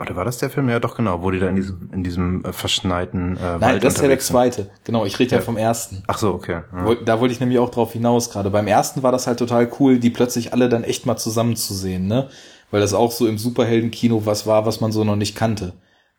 [0.00, 0.68] oder war das der Film?
[0.68, 3.84] Ja, doch, genau, wo die da in diesem, in diesem äh, verschneiten äh, Nein, Wald
[3.84, 4.26] das ist ja der sind.
[4.26, 4.70] zweite.
[4.84, 5.36] Genau, ich rede ja.
[5.38, 5.42] Ja.
[5.42, 6.02] vom ersten.
[6.06, 6.60] Ach so, okay.
[6.72, 6.94] Ja.
[7.04, 8.50] Da wollte ich nämlich auch drauf hinaus gerade.
[8.50, 12.28] Beim ersten war das halt total cool, die plötzlich alle dann echt mal zusammenzusehen, ne?
[12.70, 15.72] Weil das auch so im Superheldenkino was war, was man so noch nicht kannte.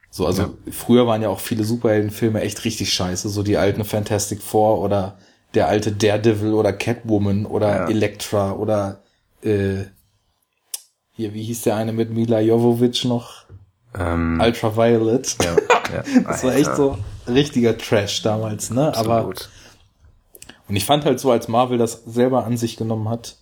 [0.10, 0.50] So, also Ja.
[0.72, 5.18] früher waren ja auch viele Superheldenfilme echt richtig scheiße, so die alten Fantastic Four oder
[5.54, 7.88] der alte Daredevil oder Catwoman oder Ja.
[7.90, 9.04] Elektra oder
[9.44, 9.84] äh,
[11.12, 13.44] hier, wie hieß der eine mit Mila Jovovich noch?
[13.98, 15.36] Ähm, Ultraviolet.
[15.44, 15.56] ja,
[15.94, 16.04] ja.
[16.28, 16.98] Das war echt so
[17.28, 18.96] richtiger Trash damals, ne?
[18.96, 19.50] Aber Absolut.
[20.68, 23.38] und ich fand halt so, als Marvel das selber an sich genommen hat,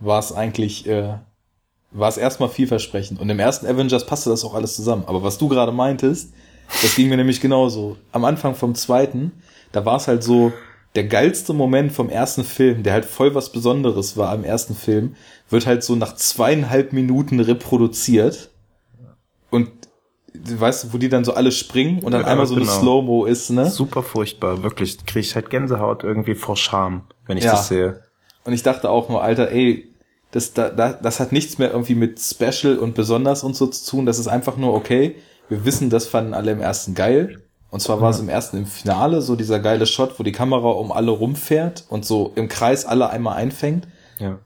[0.00, 1.18] war es eigentlich, äh,
[1.94, 3.20] war es erstmal vielversprechend.
[3.20, 5.04] Und im ersten Avengers passte das auch alles zusammen.
[5.06, 6.32] Aber was du gerade meintest,
[6.82, 7.96] das ging mir nämlich genauso.
[8.12, 9.32] Am Anfang vom zweiten,
[9.72, 10.52] da war es halt so,
[10.96, 15.14] der geilste Moment vom ersten Film, der halt voll was Besonderes war am ersten Film,
[15.50, 18.50] wird halt so nach zweieinhalb Minuten reproduziert.
[19.50, 19.70] Und
[20.34, 22.80] du weißt, wo die dann so alle springen und dann Ja, einmal so eine genau.
[22.80, 23.70] Slow-Mo ist, ne?
[23.70, 25.04] Super furchtbar, wirklich.
[25.06, 27.52] Kriege ich halt Gänsehaut irgendwie vor Scham, wenn ich Ja.
[27.52, 28.02] das sehe.
[28.44, 29.93] Und ich dachte auch nur, Alter, ey,
[30.34, 33.88] das, da, da, das hat nichts mehr irgendwie mit Special und besonders und so zu
[33.88, 34.04] tun.
[34.04, 35.14] Das ist einfach nur okay.
[35.48, 37.40] Wir wissen, das fanden alle im ersten geil.
[37.70, 40.70] Und zwar war es im ersten im Finale so dieser geile Shot, wo die Kamera
[40.70, 43.86] um alle rumfährt und so im Kreis alle einmal einfängt.
[44.18, 44.40] Ja.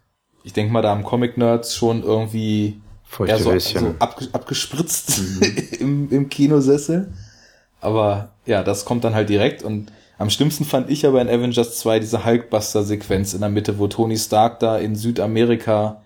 [0.45, 5.23] Ich denke mal, da haben Comic-Nerds schon irgendwie Feuchte eher so, so abge abgespritzt
[5.81, 7.15] im, im Kinosessel.
[7.81, 11.79] Aber ja, das kommt dann halt direkt und am schlimmsten fand ich aber in Avengers
[11.79, 16.03] 2 diese Hulkbuster-Sequenz in der Mitte, wo Tony Stark da in Südamerika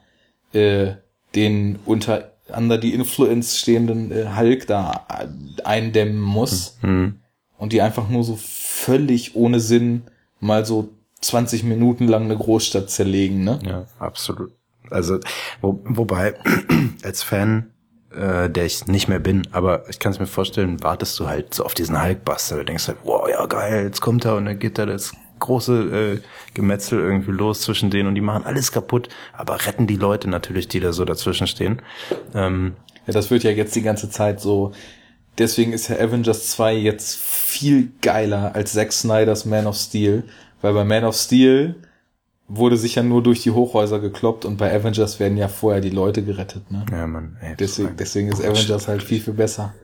[0.52, 0.92] äh,
[1.34, 7.20] den unter under die Influence stehenden äh, Hulk da äh, eindämmen muss Hm.
[7.56, 10.02] und die einfach nur so völlig ohne Sinn
[10.40, 10.90] mal so
[11.20, 13.60] 20 Minuten lang eine Großstadt zerlegen, ne?
[13.64, 14.52] Ja, absolut.
[14.90, 15.18] Also,
[15.60, 16.34] wo, wobei,
[17.04, 17.71] als Fan,
[18.14, 21.54] äh, der ich nicht mehr bin, aber ich kann es mir vorstellen, wartest du halt
[21.54, 22.56] so auf diesen Hulkbuster.
[22.58, 26.18] Du denkst halt, wow, ja geil, jetzt kommt er und dann geht da das große
[26.18, 26.20] äh,
[26.54, 30.68] Gemetzel irgendwie los zwischen denen und die machen alles kaputt, aber retten die Leute natürlich,
[30.68, 31.82] die da so dazwischen stehen.
[32.34, 32.74] Ähm,
[33.06, 34.72] Ja, das wird ja jetzt die ganze Zeit so.
[35.38, 40.24] Deswegen ist ja Avengers 2 jetzt viel geiler als Zack Snyders Man of Steel,
[40.60, 41.74] weil bei Man of Steel
[42.49, 45.90] wurde sich ja nur durch die Hochhäuser gekloppt und bei Avengers werden ja vorher die
[45.90, 46.84] Leute gerettet, ne?
[46.90, 49.74] ja, man, ey, Deswegen, deswegen ist Avengers halt viel, viel besser.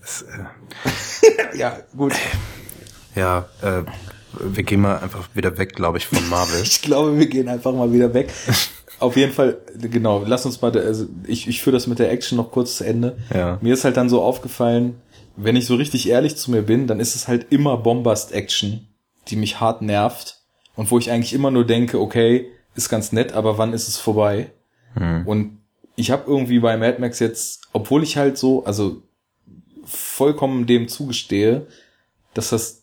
[0.00, 2.12] das, äh, Ja, gut.
[3.14, 3.82] ja, äh,
[4.40, 6.60] wir gehen mal einfach wieder weg, glaube ich, von Marvel.
[6.62, 8.30] Ich glaube, wir gehen einfach mal wieder weg.
[9.00, 12.36] Auf jeden Fall, genau, lass uns mal, also ich, ich führe das mit der Action
[12.36, 13.16] noch kurz zu Ende.
[13.34, 13.58] Ja.
[13.60, 15.00] Mir ist halt dann so aufgefallen,
[15.36, 18.86] wenn ich so richtig ehrlich zu mir bin, dann ist es halt immer Bombast-Action,
[19.28, 20.43] die mich hart nervt
[20.76, 23.96] und wo ich eigentlich immer nur denke, okay, ist ganz nett, aber wann ist es
[23.98, 24.50] vorbei?
[25.26, 25.58] Und
[25.96, 29.02] ich habe irgendwie bei Mad Max jetzt, obwohl ich halt so, also
[29.84, 31.66] vollkommen dem zugestehe,
[32.32, 32.82] dass das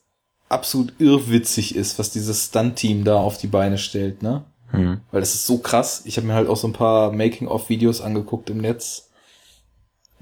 [0.49, 4.43] absolut irrwitzig ist, was dieses Stunt-Team da auf die Beine stellt, ne?
[4.71, 5.01] Hm.
[5.11, 6.03] Weil das ist so krass.
[6.05, 9.10] Ich habe mir halt auch so ein paar Making-of-Videos angeguckt im Netz.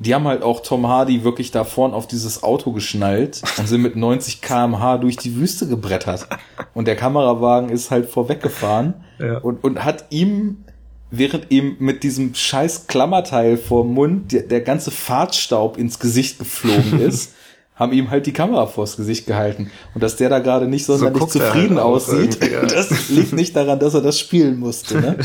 [0.02, 3.82] Die haben halt auch Tom Hardy wirklich da vorn auf dieses Auto geschnallt und sind
[3.82, 6.26] mit 90 kmh durch die Wüste gebrettert.
[6.74, 9.40] Und der Kamerawagen ist halt vorweggefahren Ja.
[9.40, 10.64] und, und hat ihm,
[11.12, 17.00] während ihm mit diesem scheiß Klammerteil vorm Mund der, der ganze Fahrtstaub ins Gesicht geflogen
[17.08, 17.34] ist,
[17.76, 19.70] haben ihm halt die Kamera vors Gesicht gehalten.
[19.94, 22.62] Und dass der da gerade nicht sonderlich guckt er zufrieden halt aus aussieht, ja.
[22.66, 25.00] das liegt nicht daran, dass er das spielen musste.
[25.00, 25.18] Ne?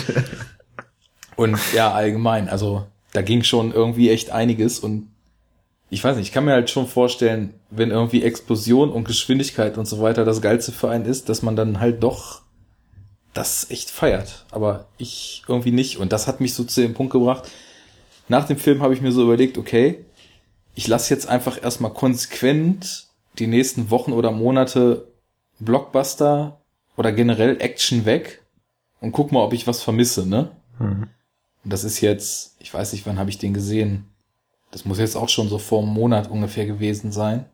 [1.36, 2.84] Und ja, allgemein, also
[3.14, 5.08] da ging schon irgendwie echt einiges und
[5.88, 9.86] ich weiß nicht, ich kann mir halt schon vorstellen, wenn irgendwie Explosion und Geschwindigkeit und
[9.86, 12.42] so weiter das Geilste für einen ist, dass man dann halt doch
[13.32, 14.44] das echt feiert.
[14.50, 15.98] Aber ich irgendwie nicht.
[15.98, 17.48] Und das hat mich so zu dem Punkt gebracht.
[18.28, 20.04] Nach dem Film habe ich mir so überlegt, okay,
[20.74, 23.06] ich lasse jetzt einfach erstmal konsequent
[23.38, 25.06] die nächsten Wochen oder Monate
[25.60, 26.60] Blockbuster
[26.96, 28.42] oder generell Action weg
[29.00, 30.50] und guck mal, ob ich was vermisse, ne?
[30.80, 31.08] Mhm.
[31.64, 34.04] Und das ist jetzt, ich weiß nicht, wann habe ich den gesehen?
[34.70, 37.46] Das muss jetzt auch schon so vor einem Monat ungefähr gewesen sein.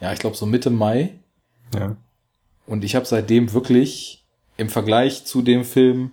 [0.00, 1.14] Ja, ich glaube so Mitte Mai.
[1.74, 1.96] Ja.
[2.66, 4.24] Und ich habe seitdem wirklich
[4.56, 6.12] im Vergleich zu dem Film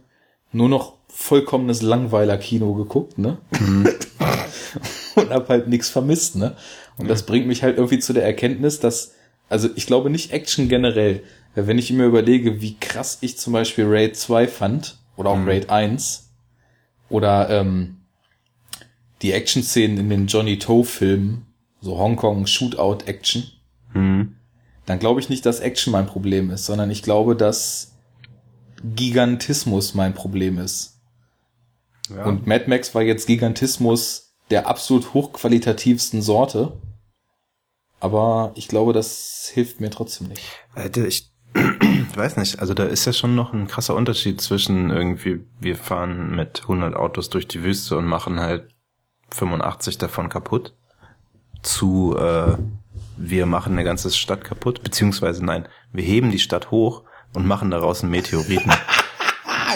[0.51, 3.37] nur noch vollkommenes Langweiler-Kino geguckt, ne?
[5.15, 6.55] und hab halt nichts vermisst, ne?
[6.97, 9.13] Und das bringt mich halt irgendwie zu der Erkenntnis, dass,
[9.49, 11.23] also ich glaube nicht Action generell,
[11.55, 15.69] wenn ich mir überlege, wie krass ich zum Beispiel Raid 2 fand, oder auch Raid
[15.69, 16.30] 1,
[17.11, 17.97] oder ähm,
[19.21, 21.45] die Action-Szenen in den Johnny Toe-Filmen,
[21.81, 23.51] so Hongkong Shootout-Action,
[23.93, 24.37] Hm.
[24.85, 27.97] dann glaube ich nicht, dass Action mein Problem ist, sondern ich glaube, dass
[28.83, 31.01] Gigantismus mein Problem ist.
[32.09, 32.25] Ja.
[32.25, 36.77] Und Mad Max war jetzt Gigantismus der absolut hochqualitativsten Sorte.
[37.99, 40.41] Aber ich glaube, das hilft mir trotzdem nicht.
[40.73, 45.45] Alter, ich weiß nicht, also da ist ja schon noch ein krasser Unterschied zwischen irgendwie,
[45.59, 48.73] wir fahren mit 100 Autos durch die Wüste und machen halt
[49.31, 50.73] 85 davon kaputt,
[51.61, 52.57] zu äh,
[53.17, 57.71] wir machen eine ganze Stadt kaputt, beziehungsweise nein, wir heben die Stadt hoch und machen
[57.71, 58.71] daraus einen Meteoriten.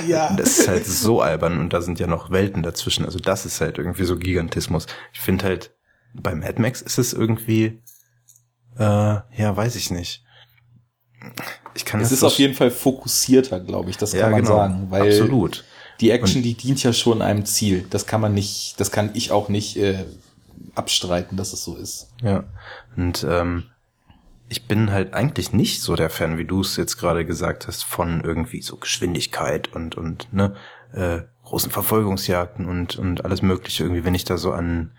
[0.07, 0.35] Ja.
[0.35, 3.05] Das ist halt so albern und da sind ja noch Welten dazwischen.
[3.05, 4.87] Also das ist halt irgendwie so Gigantismus.
[5.13, 5.73] Ich finde halt,
[6.13, 7.81] bei Mad Max ist es irgendwie,
[8.77, 10.24] äh, ja, weiß ich nicht.
[11.73, 14.87] Ich kann Es ist auf jeden Fall fokussierter, glaube ich, das kann man sagen.
[14.89, 15.63] Weil absolut.
[15.99, 17.85] die Action, die dient ja schon einem Ziel.
[17.89, 20.05] Das kann man nicht, das kann ich auch nicht äh,
[20.75, 22.09] abstreiten, dass es so ist.
[22.21, 22.43] Ja.
[22.95, 23.65] Und ähm,
[24.47, 27.83] ich bin halt eigentlich nicht so der Fan, wie du es jetzt gerade gesagt hast,
[27.83, 30.55] von irgendwie so Geschwindigkeit und und ne
[30.93, 33.83] äh, großen Verfolgungsjagden und und alles Mögliche.
[33.83, 34.91] Irgendwie, wenn ich da so an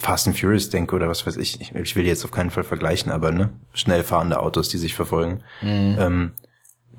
[0.00, 2.50] Fast and Furious denke oder was weiß ich, ich, ich will die jetzt auf keinen
[2.50, 6.32] Fall vergleichen, aber ne schnell fahrende Autos, die sich verfolgen, ähm,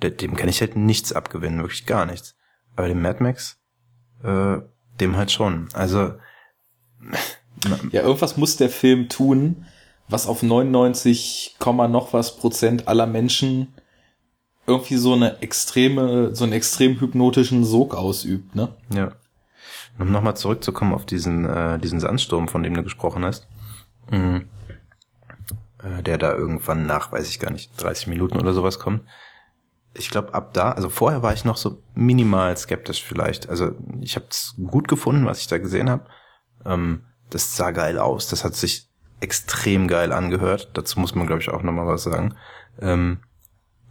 [0.01, 2.35] de- dem kann ich halt nichts abgewinnen, wirklich gar nichts.
[2.75, 3.57] Aber dem Mad Max,
[4.23, 4.57] äh,
[4.99, 5.67] dem halt schon.
[5.73, 6.13] Also
[7.91, 9.65] Ja, irgendwas muss der Film tun,
[10.07, 11.55] was auf 99,
[11.89, 13.73] noch was Prozent aller Menschen
[14.67, 18.69] irgendwie so eine extreme, so einen extrem hypnotischen Sog ausübt, ne?
[18.93, 19.11] Ja.
[20.01, 23.47] Um nochmal zurückzukommen auf diesen, äh, diesen Sandsturm, von dem du gesprochen hast.
[24.09, 24.47] Mhm.
[25.83, 29.03] Äh, der da irgendwann nach, weiß ich gar nicht, 30 Minuten oder sowas kommt.
[29.93, 33.49] Ich glaube, ab da, also vorher war ich noch so minimal skeptisch vielleicht.
[33.49, 36.05] Also ich habe es gut gefunden, was ich da gesehen habe.
[36.65, 38.27] Ähm, das sah geil aus.
[38.27, 38.89] Das hat sich
[39.19, 40.71] extrem geil angehört.
[40.73, 42.35] Dazu muss man, glaube ich, auch nochmal was sagen.
[42.79, 43.19] Ähm,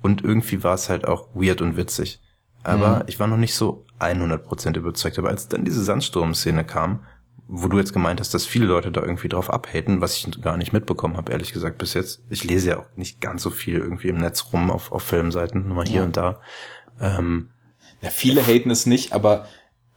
[0.03, 2.21] und irgendwie war es halt auch weird und witzig.
[2.63, 3.03] Aber mhm.
[3.07, 5.19] ich war noch nicht so 100% überzeugt.
[5.19, 7.01] Aber als dann diese Sandsturm-Szene kam,
[7.53, 10.57] wo du jetzt gemeint hast, dass viele Leute da irgendwie drauf abhaten, was ich gar
[10.57, 12.23] nicht mitbekommen habe, ehrlich gesagt, bis jetzt.
[12.31, 15.67] Ich lese ja auch nicht ganz so viel irgendwie im Netz rum auf, auf Filmseiten,
[15.67, 16.05] nur mal hier ja.
[16.05, 16.41] und da.
[17.01, 17.51] Ähm,
[18.03, 19.47] ja, viele haten es nicht, aber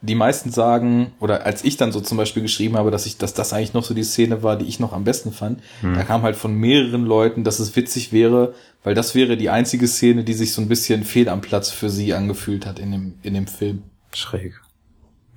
[0.04, 3.34] die meisten sagen, oder als ich dann so zum Beispiel geschrieben habe, dass ich, dass
[3.34, 5.94] das eigentlich noch so die Szene war, die ich noch am besten fand, hm.
[5.94, 9.88] da kam halt von mehreren Leuten, dass es witzig wäre, weil das wäre die einzige
[9.88, 13.14] Szene, die sich so ein bisschen fehl am Platz für sie angefühlt hat in dem,
[13.24, 13.84] in dem Film.
[14.14, 14.60] Schräg.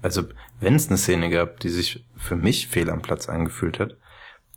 [0.02, 0.24] Also,
[0.58, 3.96] wenn es eine Szene gab, die sich für mich fehl am Platz angefühlt hat,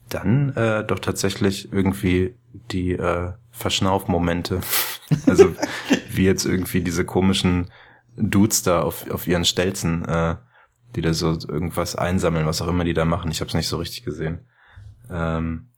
[0.09, 2.33] dann äh, doch tatsächlich irgendwie
[2.71, 4.61] die äh, Verschnaufmomente.
[5.27, 5.55] also
[6.11, 7.69] wie jetzt irgendwie diese komischen
[8.19, 10.35] Dudes da auf, auf ihren Stelzen, äh,
[10.95, 13.31] die da so irgendwas einsammeln, was auch immer die da machen.
[13.31, 14.47] Ich habe es nicht so richtig gesehen.
[15.09, 15.69] Ähm,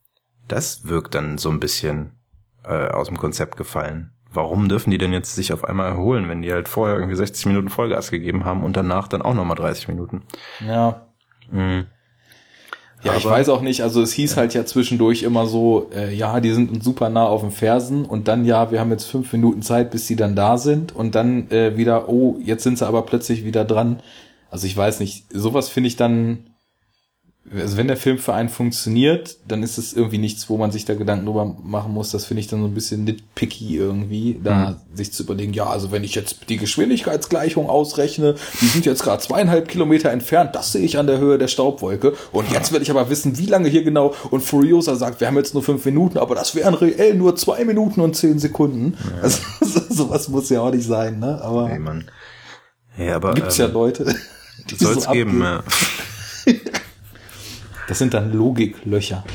[0.48, 2.14] das wirkt dann so ein bisschen
[2.64, 4.12] äh, aus dem Konzept gefallen.
[4.34, 7.46] Warum dürfen die denn jetzt sich auf einmal erholen, wenn die halt vorher irgendwie 60
[7.48, 10.24] Minuten Vollgas gegeben haben und danach dann auch nochmal 30 Minuten?
[10.66, 11.08] Ja.
[11.52, 11.88] Mhm.
[13.04, 14.38] Ja, Aber, ich weiß auch nicht, also es hieß ja.
[14.38, 18.06] halt ja zwischendurch immer so, äh, ja, die sind uns super nah auf den Fersen
[18.06, 21.16] und dann, ja, wir haben jetzt fünf Minuten Zeit, bis sie dann da sind und
[21.16, 24.02] dann äh, wieder, oh, jetzt sind sie aber plötzlich wieder dran.
[24.52, 26.51] Also ich weiß nicht, sowas finde ich dann
[27.50, 30.86] also wenn der Film für einen funktioniert, dann ist es irgendwie nichts, wo man sich
[30.86, 32.12] da Gedanken drüber machen muss.
[32.12, 34.96] Das finde ich dann so ein bisschen nitpicky irgendwie, da mhm.
[34.96, 39.24] sich zu überlegen, ja, also wenn ich jetzt die Geschwindigkeitsgleichung ausrechne, die sind jetzt gerade
[39.24, 42.14] zweieinhalb Kilometer entfernt, das sehe ich an der Höhe der Staubwolke.
[42.32, 44.14] Und jetzt will ich aber wissen, wie lange hier genau.
[44.30, 47.66] Und Furiosa sagt, wir haben jetzt nur fünf Minuten, aber das wären reell nur zwei
[47.66, 48.98] Minuten und zehn Sekunden.
[49.18, 49.24] Ja.
[49.24, 49.42] Also
[49.90, 51.42] sowas muss ja auch nicht sein, ne?
[51.42, 52.06] Aber hey, Mann.
[52.98, 54.16] Ja, aber gibt's ähm, ja Leute,
[54.70, 55.42] die soll es so geben.
[55.42, 55.64] Ja.
[57.92, 59.26] Das sind dann Logiklöcher.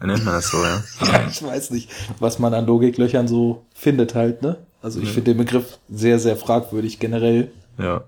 [0.00, 0.84] Nennt man das so, ja?
[1.04, 1.90] ja, ich weiß nicht,
[2.20, 4.64] was man an Logiklöchern so findet halt, ne?
[4.80, 5.14] Also ich ja.
[5.14, 7.50] finde den Begriff sehr, sehr fragwürdig generell.
[7.76, 8.04] Ja.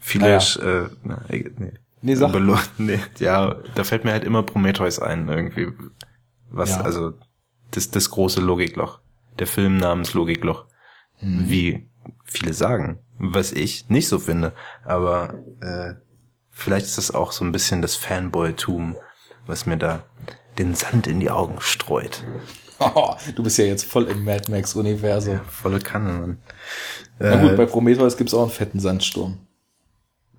[0.00, 0.84] Viele, ah, ja.
[0.84, 1.72] äh, na, nee.
[2.00, 2.34] Nee, sag.
[2.78, 5.68] nee, ja, da fällt mir halt immer Prometheus ein, irgendwie.
[6.48, 6.80] Was, ja.
[6.80, 7.12] also,
[7.72, 9.00] das, das große Logikloch.
[9.38, 10.64] Der Film namens Logikloch.
[11.20, 11.50] Mhm.
[11.50, 11.90] Wie
[12.24, 13.00] viele sagen.
[13.18, 14.54] Was ich nicht so finde.
[14.82, 16.07] Aber, äh,
[16.58, 18.96] Vielleicht ist das auch so ein bisschen das Fanboy-Tum,
[19.46, 20.02] was mir da
[20.58, 22.24] den Sand in die Augen streut.
[22.80, 25.34] Oh, du bist ja jetzt voll im Mad Max-Universum.
[25.34, 26.38] Ja, volle Kanne, Mann.
[27.20, 29.38] Na gut, äh, bei Prometheus gibt's auch einen fetten Sandsturm.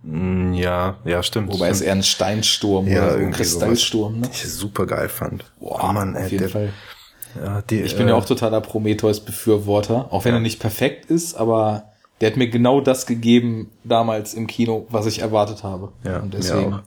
[0.04, 1.54] Mm, ja, ja, stimmt.
[1.54, 1.76] Wobei stimmt.
[1.76, 4.30] es eher ein Steinsturm ja, oder ein Kristallsturm, ne?
[4.30, 5.46] Ich super geil fand.
[5.62, 6.74] Boah, oh Mann, ey, auf jeden der, Fall.
[7.42, 10.40] Ja, die, ich bin äh, ja auch totaler Prometheus-Befürworter, auch wenn ja.
[10.40, 11.89] er nicht perfekt ist, aber
[12.22, 15.92] der hat mir genau das gegeben damals im Kino, was ich erwartet habe.
[16.04, 16.72] Ja, und deswegen.
[16.72, 16.84] Ja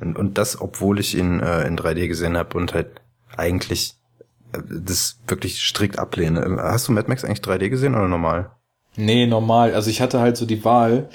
[0.00, 2.88] und, und das, obwohl ich ihn äh, in 3D gesehen habe und halt
[3.36, 3.94] eigentlich
[4.52, 6.58] äh, das wirklich strikt ablehne.
[6.60, 8.50] Hast du Mad Max eigentlich 3D gesehen oder normal?
[8.96, 9.74] Nee, normal.
[9.74, 11.08] Also ich hatte halt so die Wahl,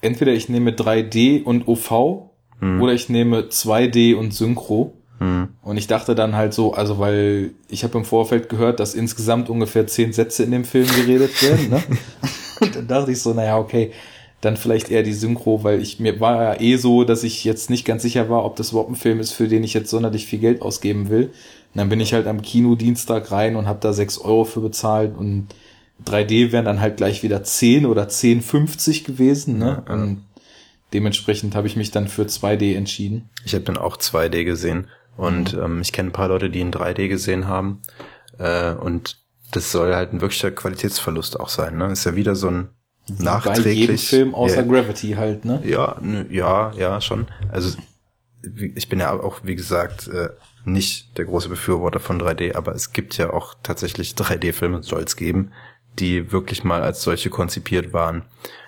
[0.00, 2.30] entweder ich nehme 3D und OV
[2.60, 2.82] hm.
[2.82, 4.94] oder ich nehme 2D und Synchro.
[5.18, 5.48] Hm.
[5.62, 9.48] Und ich dachte dann halt so, also weil ich habe im Vorfeld gehört, dass insgesamt
[9.48, 11.70] ungefähr zehn Sätze in dem Film geredet werden.
[11.70, 11.82] Ne?
[12.60, 13.92] Und dann dachte ich so, naja, okay,
[14.40, 17.70] dann vielleicht eher die Synchro, weil ich mir war ja eh so, dass ich jetzt
[17.70, 20.26] nicht ganz sicher war, ob das überhaupt ein Film ist, für den ich jetzt sonderlich
[20.26, 21.26] viel Geld ausgeben will.
[21.26, 24.60] Und dann bin ich halt am Kino Dienstag rein und habe da sechs Euro für
[24.60, 25.48] bezahlt und
[26.06, 29.82] 3D wären dann halt gleich wieder 10 oder 10,50 gewesen, ne?
[29.86, 30.02] Ja, ja.
[30.02, 30.24] Und
[30.92, 33.30] dementsprechend habe ich mich dann für 2D entschieden.
[33.44, 35.62] Ich habe dann auch 2D gesehen und mhm.
[35.62, 37.82] ähm, ich kenne ein paar Leute, die in 3D gesehen haben.
[38.38, 39.18] Äh, und
[39.52, 41.76] das soll halt ein wirklicher Qualitätsverlust auch sein.
[41.76, 41.92] Ne?
[41.92, 42.68] Ist ja wieder so ein
[43.18, 43.64] nachträglich.
[43.64, 45.62] Bei jedem Film außer ja, Gravity halt, ne?
[45.64, 45.96] Ja,
[46.30, 47.26] ja, ja, schon.
[47.52, 47.76] Also
[48.74, 50.30] ich bin ja auch, wie gesagt, äh,
[50.64, 55.16] nicht der große Befürworter von 3D, aber es gibt ja auch tatsächlich 3D-Filme, soll es
[55.16, 55.52] geben,
[55.98, 58.24] die wirklich mal als solche konzipiert waren.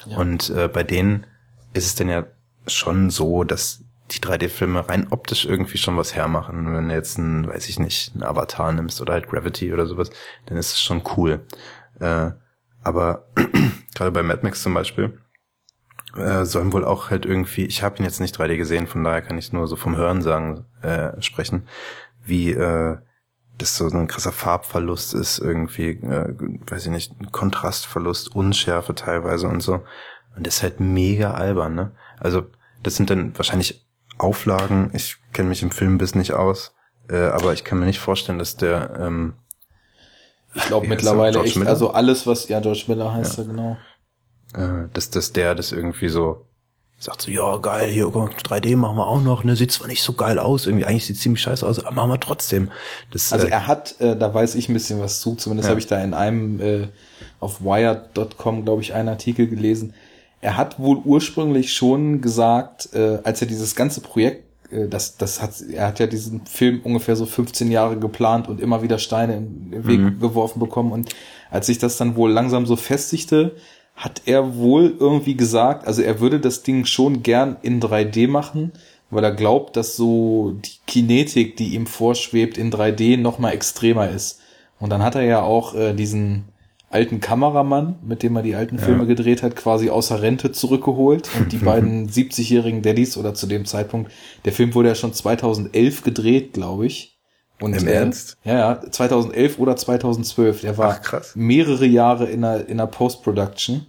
[0.06, 0.18] Ja.
[0.18, 1.26] Und äh, bei denen
[1.72, 2.26] ist es denn ja
[2.66, 6.72] schon so, dass die 3D-Filme rein optisch irgendwie schon was hermachen.
[6.72, 10.10] Wenn du jetzt ein, weiß ich nicht, ein Avatar nimmst oder halt Gravity oder sowas,
[10.46, 11.44] dann ist es schon cool.
[12.00, 12.30] Äh,
[12.82, 13.26] aber
[13.94, 15.18] gerade bei Mad Max zum Beispiel
[16.16, 19.22] äh, sollen wohl auch halt irgendwie, ich habe ihn jetzt nicht 3D gesehen, von daher
[19.22, 21.66] kann ich nur so vom Hören sagen äh, sprechen,
[22.24, 22.98] wie äh,
[23.58, 26.34] dass so ein krasser Farbverlust ist, irgendwie, äh,
[26.68, 29.82] weiß ich nicht, Kontrastverlust, Unschärfe teilweise und so.
[30.36, 31.92] Und das ist halt mega albern, ne?
[32.18, 32.46] Also,
[32.82, 33.85] das sind dann wahrscheinlich
[34.18, 34.90] Auflagen.
[34.94, 36.74] Ich kenne mich im Filmbiss nicht aus,
[37.10, 39.34] äh, aber ich kann mir nicht vorstellen, dass der ähm,
[40.54, 41.70] ich glaube mittlerweile echt, Miller?
[41.70, 43.76] also alles, was, ja, George Miller heißt ja, ja genau.
[44.54, 46.46] Äh, dass, dass der das irgendwie so
[46.98, 50.14] sagt so, ja, geil, hier, 3D machen wir auch noch, ne, sieht zwar nicht so
[50.14, 52.70] geil aus, irgendwie, eigentlich sieht ziemlich scheiße aus, aber machen wir trotzdem.
[53.10, 55.70] Das, also äh, er hat, äh, da weiß ich ein bisschen was zu, zumindest ja.
[55.70, 56.88] habe ich da in einem, äh,
[57.38, 59.92] auf wired.com, glaube ich, einen Artikel gelesen.
[60.46, 65.42] Er hat wohl ursprünglich schon gesagt, äh, als er dieses ganze Projekt äh, das, das
[65.42, 69.38] hat, er hat ja diesen Film ungefähr so 15 Jahre geplant und immer wieder Steine
[69.38, 70.20] in den Weg mhm.
[70.20, 70.92] geworfen bekommen.
[70.92, 71.16] Und
[71.50, 73.56] als sich das dann wohl langsam so festigte,
[73.96, 78.70] hat er wohl irgendwie gesagt, also er würde das Ding schon gern in 3D machen,
[79.10, 84.08] weil er glaubt, dass so die Kinetik, die ihm vorschwebt, in 3D noch mal extremer
[84.10, 84.38] ist.
[84.78, 86.44] Und dann hat er ja auch äh, diesen
[86.96, 89.04] alten Kameramann, mit dem er die alten Filme ja.
[89.04, 91.28] gedreht hat, quasi außer Rente zurückgeholt.
[91.38, 94.10] Und die beiden 70-jährigen Daddys oder zu dem Zeitpunkt,
[94.46, 97.18] der Film wurde ja schon 2011 gedreht, glaube ich.
[97.60, 98.38] Und, Im äh, Ernst?
[98.44, 100.62] Ja, ja, 2011 oder 2012.
[100.62, 103.86] Der war Ach, mehrere Jahre in der, in der Post-Production.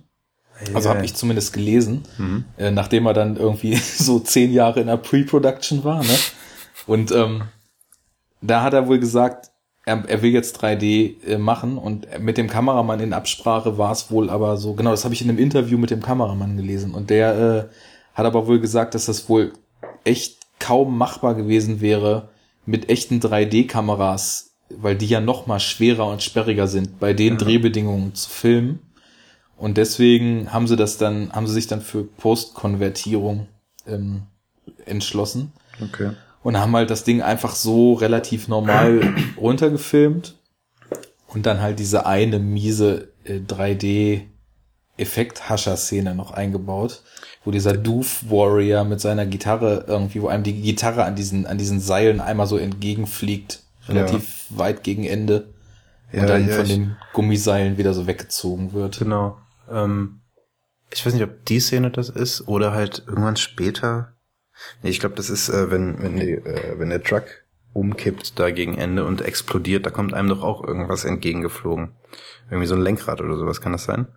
[0.68, 0.76] Yeah.
[0.76, 2.46] Also habe ich zumindest gelesen, mhm.
[2.58, 6.04] äh, nachdem er dann irgendwie so zehn Jahre in der Pre-Production war.
[6.04, 6.18] Ne?
[6.88, 7.44] Und ähm,
[8.42, 9.52] da hat er wohl gesagt,
[9.88, 14.12] er, er will jetzt 3D äh, machen und mit dem Kameramann in Absprache war es
[14.12, 17.10] wohl aber so, genau, das habe ich in einem Interview mit dem Kameramann gelesen und
[17.10, 17.76] der äh,
[18.14, 19.54] hat aber wohl gesagt, dass das wohl
[20.04, 22.30] echt kaum machbar gewesen wäre
[22.66, 27.40] mit echten 3D-Kameras, weil die ja noch mal schwerer und sperriger sind, bei den ja.
[27.40, 28.80] Drehbedingungen zu filmen.
[29.56, 33.48] Und deswegen haben sie das dann, haben sie sich dann für Postkonvertierung
[33.88, 34.24] ähm,
[34.86, 35.54] entschlossen.
[35.82, 36.12] Okay
[36.48, 40.36] und haben halt das Ding einfach so relativ normal runtergefilmt
[41.28, 44.22] und dann halt diese eine miese äh, 3D
[44.96, 47.04] Effekt-Hascher-Szene noch eingebaut,
[47.44, 51.58] wo dieser Doof Warrior mit seiner Gitarre irgendwie, wo einem die Gitarre an diesen, an
[51.58, 54.60] diesen Seilen einmal so entgegenfliegt, relativ ja.
[54.60, 55.54] weit gegen Ende
[56.14, 59.00] und ja, dann ja, von den Gummiseilen wieder so weggezogen wird.
[59.00, 59.38] Genau.
[59.70, 60.22] Ähm,
[60.94, 64.14] ich weiß nicht, ob die Szene das ist oder halt irgendwann später
[64.84, 67.26] ich glaube, das ist, äh, wenn, wenn, die, äh, wenn der Truck
[67.74, 71.92] umkippt da gegen Ende und explodiert, da kommt einem doch auch irgendwas entgegengeflogen.
[72.50, 74.08] Irgendwie so ein Lenkrad oder sowas, kann das sein?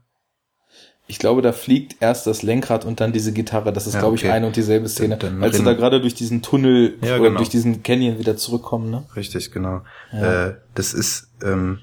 [1.06, 3.72] Ich glaube, da fliegt erst das Lenkrad und dann diese Gitarre.
[3.72, 5.16] Das ist, ja, glaube ich, eine und dieselbe Szene.
[5.16, 7.38] Dann, dann Als sie da gerade durch diesen Tunnel ja, oder genau.
[7.38, 9.04] durch diesen Canyon wieder zurückkommen, ne?
[9.16, 9.82] Richtig, genau.
[10.12, 10.46] Ja.
[10.46, 11.80] Äh, das ist, ähm,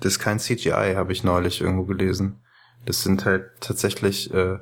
[0.00, 2.40] das ist kein CGI, habe ich neulich irgendwo gelesen.
[2.86, 4.58] Das sind halt tatsächlich äh,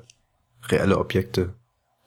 [0.69, 1.55] reelle Objekte.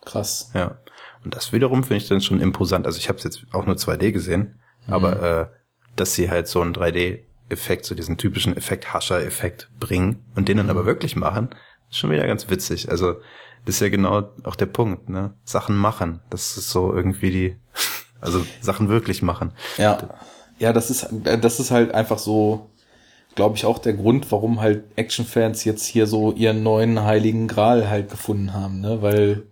[0.05, 0.51] Krass.
[0.53, 0.77] Ja.
[1.23, 2.85] Und das wiederum finde ich dann schon imposant.
[2.85, 4.93] Also ich habe es jetzt auch nur 2D gesehen, mhm.
[4.93, 5.47] aber äh,
[5.95, 10.71] dass sie halt so einen 3D-Effekt, so diesen typischen Effekt-Hascher-Effekt bringen und den dann mhm.
[10.71, 11.49] aber wirklich machen,
[11.89, 12.89] ist schon wieder ganz witzig.
[12.89, 13.15] Also
[13.65, 15.33] das ist ja genau auch der Punkt, ne?
[15.43, 16.21] Sachen machen.
[16.29, 17.55] Das ist so irgendwie die,
[18.21, 19.51] also Sachen wirklich machen.
[19.77, 19.97] Ja.
[20.57, 22.69] Ja, das ist, das ist halt einfach so,
[23.33, 27.89] glaube ich, auch der Grund, warum halt Actionfans jetzt hier so ihren neuen heiligen Gral
[27.89, 29.01] halt gefunden haben, ne?
[29.01, 29.47] Weil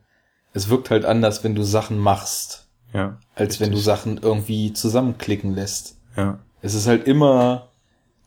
[0.53, 2.67] es wirkt halt anders, wenn du Sachen machst.
[2.93, 3.17] Ja.
[3.35, 3.59] Als richtig.
[3.61, 5.97] wenn du Sachen irgendwie zusammenklicken lässt.
[6.15, 6.39] Ja.
[6.61, 7.69] Es ist halt immer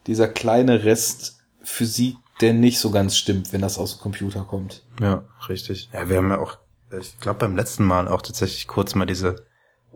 [0.06, 4.82] dieser kleine Rest Physik, der nicht so ganz stimmt, wenn das aus dem Computer kommt.
[5.00, 5.90] Ja, richtig.
[5.92, 6.58] Ja, wir haben ja auch,
[6.98, 9.44] ich glaube beim letzten Mal auch tatsächlich kurz mal diese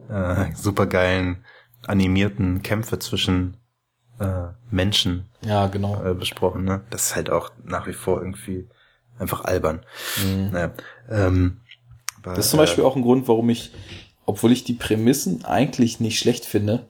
[0.08, 1.44] äh, supergeilen
[1.86, 3.56] animierten Kämpfe zwischen
[4.18, 6.02] äh, Menschen ja, genau.
[6.04, 6.64] äh, besprochen.
[6.64, 6.82] Ne?
[6.90, 8.68] Das ist halt auch nach wie vor irgendwie
[9.18, 9.84] einfach albern.
[10.22, 10.50] Mhm.
[10.52, 10.72] Naja,
[11.08, 11.60] ähm,
[12.34, 13.70] das ist zum Beispiel äh, auch ein Grund, warum ich,
[14.24, 16.86] obwohl ich die Prämissen eigentlich nicht schlecht finde,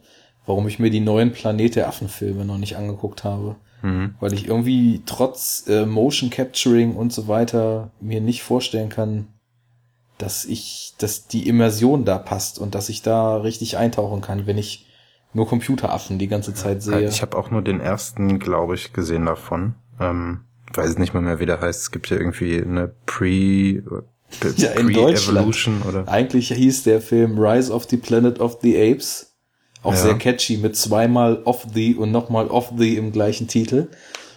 [0.47, 3.57] warum ich mir die neuen Planet der Affen-Filme noch nicht angeguckt habe.
[3.82, 4.14] Mhm.
[4.20, 9.28] Weil ich irgendwie trotz äh, Motion Capturing und so weiter mir nicht vorstellen kann,
[10.18, 14.57] dass ich, dass die Immersion da passt und dass ich da richtig eintauchen kann, wenn
[14.57, 14.87] ich
[15.34, 17.09] nur Computeraffen die ganze Zeit sehe.
[17.09, 19.74] Ich habe auch nur den ersten, glaube ich, gesehen davon.
[20.01, 21.82] Ähm, weiß nicht mal mehr, wie der heißt.
[21.82, 23.82] Es gibt ja irgendwie eine Pre
[24.57, 25.87] ja, in Deutschland.
[25.87, 26.09] Oder?
[26.09, 29.35] Eigentlich hieß der Film Rise of the Planet of the Apes.
[29.83, 29.99] Auch ja.
[29.99, 33.89] sehr catchy mit zweimal of the und nochmal of the im gleichen Titel.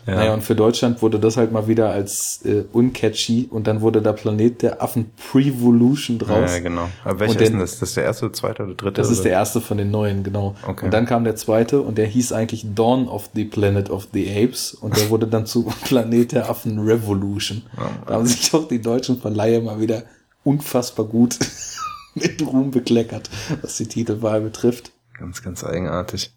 [0.09, 0.15] Ja.
[0.15, 4.01] Naja, und für Deutschland wurde das halt mal wieder als äh, uncatchy und dann wurde
[4.01, 6.51] da Planet der Affen Prevolution draus.
[6.51, 6.89] Ja, genau.
[7.03, 7.79] Aber welcher ist denn das?
[7.79, 8.93] Das ist der erste, zweite oder dritte?
[8.93, 9.15] Das oder?
[9.15, 10.55] ist der erste von den neuen, genau.
[10.67, 10.85] Okay.
[10.85, 14.27] Und dann kam der zweite und der hieß eigentlich Dawn of the Planet of the
[14.29, 17.61] Apes und der wurde dann zu Planet der Affen Revolution.
[17.77, 20.03] Oh, da haben sich auch die deutschen Verleiher mal wieder
[20.43, 21.37] unfassbar gut
[22.15, 23.29] mit Ruhm bekleckert,
[23.61, 24.91] was die Titelwahl betrifft.
[25.13, 26.31] Ganz, ganz eigenartig.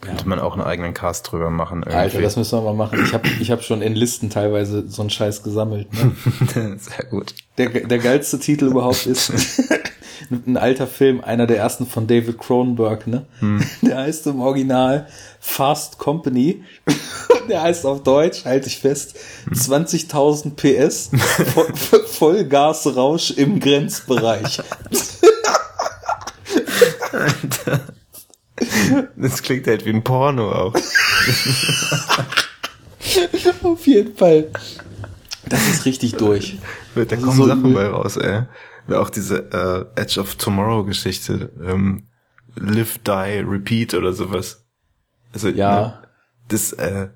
[0.00, 1.78] Könnte man auch einen eigenen Cast drüber machen.
[1.78, 1.96] Irgendwie.
[1.96, 3.02] Alter, das müssen wir mal machen.
[3.04, 5.88] Ich habe ich hab schon in Listen teilweise so einen Scheiß gesammelt.
[5.92, 6.12] Ne?
[6.78, 7.34] Sehr gut.
[7.58, 9.32] Der, der geilste Titel überhaupt ist
[10.30, 13.26] ein alter Film, einer der ersten von David Cronenberg, ne?
[13.40, 13.64] Hm.
[13.82, 15.06] Der heißt im Original
[15.40, 16.62] Fast Company.
[17.48, 19.16] Der heißt auf Deutsch, halte ich fest,
[19.52, 21.10] 20.000 PS,
[21.54, 21.64] Vo
[22.06, 24.60] Vollgasrausch im Grenzbereich.
[29.16, 30.74] Das klingt halt wie ein Porno auch.
[33.62, 34.48] Auf jeden Fall.
[35.48, 36.58] Das ist richtig durch.
[36.94, 38.42] Da Das kommen so Sachen bei raus, ey.
[38.94, 39.38] Auch diese
[39.96, 41.52] äh, Edge of Tomorrow Geschichte.
[41.64, 42.04] Ähm,
[42.56, 44.64] live, die, repeat oder sowas.
[45.32, 45.80] Also, Ja.
[45.80, 45.98] ne,
[46.48, 47.08] das, äh,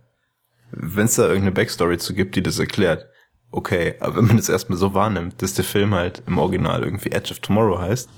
[0.72, 3.07] wenn es da irgendeine Backstory zu gibt, die das erklärt,
[3.51, 7.11] okay, aber wenn man das erstmal so wahrnimmt, dass der Film halt im Original irgendwie
[7.12, 8.09] Edge of Tomorrow heißt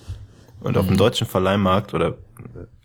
[0.62, 0.76] und Mhm.
[0.80, 2.16] auf dem deutschen Verleihmarkt oder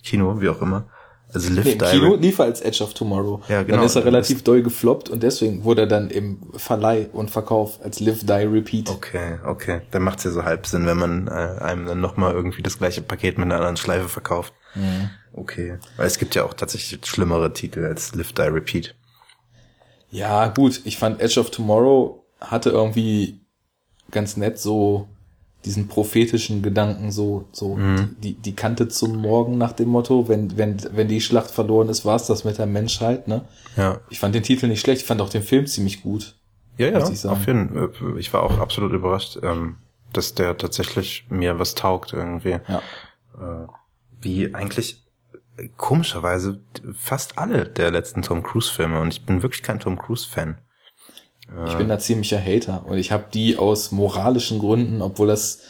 [0.04, 0.86] Kino, wie auch immer,
[1.34, 3.42] also Live, Nee, Im Kino lief er als Edge of Tomorrow.
[3.50, 3.78] Ja, genau.
[3.78, 7.80] Dann ist er relativ doll gefloppt und deswegen wurde er dann im Verleih und Verkauf
[7.84, 8.90] als Live, Die, Repeat.
[8.90, 9.82] Okay, okay.
[9.92, 13.02] Dann macht's ja so halb Sinn, wenn man äh, einem dann nochmal irgendwie das gleiche
[13.02, 14.54] Paket mit einer anderen Schleife verkauft.
[14.76, 15.10] Mhm.
[15.34, 15.78] Okay.
[15.98, 18.96] Weil es gibt ja auch tatsächlich schlimmere Titel als Live, Die, Repeat.
[20.10, 20.82] Ja, gut.
[20.86, 23.42] Ich fand Edge of Tomorrow hatte irgendwie
[24.12, 25.10] ganz nett so
[25.68, 28.15] diesen prophetischen Gedanken, so, so Mhm.
[28.20, 32.05] die, die Kante zum Morgen nach dem Motto, wenn, wenn, wenn die Schlacht verloren ist,
[32.05, 33.45] war's das mit der Menschheit, ne?
[33.76, 33.99] Ja.
[34.09, 36.36] Ich fand den Titel nicht schlecht, ich fand auch den Film ziemlich gut.
[36.78, 38.18] Ja, ja, ich auf jeden Fall.
[38.20, 39.78] Ich war auch absolut überrascht, ähm,
[40.13, 42.59] dass der tatsächlich mir was taugt irgendwie.
[42.68, 42.82] Ja.
[43.39, 43.68] Äh,
[44.22, 45.03] wie eigentlich
[45.57, 46.61] äh, komischerweise
[46.97, 50.57] fast alle der letzten Tom Cruise Filme und ich bin wirklich kein Tom Cruise Fan.
[51.68, 55.62] Ich bin da ziemlicher Hater und ich habe die aus moralischen Gründen, obwohl das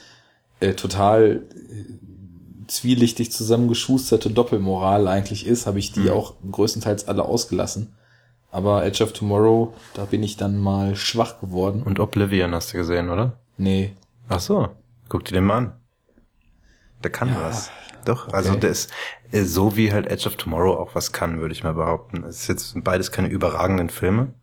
[0.59, 7.93] äh, total äh, zwielichtig zusammengeschusterte Doppelmoral eigentlich ist, habe ich die auch größtenteils alle ausgelassen.
[8.51, 11.83] Aber Edge of Tomorrow, da bin ich dann mal schwach geworden.
[11.83, 13.37] Und Oblivion hast du gesehen, oder?
[13.57, 13.93] Nee,
[14.29, 14.69] Ach so,
[15.09, 15.73] guck dir den mal an.
[17.03, 17.71] Der kann Ja, was.
[18.05, 18.89] Doch, also der ist
[19.31, 22.23] äh, so wie halt Edge of Tomorrow auch was kann, würde ich mal behaupten.
[22.23, 24.33] Es ist jetzt beides keine überragenden Filme.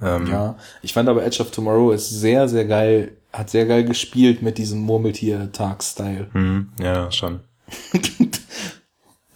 [0.00, 0.56] Ähm, ja.
[0.82, 4.58] Ich fand aber Edge of Tomorrow ist sehr, sehr geil, hat sehr geil gespielt mit
[4.58, 6.28] diesem Murmeltier-Tag-Style.
[6.32, 7.40] hm, ja, schon.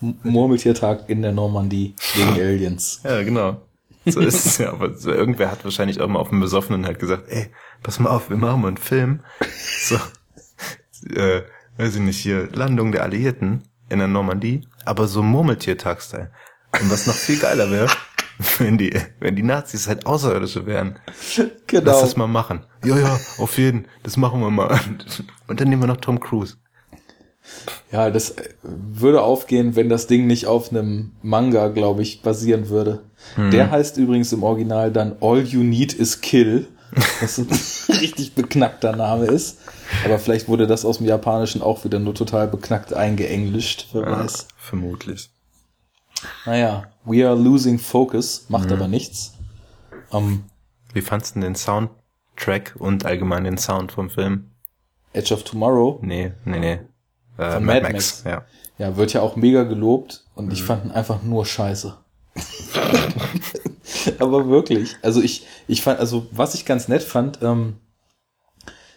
[0.00, 3.00] Murmeltiertag in der Normandie gegen Aliens.
[3.02, 3.62] Ja, genau.
[4.04, 6.98] So ist es ja, aber so, irgendwer hat wahrscheinlich auch mal auf dem Besoffenen halt
[7.00, 7.48] gesagt, ey,
[7.82, 9.20] pass mal auf, wir machen mal einen Film.
[9.80, 9.96] So,
[11.14, 11.42] äh,
[11.76, 16.30] weiß ich nicht, hier, Landung der Alliierten in der Normandie, aber so Murmeltier-Tag-Style.
[16.80, 17.88] Und was noch viel geiler wäre,
[18.58, 20.98] wenn die, wenn die Nazis halt Außerirdische wären.
[21.66, 21.90] Genau.
[21.90, 22.64] Lass das mal machen.
[22.84, 24.78] Ja, ja, auf jeden, das machen wir mal.
[25.46, 26.56] Und dann nehmen wir noch Tom Cruise.
[27.92, 32.68] Ja, das äh, würde aufgehen, wenn das Ding nicht auf einem Manga, glaube ich, basieren
[32.68, 33.04] würde.
[33.36, 36.68] Der heißt übrigens im Original dann All You Need Is Kill,
[37.20, 37.48] was ein
[38.00, 39.58] richtig beknackter Name ist.
[40.04, 44.48] Aber vielleicht wurde das aus dem Japanischen auch wieder nur total beknackt eingeenglischt, wer weiß.
[44.56, 45.30] Vermutlich.
[46.44, 49.34] Naja, We Are Losing Focus, macht aber nichts.
[50.12, 50.44] Ähm,
[50.92, 54.50] Wie fandst du den Soundtrack und allgemein den Sound vom Film?
[55.12, 56.78] Edge of Tomorrow, Nee, nee, nee.
[57.38, 58.22] Äh, Von Mad Max.
[58.24, 58.44] Ja.
[58.78, 61.96] ja, wird ja auch mega gelobt und ich fand ihn einfach nur scheiße.
[64.18, 67.76] Aber wirklich, also ich, ich fand, also was ich ganz nett fand, ähm,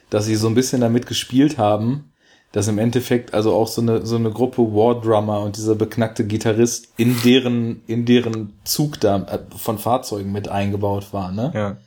[0.10, 2.12] dass sie so ein bisschen damit gespielt haben,
[2.52, 6.26] dass im Endeffekt also auch so eine so eine Gruppe War Drummer und dieser beknackte
[6.26, 11.52] Gitarrist in deren in deren Zug da äh, von Fahrzeugen mit eingebaut war, ne?
[11.54, 11.78] Ja.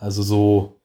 [0.00, 0.76] Also so,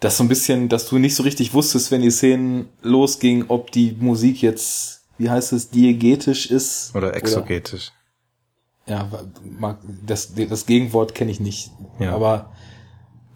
[0.00, 3.72] dass so ein bisschen, dass du nicht so richtig wusstest, wenn die Szenen losgingen, ob
[3.72, 6.94] die Musik jetzt, wie heißt es, diegetisch ist.
[6.94, 7.92] Oder exogetisch.
[8.86, 9.08] ja,
[9.58, 11.70] mag- das, das Gegenwort kenne ich nicht.
[11.98, 12.14] Ja.
[12.14, 12.52] Aber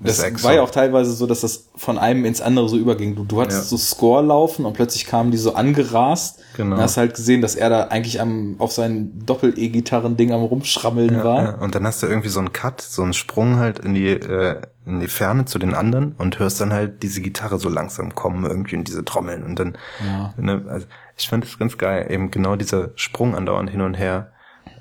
[0.02, 0.44] Das exo.
[0.46, 3.16] war ja auch teilweise so, dass das von einem ins andere so überging.
[3.16, 3.64] Du, du hattest Ja.
[3.64, 6.38] so Score laufen und plötzlich kamen die so angerast.
[6.56, 6.76] Genau.
[6.76, 11.24] Und hast halt gesehen, dass er da eigentlich am, auf sein Doppel-E-Gitarren-Ding am Rumschrammeln Ja,
[11.24, 11.42] war.
[11.42, 11.54] ja.
[11.56, 14.60] Und dann hast du irgendwie so einen Cut, so einen Sprung halt in die, äh,
[14.86, 18.44] in die Ferne zu den anderen und hörst dann halt diese Gitarre so langsam kommen,
[18.44, 20.34] irgendwie in diese Trommeln und dann, Ja.
[20.38, 20.86] ne, also
[21.16, 24.32] ich fand das ganz geil, eben genau dieser Sprung andauernd hin und her,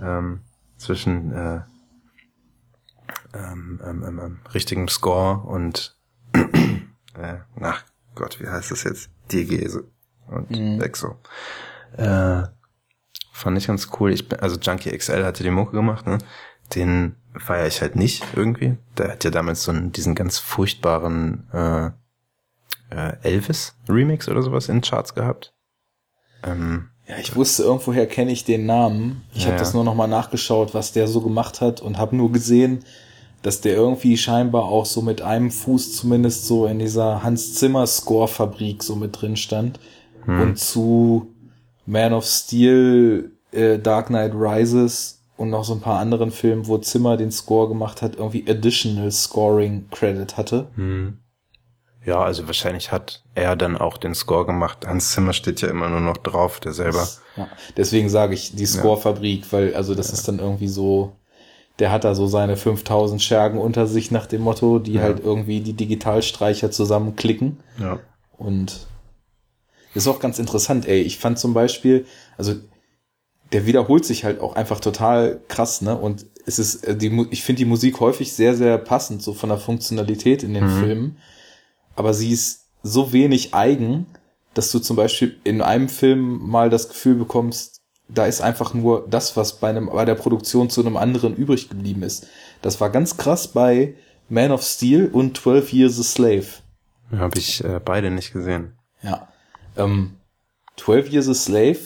[0.01, 0.39] ähm,
[0.77, 1.59] zwischen, äh,
[3.33, 5.97] ähm, ähm, ähm, ähm, richtigem Score und,
[6.33, 7.83] äh, ach
[8.15, 9.09] Gott, wie heißt das jetzt?
[9.31, 9.85] Diegese
[10.27, 10.81] und Mhm.
[10.81, 11.17] Exo.
[11.97, 12.43] Äh,
[13.31, 14.11] fand ich ganz cool.
[14.11, 16.17] Ich bin, also Junkie XL hatte die Mucke gemacht, ne?
[16.75, 18.77] Den feiere ich halt nicht irgendwie.
[18.97, 21.87] Der hat ja damals so einen, diesen ganz furchtbaren äh,
[22.91, 25.53] äh, Elvis Remix oder sowas in Charts gehabt.
[26.43, 29.23] Ähm, Ja, ich wusste, irgendwoher kenne ich den Namen.
[29.33, 32.15] Ich Ja, habe das nur noch mal nachgeschaut, was der so gemacht hat und habe
[32.15, 32.83] nur gesehen,
[33.41, 37.87] dass der irgendwie scheinbar auch so mit einem Fuß zumindest so in dieser Hans Zimmer
[37.87, 39.79] Score Fabrik so mit drin stand
[40.25, 40.41] Hm.
[40.41, 41.33] und zu
[41.85, 46.77] Man of Steel, äh, Dark Knight Rises und noch so ein paar anderen Filmen, wo
[46.77, 50.67] Zimmer den Score gemacht hat, irgendwie Additional Scoring Credit hatte.
[52.05, 54.85] Ja, also wahrscheinlich hat er dann auch den Score gemacht.
[54.85, 57.07] Hans Zimmer steht ja immer nur noch drauf, der selber.
[57.37, 61.13] Ja, deswegen sage ich die Score-Fabrik, weil also das ist dann irgendwie so,
[61.79, 65.61] der hat da so seine 5000 Schergen unter sich nach dem Motto, die halt irgendwie
[65.61, 67.99] die Digitalstreicher zusammenklicken Ja.
[68.37, 68.87] und
[69.95, 71.01] ist auch ganz interessant, ey.
[71.01, 72.05] Ich fand zum Beispiel,
[72.37, 72.53] also
[73.51, 75.97] der wiederholt sich halt auch einfach total krass, ne?
[75.97, 79.49] Und es ist, äh, die, ich finde die Musik häufig sehr, sehr passend, so von
[79.49, 81.17] der Funktionalität in den Filmen.
[81.95, 84.05] Aber sie ist so wenig eigen,
[84.53, 87.78] dass du zum Beispiel in einem Film mal das Gefühl bekommst,
[88.09, 91.69] da ist einfach nur das, was bei einem, bei der Produktion zu einem anderen übrig
[91.69, 92.27] geblieben ist.
[92.61, 93.93] Das war ganz krass bei
[94.29, 96.45] Man of Steel und 12 Years a Slave.
[97.11, 98.73] Habe ich äh, beide nicht gesehen.
[99.01, 99.27] Ja.
[99.77, 100.17] Ähm,
[100.77, 101.79] 12 Years a Slave,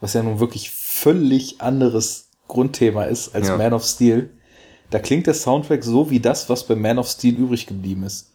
[0.00, 3.56] was ja nun wirklich völlig anderes Grundthema ist als Ja.
[3.56, 4.30] Man of Steel,
[4.90, 8.32] da klingt der Soundtrack so wie das, was bei Man of Steel übrig geblieben ist.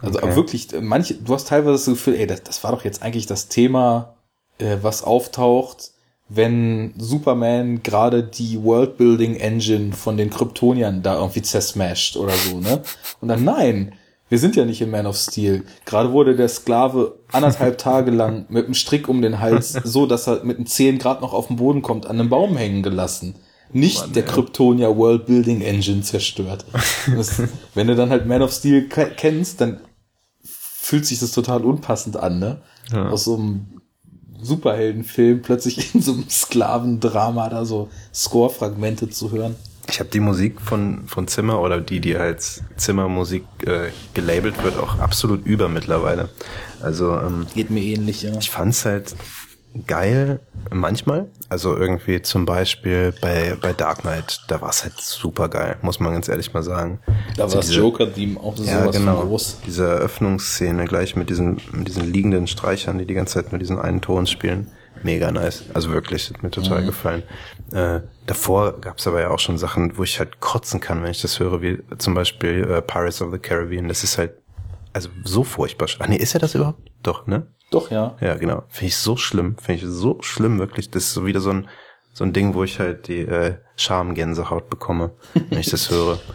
[0.00, 0.34] Also Okay.
[0.36, 3.26] wirklich, äh, manche, du hast teilweise das Gefühl, ey, das, das war doch jetzt eigentlich
[3.26, 4.16] das Thema,
[4.58, 5.92] äh, was auftaucht,
[6.34, 12.82] wenn Superman gerade die Worldbuilding Engine von den Kryptoniern da irgendwie zersmasht oder so, ne?
[13.20, 13.92] Und dann nein,
[14.28, 15.64] wir sind ja nicht in Man of Steel.
[15.84, 20.26] Gerade wurde der Sklave anderthalb Tage lang mit einem Strick um den Hals, so dass
[20.26, 23.34] er mit einem 10 Grad noch auf den Boden kommt, an einem Baum hängen gelassen.
[23.72, 26.64] Nicht der Kryptonier Worldbuilding Engine zerstört.
[27.14, 27.42] Das,
[27.74, 29.80] wenn du dann halt Man of Steel ke- kennst, dann
[30.42, 32.58] fühlt sich das total unpassend an, ne?
[32.92, 33.08] Ja.
[33.08, 33.66] Aus so einem
[34.44, 39.56] Superheldenfilm plötzlich in so einem Sklavendrama da so Score-Fragmente zu hören.
[39.88, 44.78] Ich habe die Musik von, von Zimmer oder die, die als Zimmermusik äh, gelabelt wird,
[44.78, 46.30] auch absolut über mittlerweile.
[46.80, 48.32] Also ähm, Geht mir ähnlich, ja.
[48.38, 49.14] ich fand's halt
[49.86, 51.26] geil manchmal.
[51.48, 56.12] Also irgendwie zum Beispiel bei, bei Dark Knight, da war's halt super geil, muss man
[56.12, 57.00] ganz ehrlich mal sagen.
[57.36, 59.24] Da Also war das Joker-Theme auch sowas ja, genau.
[59.24, 59.58] groß.
[59.66, 63.78] Diese Eröffnungsszene gleich mit diesen, mit diesen liegenden Streichern, die die ganze Zeit nur diesen
[63.78, 64.68] einen Ton spielen.
[65.02, 65.64] Mega nice.
[65.74, 66.86] Also wirklich, hat mir total Mhm.
[66.86, 67.22] gefallen.
[67.72, 71.20] Äh, davor gab's aber ja auch schon Sachen, wo ich halt kotzen kann, wenn ich
[71.20, 73.88] das höre, wie zum Beispiel äh, Pirates of the Caribbean.
[73.88, 74.32] Das ist halt,
[74.94, 75.88] also so furchtbar.
[75.98, 76.90] Ah, nee, ist er das überhaupt?
[77.02, 77.46] Doch, ne?
[77.70, 78.16] Doch, ja.
[78.20, 78.62] Ja, genau.
[78.68, 79.56] Finde ich so schlimm.
[79.58, 80.90] Finde ich so schlimm, wirklich.
[80.90, 81.68] Das ist so wieder so ein,
[82.12, 85.10] so ein Ding, wo ich halt die äh, Schamgänsehaut bekomme,
[85.50, 86.18] wenn ich das höre.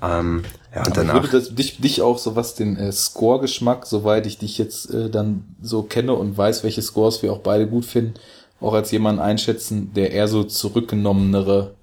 [0.00, 1.14] Ähm, ja, und Aber danach.
[1.14, 5.10] würde das dich, dich auch so was den äh, Score-Geschmack, soweit ich dich jetzt äh,
[5.10, 8.14] dann so kenne und weiß, welche Scores wir auch beide gut finden,
[8.60, 11.74] auch als jemand einschätzen, der eher so zurückgenommenere,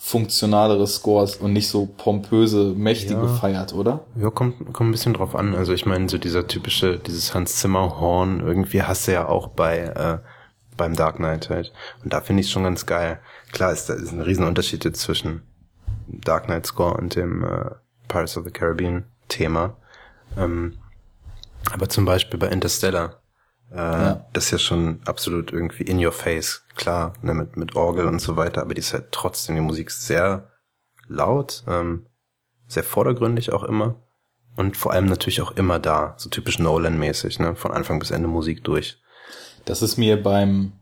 [0.00, 3.26] funktionalere Scores und nicht so pompöse, mächtige Ja.
[3.28, 4.04] feiert, oder?
[4.14, 5.54] Ja, kommt, kommt ein bisschen drauf an.
[5.54, 9.48] Also ich meine, so dieser typische, dieses Hans Zimmer Horn, irgendwie hast du ja auch
[9.48, 10.18] bei äh,
[10.76, 11.72] beim Dark Knight halt.
[12.04, 13.18] Und da finde ich schon ganz geil.
[13.52, 15.42] Klar ist da ist ein Riesenunterschied jetzt zwischen
[16.06, 17.70] Dark Knight Score und dem äh,
[18.06, 19.76] Pirates of the Caribbean Thema.
[20.36, 20.78] Ähm,
[21.72, 23.17] aber zum Beispiel bei Interstellar,
[23.72, 24.26] äh, Ja.
[24.32, 28.20] das ist ja schon absolut irgendwie in your face, klar, ne, mit, mit Orgel und
[28.20, 30.48] so weiter, aber die ist halt trotzdem, die Musik sehr
[31.08, 32.06] laut, ähm,
[32.66, 33.96] sehr vordergründig auch immer
[34.56, 38.28] und vor allem natürlich auch immer da, so typisch Nolan-mäßig, ne, von Anfang bis Ende
[38.28, 38.98] Musik durch.
[39.64, 40.72] Das ist mir beim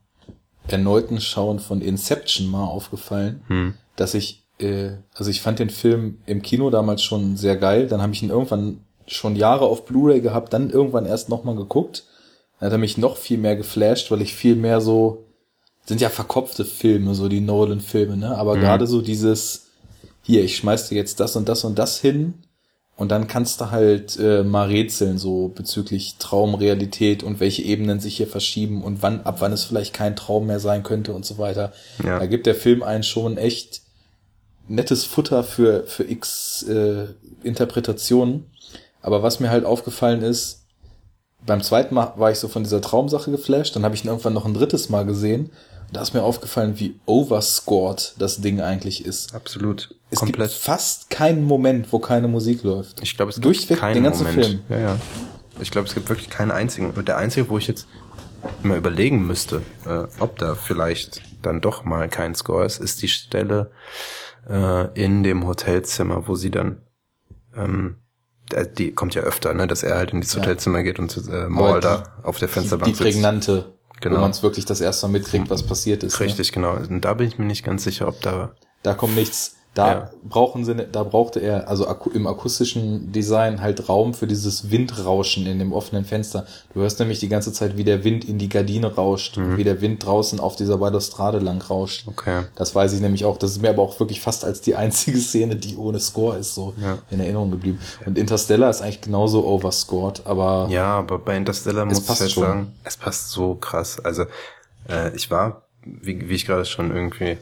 [0.68, 3.74] erneuten Schauen von Inception mal aufgefallen, Hm.
[3.96, 8.02] dass ich, äh, also ich fand den Film im Kino damals schon sehr geil, dann
[8.02, 12.04] habe ich ihn irgendwann schon Jahre auf Blu-ray gehabt, dann irgendwann erst nochmal geguckt.
[12.58, 15.24] Dann hat er mich noch viel mehr geflasht, weil ich viel mehr so,
[15.84, 18.36] sind ja verkopfte Filme, so die Nolan-Filme, ne?
[18.36, 19.68] Aber gerade so dieses,
[20.22, 22.34] hier, ich schmeiß dir jetzt das und das und das hin
[22.96, 28.16] und dann kannst du halt äh, mal rätseln, so bezüglich Traumrealität und welche Ebenen sich
[28.16, 31.36] hier verschieben und wann, ab wann es vielleicht kein Traum mehr sein könnte und so
[31.36, 31.72] weiter.
[32.02, 32.18] Ja.
[32.18, 33.82] Da gibt der Film einen schon echt
[34.66, 37.08] nettes Futter für, für x äh,
[37.42, 38.46] Interpretationen.
[39.02, 40.64] Aber was mir halt aufgefallen ist,
[41.46, 44.34] beim zweiten Mal war ich so von dieser Traumsache geflasht, dann habe ich ihn irgendwann
[44.34, 45.50] noch ein drittes Mal gesehen.
[45.92, 49.34] Da ist mir aufgefallen, wie overscored das Ding eigentlich ist.
[49.34, 49.94] Absolut.
[50.10, 50.50] Es Komplett.
[50.50, 53.00] gibt fast keinen Moment, wo keine Musik läuft.
[53.02, 54.44] Ich glaube, es gibt Durchweg keinen den ganzen Moment.
[54.44, 54.60] Film.
[54.68, 54.96] Ja, ja.
[55.60, 56.90] Ich glaube, es gibt wirklich keinen einzigen.
[56.90, 57.86] Und der einzige, wo ich jetzt
[58.62, 63.08] mal überlegen müsste, äh, ob da vielleicht dann doch mal kein Score ist, ist die
[63.08, 63.70] Stelle
[64.48, 66.82] äh, in dem Hotelzimmer, wo sie dann
[67.56, 67.96] ähm,
[68.78, 70.42] die kommt ja öfter, ne, dass er halt in dieses Ja.
[70.42, 73.02] Hotelzimmer geht und äh, Maul da auf der Die, Fensterbank die sitzt.
[73.02, 74.16] prägnante genau.
[74.16, 76.18] wo man es wirklich das erste Mal mitkriegt, was passiert ist.
[76.20, 76.26] Ne?
[76.26, 76.54] Richtig, ne?
[76.54, 76.74] genau.
[76.76, 78.54] Und da bin ich mir nicht ganz sicher, ob da.
[78.82, 79.56] Da kommt nichts.
[79.76, 80.10] Da ja.
[80.24, 85.58] brauchen sie, da brauchte er, also im akustischen Design halt Raum für dieses Windrauschen in
[85.58, 86.46] dem offenen Fenster.
[86.72, 89.58] Du hörst nämlich die ganze Zeit, wie der Wind in die Gardine rauscht, mhm.
[89.58, 92.08] wie der Wind draußen auf dieser Balustrade lang rauscht.
[92.08, 92.44] Okay.
[92.54, 93.36] Das weiß ich nämlich auch.
[93.36, 96.54] Das ist mir aber auch wirklich fast als die einzige Szene, die ohne Score ist,
[96.54, 96.96] so ja.
[97.10, 97.78] in Erinnerung geblieben.
[98.06, 100.68] Und Interstellar ist eigentlich genauso overscored, aber.
[100.70, 102.42] Ja, aber bei Interstellar muss ich halt schon.
[102.42, 104.00] sagen, es passt so krass.
[104.02, 104.24] Also,
[104.88, 107.36] äh, ich war, wie, wie ich gerade schon irgendwie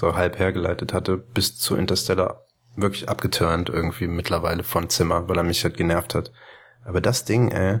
[0.00, 5.42] so halb hergeleitet hatte, bis zu Interstellar wirklich abgeturnt irgendwie mittlerweile von Zimmer, weil er
[5.42, 6.32] mich halt genervt hat.
[6.84, 7.80] Aber das Ding, ey,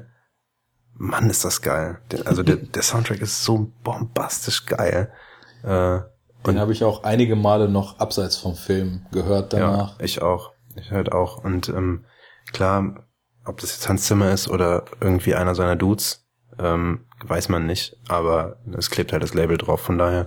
[0.94, 1.98] Mann, ist das geil.
[2.26, 5.10] Also der, der Soundtrack ist so bombastisch geil.
[5.62, 6.00] Äh,
[6.46, 9.98] Den habe ich auch einige Male noch abseits vom Film gehört danach.
[9.98, 10.52] Ja, ich auch.
[10.76, 11.42] Ich halt auch.
[11.42, 12.04] Und ähm,
[12.52, 13.06] klar,
[13.46, 16.28] ob das jetzt Hans Zimmer ist oder irgendwie einer seiner Dudes,
[16.58, 17.96] ähm, weiß man nicht.
[18.08, 19.80] Aber es klebt halt das Label drauf.
[19.80, 20.26] Von daher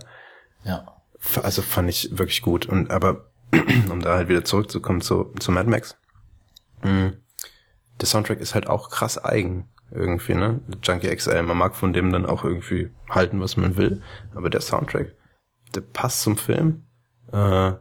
[0.64, 0.93] ja
[1.42, 2.66] also fand ich wirklich gut.
[2.66, 3.32] Und aber
[3.92, 5.98] um da halt wieder zurückzukommen zu, zu Mad Max,
[6.84, 7.18] mh, mm,
[8.02, 10.60] der Soundtrack ist halt auch krass eigen irgendwie, ne?
[10.82, 14.02] Junkie XL, man mag von dem dann auch irgendwie halten, was man will,
[14.34, 15.14] aber der Soundtrack,
[15.76, 16.86] der passt zum Film,
[17.32, 17.74] äh,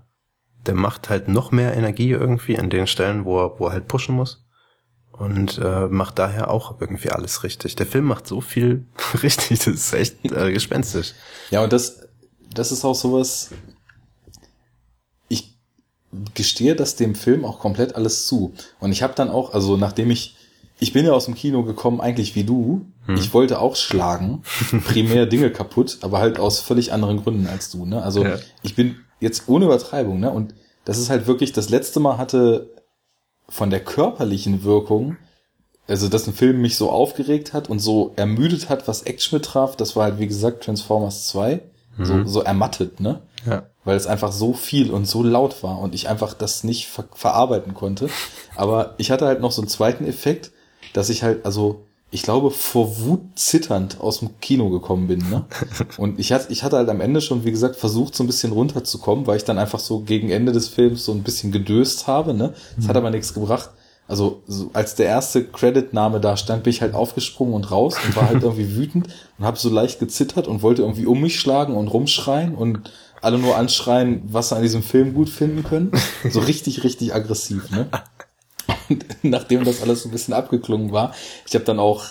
[0.67, 3.89] der macht halt noch mehr Energie irgendwie an den Stellen, wo er, wo er halt
[3.89, 4.47] pushen muss
[5.13, 7.77] und äh, macht daher auch irgendwie alles richtig.
[7.77, 8.87] Der Film macht so viel
[9.23, 11.15] richtig, das ist echt äh, gespenstisch.
[11.51, 12.02] Ja, und das
[12.55, 13.51] das ist auch sowas,
[15.29, 15.57] ich
[16.35, 18.55] gestehe das dem Film auch komplett alles zu.
[18.81, 20.37] Und ich habe dann auch, also nachdem ich,
[20.79, 23.17] ich bin ja aus dem Kino gekommen, eigentlich wie du, hm.
[23.17, 24.43] ich wollte auch schlagen,
[24.85, 27.87] primär Dinge kaputt, aber halt aus völlig anderen Gründen als du.
[27.87, 28.03] Ne?
[28.03, 28.39] Also ja.
[28.63, 30.31] ich bin jetzt ohne Übertreibung, ne?
[30.31, 30.55] Und
[30.85, 32.71] das ist halt wirklich, das letzte Mal hatte
[33.49, 35.17] von der körperlichen Wirkung,
[35.87, 39.77] also dass ein Film mich so aufgeregt hat und so ermüdet hat, was Action betraf,
[39.77, 41.61] das war halt wie gesagt Transformers 2
[41.97, 42.05] mhm.
[42.05, 43.23] so, so ermattet, ne?
[43.47, 43.65] Ja.
[43.85, 47.05] Weil es einfach so viel und so laut war und ich einfach das nicht ver
[47.15, 48.09] verarbeiten konnte.
[48.55, 50.53] Aber ich hatte halt noch so einen zweiten Effekt,
[50.93, 55.29] dass ich halt, also ich glaube, vor Wut zitternd aus dem Kino gekommen bin.
[55.31, 55.47] Ne?
[55.97, 58.53] Und ich hatte, ich hatte halt am Ende schon, wie gesagt, versucht, so ein bisschen
[58.53, 62.35] runterzukommen, weil ich dann einfach so gegen Ende des Films so ein bisschen gedöst habe.
[62.35, 62.53] Ne?
[62.77, 62.89] Das mhm.
[62.89, 63.71] hat aber nichts gebracht
[64.09, 68.17] also so, als der erste Credit-Name da stand, bin ich halt aufgesprungen und raus und
[68.17, 69.09] war halt irgendwie wütend
[69.39, 73.39] und habe so leicht gezittert und wollte irgendwie um mich schlagen und rumschreien und alle
[73.39, 75.93] nur anschreien, was sie an diesem Film gut finden können.
[76.29, 77.89] So richtig, richtig aggressiv, ne?
[78.89, 81.15] Und nachdem das alles so ein bisschen abgeklungen war,
[81.47, 82.05] ich habe dann auch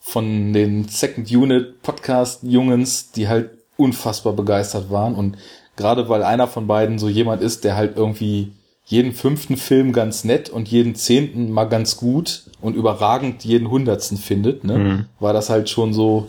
[0.00, 5.36] von den Second Unit Podcast Jungens, die halt unfassbar begeistert waren und
[5.76, 8.52] gerade weil einer von beiden so jemand ist, der halt irgendwie
[8.84, 14.18] jeden fünften Film ganz nett und jeden zehnten mal ganz gut und überragend jeden hundertsten
[14.18, 15.06] findet, ne, mhm.
[15.20, 16.28] war das halt schon so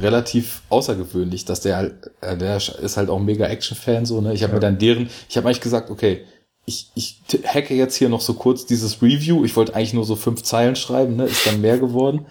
[0.00, 4.32] relativ außergewöhnlich, dass der halt, äh, der ist halt auch mega Action-Fan so, ne?
[4.32, 4.56] Ich habe ja.
[4.56, 6.24] mir dann deren, ich habe eigentlich gesagt, okay,
[6.64, 9.44] ich, ich hacke jetzt hier noch so kurz dieses Review.
[9.44, 11.24] Ich wollte eigentlich nur so fünf Zeilen schreiben, ne?
[11.24, 12.26] Ist dann mehr geworden.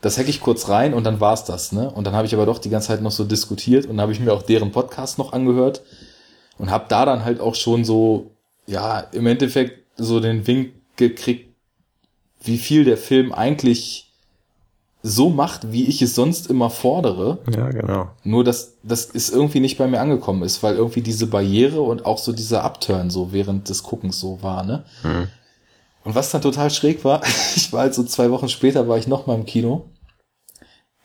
[0.00, 1.90] Das hacke ich kurz rein und dann war's das, ne?
[1.90, 4.20] Und dann habe ich aber doch die ganze Zeit noch so diskutiert und habe ich
[4.20, 5.82] mir auch deren Podcast noch angehört
[6.58, 8.33] und habe da dann halt auch schon so
[8.66, 11.54] ja, im Endeffekt so den Wink gekriegt,
[12.42, 14.12] wie viel der Film eigentlich
[15.06, 17.38] so macht, wie ich es sonst immer fordere.
[17.54, 18.08] Ja, genau.
[18.22, 22.06] Nur, dass das ist irgendwie nicht bei mir angekommen ist, weil irgendwie diese Barriere und
[22.06, 24.84] auch so dieser Upturn so während des Guckens so war, ne?
[25.02, 25.28] Mhm.
[26.04, 27.22] Und was dann total schräg war,
[27.56, 29.90] ich war halt so zwei Wochen später, war ich noch mal im Kino.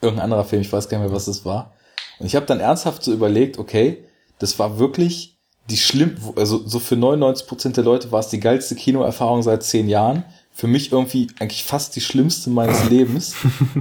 [0.02, 1.74] Irgendein anderer Film, ich weiß gar nicht mehr, was das war.
[2.20, 4.06] Und ich habe dann ernsthaft so überlegt, okay,
[4.40, 5.39] das war wirklich
[5.70, 9.64] die schlimm, also so für 99 Prozent der Leute war es die geilste Kinoerfahrung seit
[9.64, 10.24] zehn Jahren.
[10.52, 13.34] Für mich irgendwie eigentlich fast die schlimmste meines Lebens.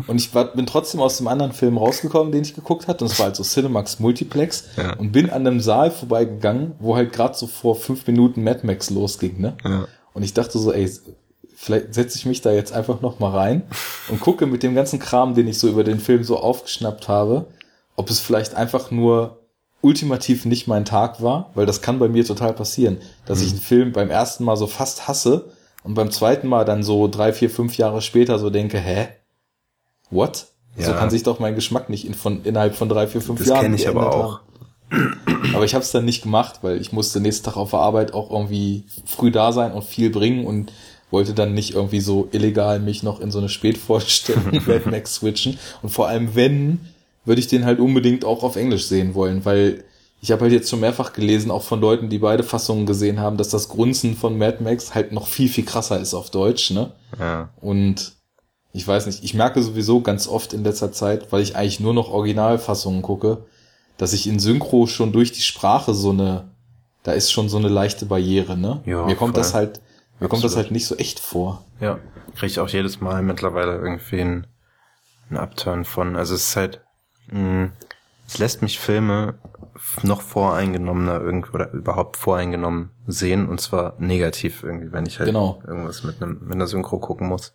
[0.07, 3.05] Und ich war, bin trotzdem aus dem anderen Film rausgekommen, den ich geguckt hatte.
[3.05, 4.65] Und es war halt so Cinemax Multiplex.
[4.77, 4.95] Ja.
[4.95, 8.91] Und bin an einem Saal vorbeigegangen, wo halt gerade so vor fünf Minuten Mad Max
[8.91, 9.57] losging, ne?
[9.65, 9.89] Ja.
[10.13, 10.89] Und ich dachte so, ey,
[11.57, 13.63] vielleicht setze ich mich da jetzt einfach noch mal rein
[14.09, 17.47] und gucke mit dem ganzen Kram, den ich so über den Film so aufgeschnappt habe,
[17.97, 19.38] ob es vielleicht einfach nur
[19.81, 23.45] ultimativ nicht mein Tag war, weil das kann bei mir total passieren, dass mhm.
[23.45, 25.53] ich einen Film beim ersten Mal so fast hasse
[25.85, 29.09] und beim zweiten Mal dann so drei, vier, fünf Jahre später so denke, hä?
[30.11, 30.49] What?
[30.77, 30.87] Ja.
[30.87, 33.49] So kann sich doch mein Geschmack nicht in, von, innerhalb von drei, vier, fünf das
[33.49, 33.57] Jahren.
[33.57, 34.41] Das kenne ich aber auch.
[34.91, 35.55] Haben.
[35.55, 38.15] Aber ich habe es dann nicht gemacht, weil ich musste nächsten Tag auf der Arbeit
[38.15, 40.73] auch irgendwie früh da sein und viel bringen und
[41.11, 45.59] wollte dann nicht irgendwie so illegal mich noch in so eine Spätvorstellung Mad Max switchen.
[45.83, 46.81] Und vor allem, wenn
[47.25, 49.85] würde ich den halt unbedingt auch auf Englisch sehen wollen, weil
[50.21, 53.37] ich habe halt jetzt schon mehrfach gelesen, auch von Leuten, die beide Fassungen gesehen haben,
[53.37, 56.93] dass das Grunzen von Mad Max halt noch viel, viel krasser ist auf Deutsch, ne?
[57.19, 57.51] Ja.
[57.61, 58.15] Und
[58.73, 61.95] ich weiß nicht, ich merke sowieso ganz oft in letzter Zeit, weil ich eigentlich nur
[61.95, 63.47] noch Originalfassungen gucke,
[63.97, 66.51] dass ich in Synchro schon durch die Sprache so eine,
[67.05, 68.83] da ist schon so eine leichte Barriere, ne?
[68.87, 69.43] Ja, mir kommt voll.
[69.43, 69.81] das halt,
[70.19, 70.67] mir kommt das Absolut.
[70.67, 71.65] halt nicht so echt vor.
[71.81, 72.01] Ja,
[72.35, 74.47] kriege ich auch jedes Mal mittlerweile irgendwie einen,
[75.29, 76.17] einen Upturn von.
[76.17, 76.81] Also es ist halt,
[78.27, 79.35] es lässt mich Filme
[80.03, 85.63] noch voreingenommener irgendwie oder überhaupt voreingenommen sehen und zwar negativ irgendwie, wenn ich halt Genau.
[85.67, 87.53] irgendwas mit einem mit einer Synchro gucken muss.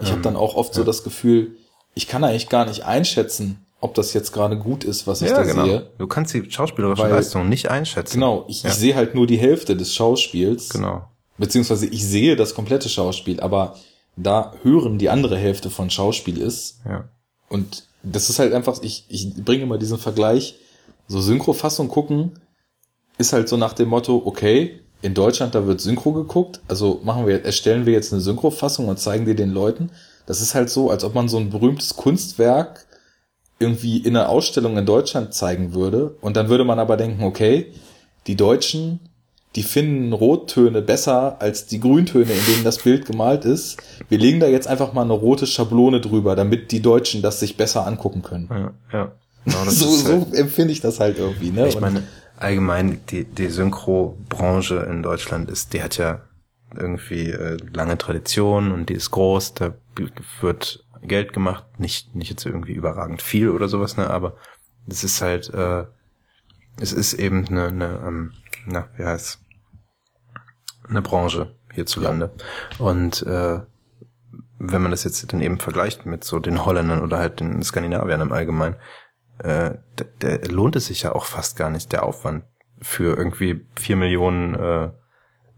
[0.00, 1.56] Ich habe dann auch oft so das Gefühl,
[1.94, 5.44] ich kann eigentlich gar nicht einschätzen, ob das jetzt gerade gut ist, was ich da
[5.44, 5.90] sehe.
[5.98, 8.14] Du kannst die schauspielerische Weil- Leistung nicht einschätzen.
[8.14, 8.70] Genau, ich, Ja.
[8.70, 10.70] ich sehe halt nur die Hälfte des Schauspiels.
[10.70, 11.08] Genau.
[11.38, 13.76] Beziehungsweise ich sehe das komplette Schauspiel, aber
[14.16, 16.80] da hören die andere Hälfte von Schauspiel ist.
[16.86, 17.08] Ja.
[17.48, 20.56] Und das ist halt einfach, ich, ich bringe immer diesen Vergleich,
[21.08, 22.38] so Synchrofassung gucken,
[23.18, 27.26] ist halt so nach dem Motto, okay, in Deutschland, da wird Synchro geguckt, also machen
[27.26, 29.90] wir, erstellen wir jetzt eine Synchrofassung und zeigen die den Leuten.
[30.26, 32.86] Das ist halt so, als ob man so ein berühmtes Kunstwerk
[33.58, 36.16] irgendwie in einer Ausstellung in Deutschland zeigen würde.
[36.20, 37.72] Und dann würde man aber denken, okay,
[38.26, 39.00] die Deutschen,
[39.56, 43.82] die finden Rottöne besser als die Grüntöne, in denen das Bild gemalt ist.
[44.08, 47.56] Wir legen da jetzt einfach mal eine rote Schablone drüber, damit die Deutschen das sich
[47.56, 48.48] besser angucken können.
[48.50, 49.12] Ja, ja.
[49.44, 51.68] Genau, So, halt, so empfinde ich das halt irgendwie, ne?
[51.68, 52.02] Ich meine,
[52.36, 56.20] allgemein die, die Synchro-Branche in Deutschland ist, die hat ja
[56.76, 59.74] irgendwie äh, lange Tradition und die ist groß, da
[60.40, 64.36] wird Geld gemacht, nicht, nicht jetzt irgendwie überragend viel oder sowas, ne, aber
[64.86, 65.84] es ist halt, äh,
[66.78, 68.32] es ist eben eine, eine ähm,
[68.66, 69.40] na, wie heißt
[70.88, 72.32] eine Branche hierzulande.
[72.78, 73.60] Und äh,
[74.58, 78.20] wenn man das jetzt dann eben vergleicht mit so den Holländern oder halt den Skandinaviern
[78.20, 78.76] im Allgemeinen,
[79.38, 82.44] äh, der, der lohnt es sich ja auch fast gar nicht, der Aufwand
[82.80, 84.90] für irgendwie vier Millionen, äh,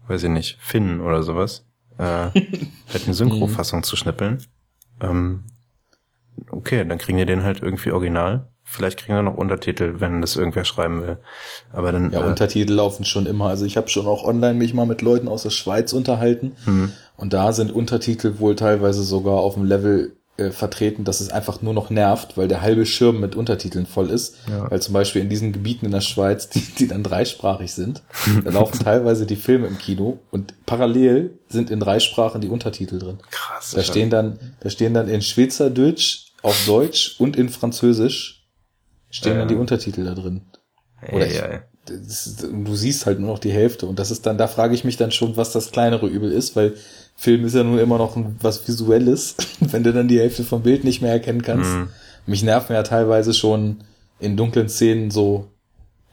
[0.07, 1.65] weiß ich nicht, Finnen oder sowas,
[1.97, 4.43] äh, halt eine Synchrofassung zu schnippeln.
[5.01, 5.45] Ähm,
[6.51, 8.47] okay, dann kriegen die den halt irgendwie original.
[8.63, 11.17] Vielleicht kriegen wir noch Untertitel, wenn das irgendwer schreiben will.
[11.73, 13.47] Aber dann, Ja, äh, Untertitel laufen schon immer.
[13.47, 16.51] Also ich habe schon auch online mich mal mit Leuten aus der Schweiz unterhalten.
[16.65, 16.91] Mhm.
[17.17, 21.61] Und da sind Untertitel wohl teilweise sogar auf dem Level äh, vertreten, dass es einfach
[21.61, 24.37] nur noch nervt, weil der halbe Schirm mit Untertiteln voll ist.
[24.49, 24.71] Ja.
[24.71, 28.03] Weil zum Beispiel in diesen Gebieten in der Schweiz, die, die dann dreisprachig sind,
[28.45, 32.99] da laufen teilweise die Filme im Kino und parallel sind in drei Sprachen die Untertitel
[32.99, 33.17] drin.
[33.31, 33.73] krass.
[33.75, 38.47] Da stehen dann, da stehen dann in Schweizerdeutsch, auf Deutsch und in Französisch
[39.09, 39.45] stehen dann Ja.
[39.47, 40.41] die Untertitel da drin.
[41.11, 41.41] oder ich-
[41.89, 44.83] ist, du siehst halt nur noch die Hälfte und das ist dann, da frage ich
[44.83, 46.75] mich dann schon, was das kleinere Übel ist, weil
[47.15, 50.61] Film ist ja nun immer noch ein, was Visuelles, wenn du dann die Hälfte vom
[50.61, 51.71] Bild nicht mehr erkennen kannst.
[51.71, 51.89] Mhm.
[52.27, 53.77] Mich nerven ja teilweise schon
[54.19, 55.47] in dunklen Szenen so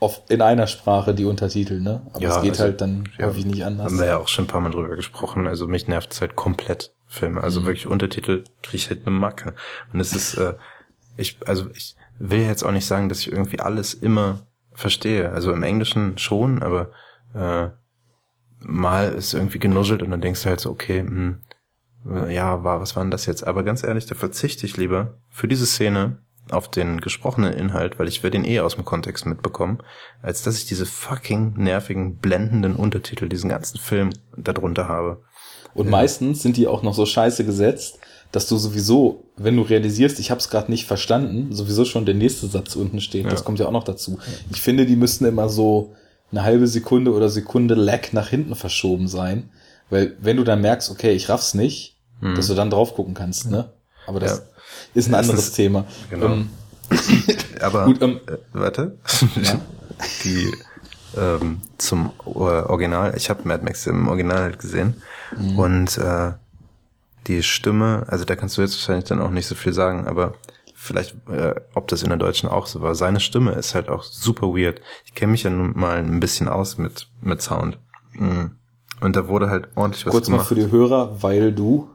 [0.01, 2.01] auf, in einer Sprache die Untertitel, ne?
[2.13, 3.87] Aber Ja, es geht also, halt dann ja, häufig nicht anders.
[3.87, 5.47] Haben wir ja auch schon ein paar Mal drüber gesprochen.
[5.47, 7.43] Also mich nervt es halt komplett Filme.
[7.43, 7.67] Also Mhm.
[7.67, 9.55] wirklich Untertitel kriege ich halt eine Macke.
[9.93, 10.55] Und es ist, äh,
[11.17, 15.31] ich, also ich will jetzt auch nicht sagen, dass ich irgendwie alles immer verstehe.
[15.33, 16.91] Also im Englischen schon, aber
[17.35, 17.69] äh,
[18.61, 21.41] mal ist irgendwie genuschelt und dann denkst du halt so, okay, hm,
[22.11, 23.47] äh, ja, war, was war denn das jetzt?
[23.47, 26.19] Aber ganz ehrlich, da verzichte ich lieber für diese Szene
[26.51, 29.79] auf den gesprochenen Inhalt, weil ich werde den eh aus dem Kontext mitbekommen,
[30.23, 35.25] als dass ich diese fucking nervigen, blendenden Untertitel, diesen ganzen Film darunter habe.
[35.77, 37.99] Und meistens sind die auch noch so scheiße gesetzt,
[38.33, 42.15] dass du sowieso, wenn du realisierst, ich habe es gerade nicht verstanden, sowieso schon der
[42.15, 43.27] nächste Satz unten steht.
[43.27, 43.45] Das Ja.
[43.45, 44.19] kommt ja auch noch dazu.
[44.51, 45.95] Ich finde, die müssten immer so
[46.33, 49.51] eine halbe Sekunde oder Sekunde Lag nach hinten verschoben sein,
[49.91, 53.51] weil wenn du dann merkst, okay, ich raff's nicht, dass du dann drauf gucken kannst,
[53.51, 53.71] ne?
[54.07, 54.45] Aber das Ja.
[54.95, 55.85] ist ein Das anderes ist- Thema.
[56.11, 56.27] genau.
[56.27, 56.49] Ähm,
[57.61, 58.97] Aber Gut, ähm, äh, warte.
[59.43, 59.61] Ja.
[60.25, 60.53] Die
[61.17, 65.03] ähm, zum äh, Original, ich habe Mad Max im Original halt gesehen
[65.37, 65.59] Mhm.
[65.59, 66.33] und äh,
[67.27, 70.35] die Stimme, also da kannst du jetzt wahrscheinlich dann auch nicht so viel sagen, aber
[70.75, 72.95] vielleicht, äh, ob das in der Deutschen auch so war.
[72.95, 74.81] Seine Stimme ist halt auch super weird.
[75.05, 77.79] Ich kenne mich ja nun mal ein bisschen aus mit mit Sound.
[78.13, 78.53] Mhm.
[79.01, 81.91] Und da wurde halt ordentlich was kurz mal gemacht, für die Hörer, weil du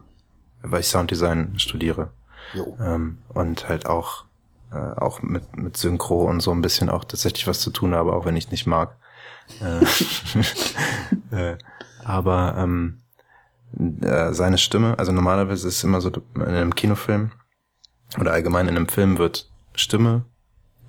[0.61, 2.09] weil ich Sounddesign studiere.
[2.53, 4.25] jo, ähm, und halt auch
[4.73, 8.11] äh, auch mit mit Synchro und so ein bisschen auch tatsächlich was zu tun habe,
[8.13, 8.97] auch wenn ich nicht mag.
[9.59, 9.85] Äh,
[11.51, 11.57] äh,
[12.03, 13.01] aber ähm,
[14.01, 17.31] äh, seine Stimme, also normalerweise ist es immer so in einem Kinofilm
[18.19, 20.25] oder allgemein in einem Film wird Stimme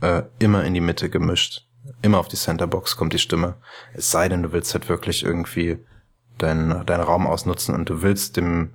[0.00, 1.66] äh, immer in die Mitte gemischt.
[2.00, 3.56] Immer auf die Centerbox kommt die Stimme.
[3.94, 5.78] Es sei denn, du willst halt wirklich irgendwie
[6.38, 8.74] deinen deinen Raum ausnutzen und du willst dem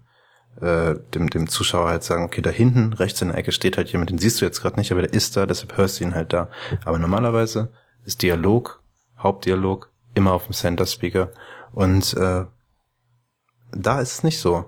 [0.61, 3.91] äh, dem, dem Zuschauer halt sagen, okay, da hinten, rechts in der Ecke steht halt
[3.91, 6.15] jemand, den siehst du jetzt gerade nicht, aber der ist da, deshalb hörst du ihn
[6.15, 6.49] halt da.
[6.83, 7.71] Aber normalerweise
[8.05, 8.81] ist Dialog,
[9.19, 11.31] Hauptdialog, immer auf dem Center Speaker.
[11.73, 12.45] Und äh,
[13.71, 14.65] da ist es nicht so.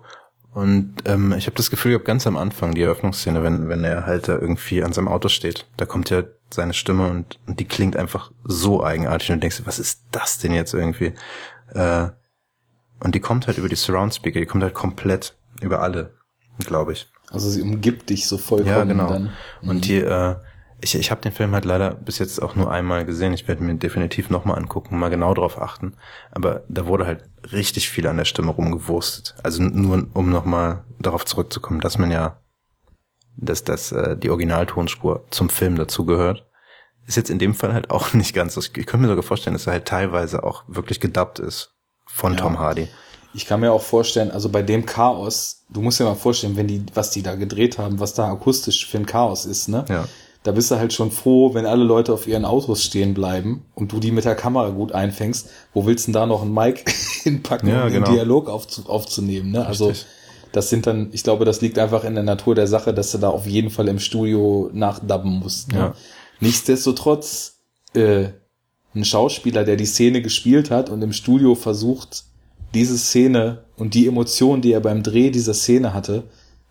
[0.53, 3.83] Und ähm, ich habe das Gefühl, ich habe ganz am Anfang die Eröffnungsszene, wenn, wenn
[3.83, 7.59] er halt da irgendwie an seinem Auto steht, da kommt ja seine Stimme und, und
[7.59, 11.13] die klingt einfach so eigenartig und du denkst, was ist das denn jetzt irgendwie?
[11.73, 12.09] Äh,
[12.99, 16.15] und die kommt halt über die Surround Speaker, die kommt halt komplett über alle,
[16.57, 17.07] glaube ich.
[17.29, 19.07] Also sie umgibt dich so vollkommen Ja, genau.
[19.07, 19.29] dann.
[19.61, 19.81] Und Mhm.
[19.81, 20.35] die, äh,
[20.81, 23.33] ich, ich habe den Film halt leider bis jetzt auch nur einmal gesehen.
[23.33, 25.93] Ich werde mir definitiv nochmal angucken, mal genau drauf achten.
[26.31, 29.35] Aber da wurde halt richtig viel an der Stimme rumgewurstet.
[29.43, 32.37] Also nur um nochmal darauf zurückzukommen, dass man ja,
[33.35, 36.45] dass das äh, die Originaltonspur zum Film dazu gehört.
[37.05, 38.61] Ist jetzt in dem Fall halt auch nicht ganz so.
[38.61, 41.73] Ich, ich könnte mir sogar vorstellen, dass er halt teilweise auch wirklich gedubbt ist
[42.05, 42.39] von Ja.
[42.39, 42.87] Tom Hardy.
[43.33, 46.67] Ich kann mir auch vorstellen, also bei dem Chaos, du musst dir mal vorstellen, wenn
[46.67, 49.85] die, was die da gedreht haben, was da akustisch für ein Chaos ist, ne?
[49.87, 50.05] Ja.
[50.43, 53.91] Da bist du halt schon froh, wenn alle Leute auf ihren Autos stehen bleiben und
[53.91, 55.49] du die mit der Kamera gut einfängst.
[55.73, 56.85] Wo willst du denn da noch einen Mic
[57.23, 58.05] hinpacken, Ja, um genau.
[58.05, 59.65] den Dialog aufzu aufzunehmen, ne?
[59.65, 59.91] Also,
[60.51, 63.17] das sind dann, ich glaube, das liegt einfach in der Natur der Sache, dass du
[63.17, 65.71] da auf jeden Fall im Studio nachdubben musst.
[65.73, 65.77] Ne?
[65.77, 65.93] Ja.
[66.39, 67.59] Nichtsdestotrotz,
[67.93, 68.29] äh,
[68.95, 72.23] ein Schauspieler, der die Szene gespielt hat und im Studio versucht,
[72.73, 76.23] diese Szene und die Emotionen, die er beim Dreh dieser Szene hatte,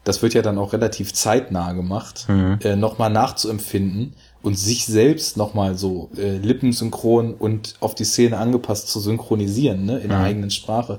[0.09, 2.59] das wird ja dann auch relativ zeitnah gemacht, Mhm.
[2.65, 8.89] äh, nochmal nachzuempfinden und sich selbst nochmal so äh, lippensynchron und auf die Szene angepasst
[8.89, 10.99] zu synchronisieren, ne, in der eigenen Sprache,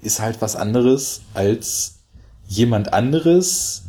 [0.00, 1.98] ist halt was anderes als
[2.46, 3.82] jemand anderes,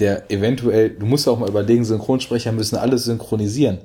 [0.00, 3.78] der eventuell, du musst ja auch mal überlegen, Synchronsprecher müssen alles synchronisieren.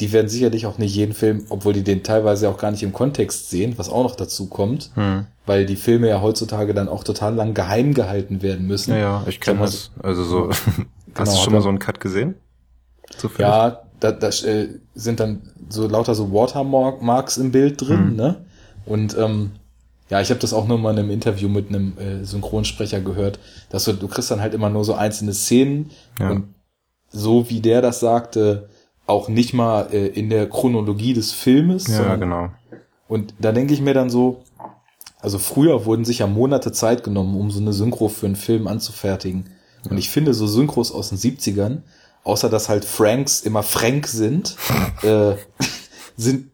[0.00, 2.92] Die werden sicherlich auch nicht jeden Film, obwohl die den teilweise auch gar nicht im
[2.92, 5.26] Kontext sehen, was auch noch dazu kommt, Hm.
[5.46, 8.92] weil die Filme ja heutzutage dann auch total lang geheim gehalten werden müssen.
[8.92, 9.90] Ja, ja, ich kenne das.
[10.02, 12.34] Also so, hast Genau, du schon hat mal so einen Cut gesehen?
[13.16, 13.48] Zufällig?
[13.48, 18.16] Ja, da, da äh, sind dann so lauter so Watermarks im Bild drin, Hm.
[18.16, 18.44] ne?
[18.86, 19.52] Und ähm,
[20.10, 23.38] ja, ich habe das auch nur mal in einem Interview mit einem äh, Synchronsprecher gehört,
[23.70, 26.30] dass du, du kriegst dann halt immer nur so einzelne Szenen Ja.
[26.30, 26.54] und
[27.10, 28.68] so wie der das sagte,
[29.12, 32.48] auch nicht mal äh, in der Chronologie des Filmes, Ja, genau.
[33.08, 34.42] Und da denke ich mir dann so,
[35.20, 38.66] also früher wurden sich ja Monate Zeit genommen, um so eine Synchro für einen Film
[38.66, 39.50] anzufertigen.
[39.88, 41.82] Und ich finde so Synchros aus den 70ern,
[42.24, 44.56] außer dass halt Franks immer Frank sind,
[45.02, 45.34] äh,
[46.16, 46.51] sind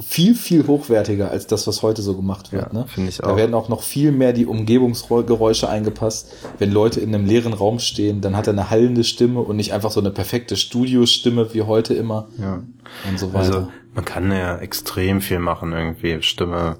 [0.00, 2.72] viel, viel hochwertiger als das, was heute so gemacht wird.
[2.72, 2.86] Ja, ne?
[2.88, 3.36] finde ich Da auch.
[3.36, 6.32] werden auch noch viel mehr die Umgebungsgeräusche eingepasst.
[6.58, 9.72] Wenn Leute in einem leeren Raum stehen, dann hat er eine hallende Stimme und nicht
[9.72, 12.62] einfach so eine perfekte Studiostimme wie heute immer Ja.
[13.08, 13.38] und so weiter.
[13.56, 16.76] Also man kann ja extrem viel machen, irgendwie Stimme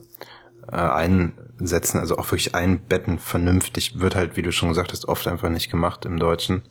[0.70, 5.26] äh, einsetzen, also auch wirklich einbetten vernünftig, wird halt, wie du schon gesagt hast, oft
[5.26, 6.62] einfach nicht gemacht im Deutschen,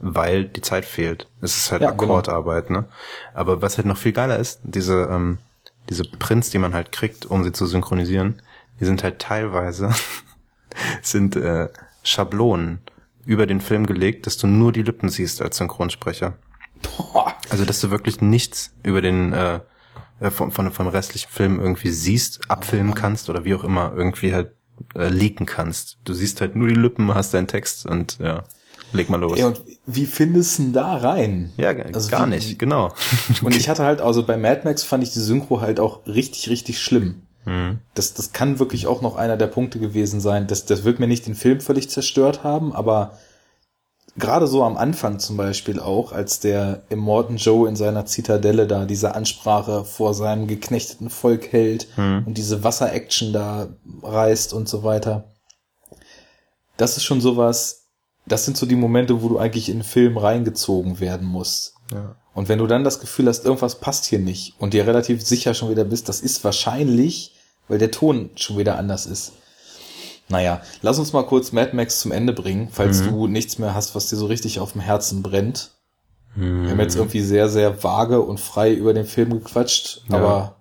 [0.00, 1.26] weil die Zeit fehlt.
[1.40, 2.02] Es ist halt Ja, genau.
[2.18, 2.84] Akkordarbeit, ne?
[3.34, 5.38] Aber was halt noch viel geiler ist, diese, ähm,
[5.88, 8.42] diese Prints, die man halt kriegt, um sie zu synchronisieren,
[8.80, 9.94] die sind halt teilweise
[11.02, 11.68] sind äh,
[12.02, 12.80] Schablonen
[13.24, 16.38] über den Film gelegt, dass du nur die Lippen siehst als Synchronsprecher.
[16.82, 17.34] Boah.
[17.50, 19.60] Also, dass du wirklich nichts über den äh,
[20.20, 24.34] äh, vom, von, vom restlichen Film irgendwie siehst, abfilmen kannst oder wie auch immer irgendwie
[24.34, 24.52] halt
[24.94, 25.98] äh, leaken kannst.
[26.04, 28.44] Du siehst halt nur die Lippen, hast deinen Text und ja,
[28.92, 29.38] leg mal los.
[29.38, 31.52] Ey, und wie findest du denn da rein?
[31.56, 32.92] ja, Also gar wie- nicht, genau.
[33.42, 36.48] Und ich hatte halt, also bei Mad Max fand ich die Synchro halt auch richtig,
[36.50, 37.22] richtig schlimm.
[37.44, 37.78] Mhm.
[37.94, 40.46] Das, das kann wirklich auch noch einer der Punkte gewesen sein.
[40.46, 43.12] Das, das wird mir nicht den Film völlig zerstört haben, aber
[44.16, 48.84] gerade so am Anfang zum Beispiel auch, als der Immortan Joe in seiner Zitadelle da
[48.84, 53.68] diese Ansprache vor seinem geknechteten Volk hält und diese Wasser-Action da
[54.02, 55.24] reißt und so weiter.
[56.76, 57.87] Das ist schon sowas,
[58.32, 61.74] das sind so die Momente, wo du eigentlich in den Film reingezogen werden musst.
[61.92, 62.16] Ja.
[62.34, 65.54] Und wenn du dann das Gefühl hast, irgendwas passt hier nicht und dir relativ sicher
[65.54, 67.34] schon wieder bist, das ist wahrscheinlich,
[67.66, 69.32] weil der Ton schon wieder anders ist.
[70.28, 73.94] Naja, lass uns mal kurz Mad Max zum Ende bringen, falls du nichts mehr hast,
[73.94, 75.70] was dir so richtig auf dem Herzen brennt.
[76.36, 80.16] Wir haben jetzt irgendwie sehr, sehr vage und frei über den Film gequatscht, Ja.
[80.18, 80.57] aber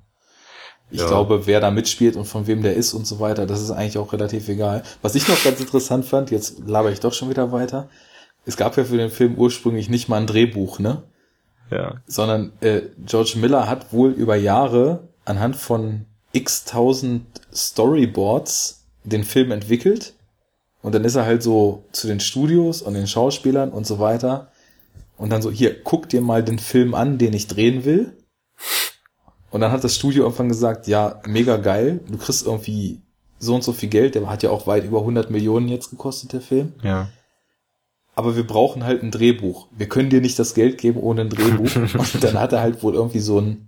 [0.90, 1.08] ich Ja.
[1.08, 3.98] glaube, wer da mitspielt und von wem der ist und so weiter, das ist eigentlich
[3.98, 4.84] auch relativ egal.
[5.02, 7.90] Was ich noch ganz interessant fand, jetzt laber ich doch schon wieder weiter.
[8.46, 11.04] Es gab ja für den Film ursprünglich nicht mal ein Drehbuch, ne?
[11.70, 11.96] Ja.
[12.08, 19.52] sondern äh, George Miller hat wohl über Jahre anhand von x tausend Storyboards den Film
[19.52, 20.14] entwickelt
[20.82, 24.52] und dann ist er halt so zu den Studios und den Schauspielern und so weiter
[25.18, 28.14] und dann so, hier, guck dir mal den Film an, den ich drehen will.
[29.52, 33.00] Und dann hat das Studio irgendwann gesagt, ja, mega geil, du kriegst irgendwie
[33.40, 36.34] so und so viel Geld, der hat ja auch weit über 100 Millionen jetzt gekostet,
[36.34, 37.08] der Film Ja.
[38.16, 39.68] aber wir brauchen halt ein Drehbuch.
[39.78, 41.76] Wir können dir nicht das Geld geben ohne ein Drehbuch.
[42.16, 43.68] und dann hat er halt wohl irgendwie so ein,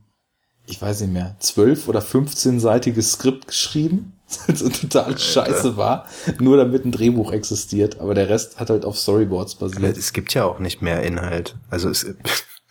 [0.66, 4.14] ich weiß nicht mehr, zwölf oder 15-seitiges Skript geschrieben,
[4.48, 6.06] das total scheiße war,
[6.40, 9.98] nur damit ein Drehbuch existiert, aber der Rest hat halt auf Storyboards basiert.
[9.98, 11.56] Es gibt ja auch nicht mehr Inhalt.
[11.70, 12.06] Also es,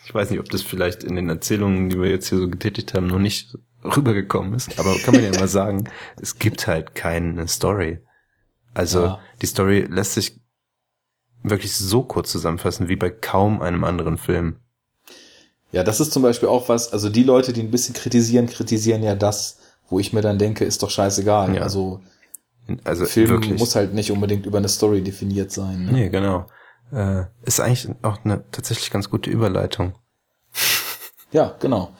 [0.08, 2.94] ich weiß nicht, ob das vielleicht in den Erzählungen, die wir jetzt hier so getätigt
[2.94, 5.84] haben, noch nicht rübergekommen ist, aber kann man ja mal sagen,
[6.20, 7.98] es gibt halt keine Story.
[8.72, 9.20] Also ja.
[9.42, 10.40] die Story lässt sich
[11.42, 14.56] wirklich so kurz zusammenfassen wie bei kaum einem anderen Film.
[15.72, 19.02] Ja, das ist zum Beispiel auch was, also die Leute, die ein bisschen kritisieren, kritisieren
[19.02, 19.58] ja das,
[19.90, 21.54] wo ich mir dann denke, ist doch scheißegal.
[21.56, 21.60] Ja.
[21.60, 22.00] Also,
[22.82, 23.58] also Film wirklich.
[23.58, 25.84] muss halt nicht unbedingt über eine Story definiert sein.
[25.84, 25.92] Ne?
[25.92, 26.46] Nee, genau.
[26.92, 29.94] Äh, ist eigentlich auch eine tatsächlich ganz gute Überleitung.
[31.30, 31.90] Ja, genau.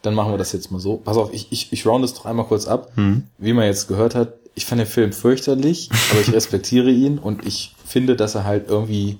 [0.00, 0.96] Dann machen wir das jetzt mal so.
[0.96, 2.90] Pass auf, ich, ich, ich round es doch einmal kurz ab.
[2.94, 3.24] Hm.
[3.36, 7.46] Wie man jetzt gehört hat, ich fand den Film fürchterlich, aber ich respektiere ihn und
[7.46, 9.18] ich finde, dass er halt irgendwie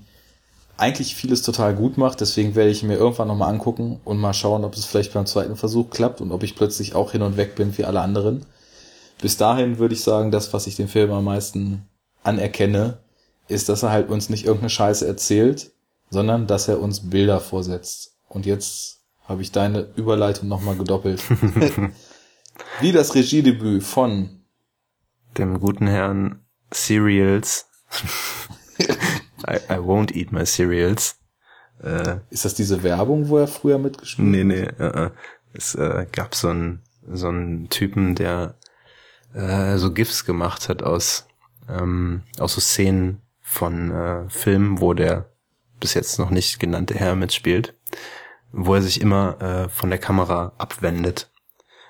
[0.78, 2.20] eigentlich vieles total gut macht.
[2.20, 5.56] Deswegen werde ich mir irgendwann nochmal angucken und mal schauen, ob es vielleicht beim zweiten
[5.56, 8.46] Versuch klappt und ob ich plötzlich auch hin und weg bin wie alle anderen.
[9.20, 11.88] Bis dahin würde ich sagen, das, was ich dem Film am meisten
[12.22, 12.98] anerkenne,
[13.48, 15.72] ist, dass er halt uns nicht irgendeine Scheiße erzählt,
[16.10, 18.16] sondern dass er uns Bilder vorsetzt.
[18.28, 21.22] Und jetzt habe ich deine Überleitung nochmal gedoppelt.
[22.80, 24.42] wie das Regiedebüt von
[25.36, 27.66] dem guten Herrn Serials
[29.46, 31.16] I, I won't eat my cereals.
[31.82, 34.32] Äh, ist das diese Werbung, wo er früher mitgespielt hat?
[34.32, 34.68] Nee, nee.
[34.78, 35.10] Uh,
[35.52, 38.54] es äh, gab so einen so einen Typen, der
[39.32, 41.26] äh, so GIFs gemacht hat aus,
[41.68, 45.32] ähm, aus so Szenen von äh, Filmen, wo der
[45.80, 47.74] bis jetzt noch nicht genannte Herr mitspielt,
[48.52, 51.30] wo er sich immer äh, von der Kamera abwendet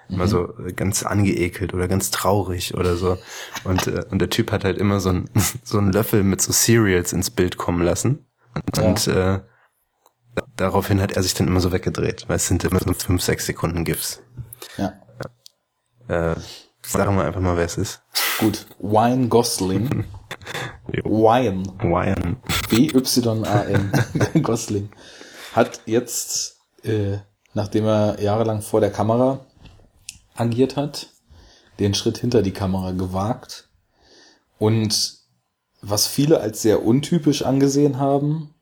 [0.09, 0.29] immer mhm.
[0.29, 3.19] so ganz angeekelt oder ganz traurig oder so.
[3.65, 5.31] Und, äh, und der Typ hat halt immer so, ein,
[5.63, 8.27] so einen Löffel mit so Cereals ins Bild kommen lassen.
[8.55, 8.85] Und, ja.
[8.85, 9.41] und äh,
[10.57, 13.47] daraufhin hat er sich dann immer so weggedreht, weil es sind immer so fünf, sechs
[13.47, 14.23] Sekunden GIFs.
[14.77, 14.95] Ja.
[16.09, 16.33] ja.
[16.33, 16.37] Äh,
[16.83, 18.03] sagen wir einfach mal, wer es ist.
[18.39, 18.67] Gut.
[18.79, 20.05] Wine Gosling.
[20.89, 21.65] Wine.
[21.81, 22.37] Wine.
[22.71, 23.93] B-Y-A-N.
[24.43, 24.89] Gosling.
[25.53, 27.19] Hat jetzt, äh,
[27.55, 29.47] nachdem er jahrelang vor der Kamera
[30.35, 31.09] agiert hat,
[31.79, 33.69] den Schritt hinter die Kamera gewagt
[34.59, 35.19] und
[35.81, 38.55] was viele als sehr untypisch angesehen haben,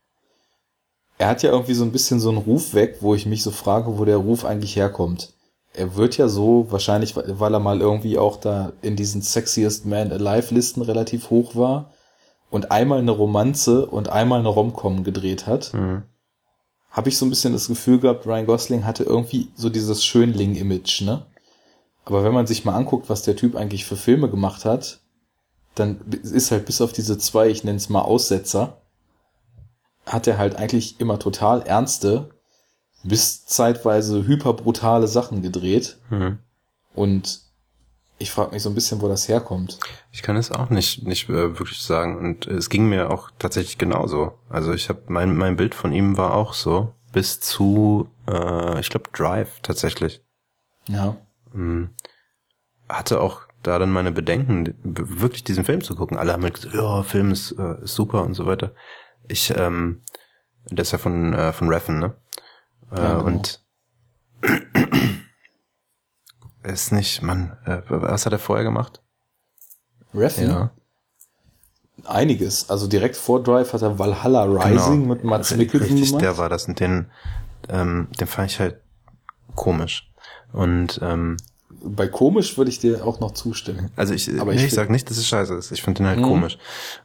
[1.19, 3.51] er hat ja irgendwie so ein bisschen so einen Ruf weg, wo ich mich so
[3.51, 5.33] frage, wo der Ruf eigentlich herkommt.
[5.73, 10.13] Er wird ja so, wahrscheinlich, weil er mal irgendwie auch da in diesen Sexiest Man
[10.13, 11.91] Alive Listen relativ hoch war
[12.51, 16.03] und einmal eine Romanze und einmal eine Romcom gedreht hat, mhm.
[16.91, 21.03] habe ich so ein bisschen das Gefühl gehabt, Ryan Gosling hatte irgendwie so dieses Schönling-Image,
[21.03, 21.27] ne?
[22.05, 25.01] Aber wenn man sich mal anguckt, was der Typ eigentlich für Filme gemacht hat,
[25.75, 28.81] dann ist halt bis auf diese zwei, ich nenne es mal Aussetzer,
[30.07, 32.31] hat er halt eigentlich immer total ernste,
[33.03, 35.99] bis zeitweise hyperbrutale Sachen gedreht.
[36.11, 36.39] Mhm.
[36.95, 37.41] Und
[38.19, 39.79] ich frage mich so ein bisschen, wo das herkommt.
[40.13, 43.79] Ich kann es auch nicht nicht äh, wirklich sagen und es ging mir auch tatsächlich
[43.79, 44.39] genauso.
[44.49, 48.91] Also ich habe mein mein Bild von ihm war auch so bis zu äh, ich
[48.91, 50.23] glaube Drive tatsächlich.
[50.89, 51.17] Ja.
[51.55, 51.91] Ähm,
[52.89, 56.17] hatte auch da dann meine Bedenken, wirklich diesen Film zu gucken.
[56.17, 58.73] Alle haben halt gesagt, ja, Film ist, äh, ist super und so weiter.
[59.29, 60.03] Ich, ähm,
[60.71, 62.15] der ist ja von, äh, von Reffen, ne?
[62.93, 63.25] Äh, ja, genau.
[63.25, 63.65] Und
[66.67, 69.01] ist nicht, man, äh, was hat er vorher gemacht?
[70.15, 70.49] Reffen?
[70.49, 70.71] Ja.
[72.05, 72.71] Einiges.
[72.71, 75.15] Also direkt vor Drive hat er Valhalla Rising genau.
[75.15, 76.23] mit Mats Mikkelsen gemacht.
[76.23, 77.11] der war das und den,
[77.69, 78.81] ähm, den fand ich halt
[79.55, 80.11] komisch.
[80.53, 81.37] Und ähm,
[81.71, 83.91] bei komisch würde ich dir auch noch zustimmen.
[83.97, 85.73] Also ich, Aber ich, nee, ich sag nicht, dass es scheiße ist.
[85.73, 86.29] Ich finde den halt mh.
[86.29, 86.59] komisch.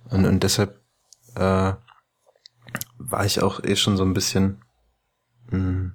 [0.09, 0.79] Und, und deshalb
[1.35, 1.73] äh,
[2.97, 4.61] war ich auch eh schon so ein bisschen
[5.49, 5.93] mh, hm,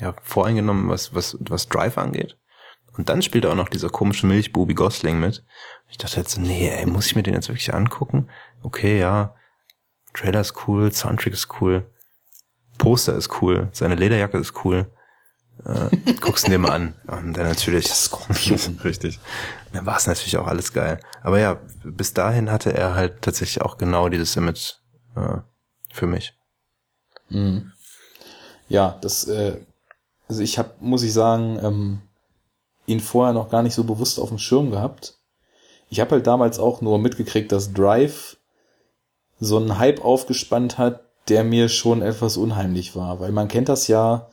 [0.00, 2.36] ja, voreingenommen, was, was, was Drive angeht.
[2.96, 5.44] Und dann spielt auch noch dieser komische Milchbubi Gosling mit.
[5.88, 8.28] Ich dachte jetzt, nee, ey, muss ich mir den jetzt wirklich angucken?
[8.62, 9.34] Okay, ja.
[10.14, 11.90] Trailer ist cool, Soundtrack ist cool,
[12.78, 14.90] Poster ist cool, seine Lederjacke ist cool.
[15.64, 16.94] Äh, guckst dir mal an.
[17.06, 17.88] Und dann natürlich.
[17.88, 18.78] Das Skorpion.
[18.84, 19.18] Richtig.
[19.72, 21.00] Dann war es natürlich auch alles geil.
[21.22, 24.74] Aber ja, bis dahin hatte er halt tatsächlich auch genau dieses Image
[25.16, 25.38] äh,
[25.92, 26.34] für mich.
[27.30, 27.72] Mhm.
[28.68, 29.60] Ja, das, äh,
[30.28, 32.02] also ich habe, muss ich sagen, ähm,
[32.86, 35.18] ihn vorher noch gar nicht so bewusst auf dem Schirm gehabt.
[35.88, 38.36] Ich habe halt damals auch nur mitgekriegt, dass Drive
[39.38, 43.88] so einen Hype aufgespannt hat, der mir schon etwas unheimlich war, weil man kennt das
[43.88, 44.28] ja,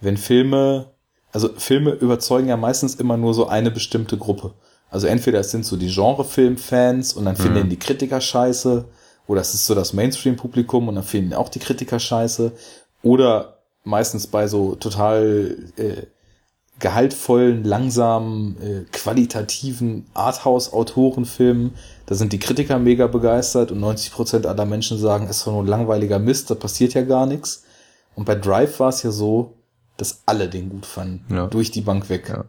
[0.00, 0.90] wenn Filme,
[1.32, 4.54] also Filme überzeugen ja meistens immer nur so eine bestimmte Gruppe.
[4.90, 7.70] Also entweder es sind so die Genrefilm-Fans und dann finden mhm.
[7.70, 8.84] die Kritiker scheiße,
[9.26, 12.52] oder es ist so das Mainstream-Publikum und dann finden auch die Kritiker scheiße,
[13.02, 16.06] oder meistens bei so total äh,
[16.84, 21.72] gehaltvollen, langsamen, äh, qualitativen Arthouse-Autorenfilmen.
[22.04, 25.66] Da sind die Kritiker mega begeistert und 90% aller Menschen sagen, es ist nur ein
[25.66, 27.64] langweiliger Mist, da passiert ja gar nichts.
[28.14, 29.54] Und bei Drive war es ja so,
[29.96, 31.34] dass alle den gut fanden.
[31.34, 31.46] Ja.
[31.46, 32.28] Durch die Bank weg.
[32.28, 32.44] Ja.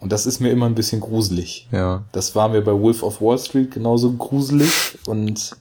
[0.00, 1.68] Und das ist mir immer ein bisschen gruselig.
[1.70, 2.04] Ja.
[2.10, 5.56] Das war mir bei Wolf of Wall Street genauso gruselig und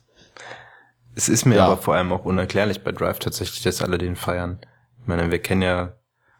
[1.13, 1.67] Es ist mir Ja.
[1.67, 4.59] aber vor allem auch unerklärlich bei Drive tatsächlich, dass alle den feiern.
[5.01, 5.93] Ich meine, wir kennen ja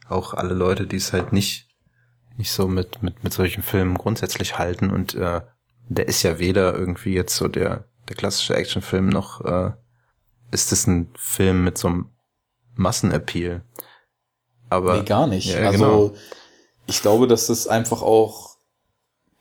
[0.09, 1.67] auch alle Leute, die es halt nicht,
[2.37, 5.41] nicht so mit, mit, mit solchen Filmen grundsätzlich halten und äh,
[5.87, 9.71] der ist ja weder irgendwie jetzt so der, der klassische Actionfilm noch äh,
[10.51, 12.09] ist es ein Film mit so einem
[12.75, 13.63] Massenappeal.
[14.69, 15.53] Aber nee, gar nicht.
[15.53, 16.11] Ja, also genau.
[16.87, 18.57] ich glaube, dass das einfach auch,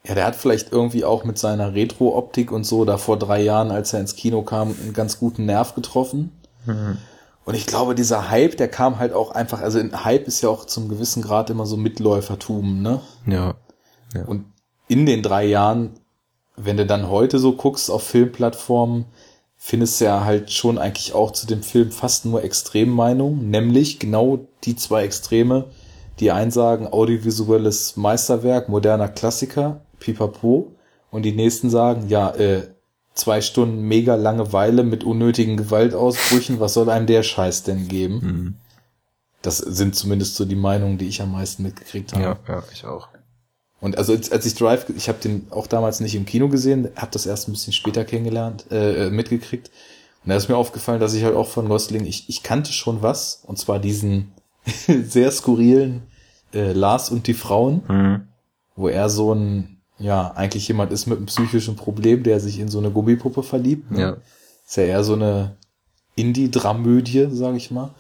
[0.05, 3.71] ja, der hat vielleicht irgendwie auch mit seiner Retro-Optik und so da vor drei Jahren,
[3.71, 6.33] als er ins Kino kam, einen ganz guten Nerv getroffen.
[6.67, 6.99] Mhm.
[7.45, 10.49] Und ich glaube, dieser Hype, der kam halt auch einfach, also ein Hype ist ja
[10.49, 13.01] auch zum gewissen Grad immer so Mitläufertum, ne?
[14.15, 14.47] ja, Und
[14.89, 15.91] in den drei Jahren,
[16.57, 19.07] wenn du dann heute so guckst auf Filmplattformen,
[19.57, 24.47] findest du ja halt schon eigentlich auch zu dem Film fast nur Extremmeinungen, nämlich genau
[24.65, 25.67] die zwei Extreme,
[26.21, 30.73] die einen sagen, audiovisuelles Meisterwerk, moderner Klassiker, pipapo,
[31.11, 32.74] und die nächsten sagen, ja, äh,
[33.15, 38.15] zwei Stunden mega Langeweile mit unnötigen Gewaltausbrüchen, was soll einem der Scheiß denn geben?
[38.23, 38.55] Mhm.
[39.43, 42.23] Das sind zumindest so die Meinungen, die ich am meisten mitgekriegt habe.
[42.23, 43.09] ja, ja, ich auch.
[43.81, 46.89] Und also als, als ich Drive, ich habe den auch damals nicht im Kino gesehen,
[46.97, 49.71] habe das erst ein bisschen später kennengelernt, äh, äh, mitgekriegt.
[50.25, 53.03] Und da ist mir aufgefallen, dass ich halt auch von Gosling, ich, ich kannte schon
[53.03, 54.33] was, und zwar diesen
[54.87, 56.05] sehr skurrilen
[56.55, 58.29] äh, Lars und die Frauen, Mhm.
[58.75, 59.74] wo er so ein,
[60.05, 63.91] ja, eigentlich jemand ist mit einem psychischen Problem, der sich in so eine Gummipuppe verliebt.
[63.91, 64.01] Ne?
[64.01, 64.17] Ja.
[64.67, 65.57] Ist ja eher so eine
[66.15, 67.91] Indie-Dramödie, sag ich mal.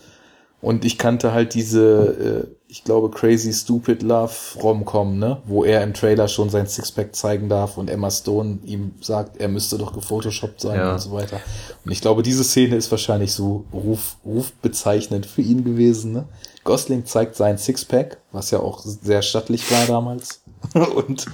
[0.60, 4.32] Und ich kannte halt diese, äh, ich glaube, Crazy Stupid Love
[4.62, 5.38] Rom-Com, ne?
[5.46, 9.48] Wo er im Trailer schon sein Sixpack zeigen darf und Emma Stone ihm sagt, er
[9.48, 10.92] müsste doch gefotoshoppt sein Ja.
[10.92, 11.40] und so weiter.
[11.84, 16.24] Und ich glaube, diese Szene ist wahrscheinlich so ruf, rufbezeichnend für ihn gewesen, ne?
[16.64, 20.42] Gosling zeigt sein Sixpack, was ja auch sehr stattlich war damals.
[20.96, 21.26] und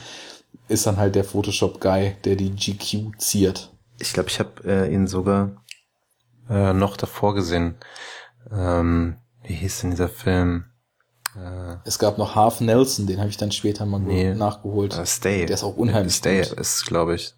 [0.71, 3.73] ist dann halt der Photoshop-Guy, der die GQ ziert.
[3.99, 5.51] Ich glaube, ich habe äh, ihn sogar
[6.49, 7.77] äh, noch davor gesehen.
[8.51, 10.65] Ähm, wie hieß denn dieser Film?
[11.37, 14.35] Äh, Es gab noch Half Nelson, den habe ich dann später mal Nee.
[14.35, 14.97] nachgeholt.
[14.97, 15.47] äh, Stay.
[15.47, 16.59] Der ist auch unheimlich Stay gut.
[16.59, 17.35] ist, glaube ich.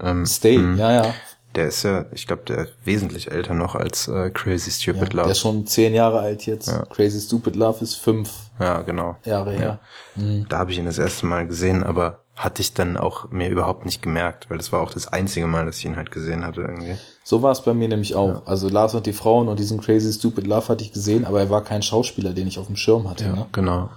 [0.00, 1.14] Ähm, Stay, mh, ja, ja.
[1.54, 5.12] Der ist ja, ich glaube, der ist wesentlich älter noch als äh, Crazy ja Stupid
[5.12, 5.30] der Love.
[5.30, 6.66] ist schon zehn Jahre alt jetzt.
[6.68, 6.84] Ja.
[6.86, 9.16] Crazy Stupid Love ist fünf ja, genau.
[9.24, 9.80] Jahre her.
[10.14, 10.46] Mhm.
[10.48, 13.84] Da habe ich ihn das erste Mal gesehen, aber hatte ich dann auch mir überhaupt
[13.84, 16.62] nicht gemerkt, weil das war auch das einzige Mal, dass ich ihn halt gesehen hatte
[16.62, 16.96] irgendwie.
[17.22, 18.46] So war es bei mir nämlich auch.
[18.46, 21.50] Also Lars und die Frauen und diesen Crazy Stupid Love hatte ich gesehen, aber er
[21.50, 23.24] war kein Schauspieler, den ich auf dem Schirm hatte.
[23.28, 23.46] Ne?
[23.52, 23.90] genau.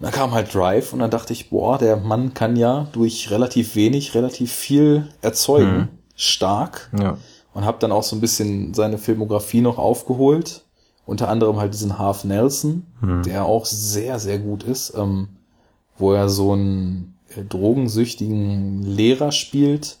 [0.00, 3.30] Und dann kam halt Drive und dann dachte ich, boah, der Mann kann ja durch
[3.30, 5.88] relativ wenig relativ viel erzeugen.
[6.16, 6.90] Stark.
[6.98, 7.16] Ja.
[7.54, 10.62] und habe dann auch so ein bisschen seine Filmografie noch aufgeholt.
[11.06, 12.86] Unter anderem halt diesen Half Nelson,
[13.24, 15.28] der auch sehr, sehr gut ist, ähm,
[15.98, 19.98] wo er so einen äh, drogensüchtigen Lehrer spielt,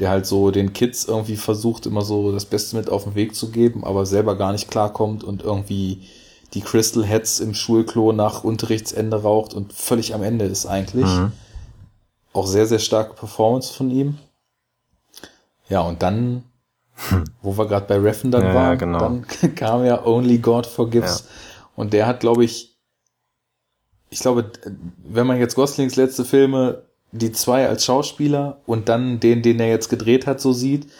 [0.00, 3.34] der halt so den Kids irgendwie versucht, immer so das Beste mit auf den Weg
[3.34, 6.02] zu geben, aber selber gar nicht klarkommt und irgendwie
[6.54, 11.06] die Crystal Heads im Schulklo nach Unterrichtsende raucht und völlig am Ende ist eigentlich.
[11.06, 11.32] Mhm.
[12.32, 14.18] Auch sehr, sehr starke Performance von ihm.
[15.68, 16.44] Ja, und dann,
[17.42, 18.98] wo wir gerade bei Reffen dann Ja, ja, waren, genau.
[18.98, 21.26] dann kam ja Only God Forgives.
[21.76, 22.78] Und der hat, glaube ich,
[24.10, 24.50] ich glaube,
[25.04, 26.82] wenn man jetzt Goslings letzte Filme,
[27.12, 30.90] die zwei als Schauspieler und dann den, den er jetzt gedreht hat, so sieht,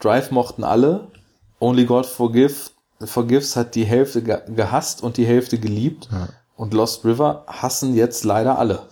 [0.00, 1.08] Drive mochten alle,
[1.60, 2.54] Only God Forgive,
[3.00, 6.08] Forgives hat die Hälfte ge gehasst und die Hälfte geliebt
[6.56, 8.82] und Lost River hassen jetzt leider alle.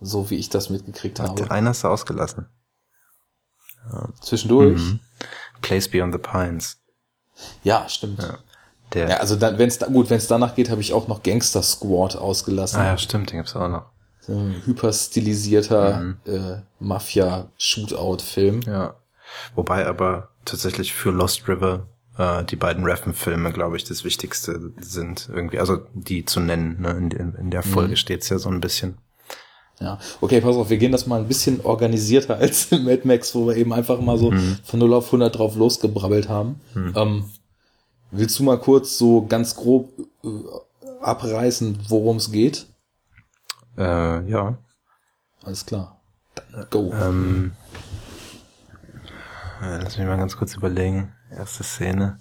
[0.00, 1.34] So wie ich das mitgekriegt habe.
[1.36, 2.46] Der einer ist ausgelassen.
[4.20, 4.80] Zwischendurch.
[4.80, 5.00] Mhm.
[5.62, 6.78] Place Beyond the Pines.
[7.64, 8.20] Ja, stimmt.
[8.22, 8.38] Ja,
[8.92, 11.62] Der, also dann, wenn's da, gut, wenn es danach geht, habe ich auch noch Gangster
[11.62, 12.78] Squad ausgelassen.
[12.80, 13.86] ah ja, stimmt, den gibt's auch noch.
[14.20, 16.16] So ein hyperstilisierter Mhm.
[16.26, 16.62] äh,
[17.56, 18.60] Mafia-Shootout-Film.
[18.66, 18.94] Ja.
[19.54, 21.86] Wobei aber tatsächlich für Lost River
[22.18, 25.58] äh, die beiden Reffen-Filme, glaube ich, das Wichtigste sind irgendwie.
[25.58, 26.80] Also die zu nennen.
[26.80, 26.90] Ne?
[26.90, 28.98] In, in, in der Folge steht's ja so ein bisschen.
[29.82, 33.34] Ja, okay, pass auf, wir gehen das mal ein bisschen organisierter als in Mad Max,
[33.34, 34.32] wo wir eben einfach mal so
[34.64, 36.60] von 0 auf 100 drauf losgebrabbelt haben.
[36.96, 37.24] Ähm,
[38.12, 39.90] willst du mal kurz so ganz grob
[40.24, 40.28] äh,
[41.00, 42.66] abreißen, worum es geht?
[43.76, 44.56] Äh, ja.
[45.42, 46.00] Alles klar.
[46.52, 46.92] Dann go.
[46.92, 47.52] Ähm,
[49.60, 51.12] äh, lass mich mal ganz kurz überlegen.
[51.30, 52.18] Erste Szene.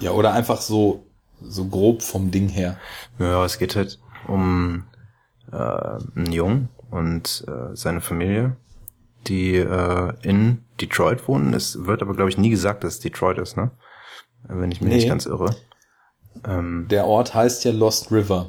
[0.00, 1.04] Ja, oder einfach so,
[1.40, 2.76] so grob vom Ding her.
[3.18, 4.84] Ja, es geht halt um
[5.52, 8.56] äh, einen Jungen und äh, seine Familie,
[9.26, 11.54] die äh, in Detroit wohnen.
[11.54, 13.70] Es wird aber, glaube ich, nie gesagt, dass es Detroit ist, ne?
[14.44, 14.96] Wenn ich mich Nee.
[14.96, 15.54] nicht ganz irre.
[16.44, 18.48] Ähm, Der Ort heißt ja Lost River.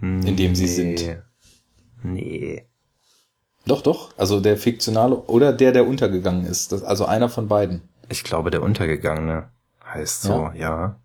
[0.00, 1.18] In dem sie sind.
[2.02, 2.66] Nee.
[3.66, 4.12] Doch, doch.
[4.16, 6.70] Also der fiktionale oder der, der untergegangen ist.
[6.70, 7.82] Das, also einer von beiden.
[8.08, 9.48] Ich glaube, der Untergegangene
[9.84, 11.00] heißt so, ja.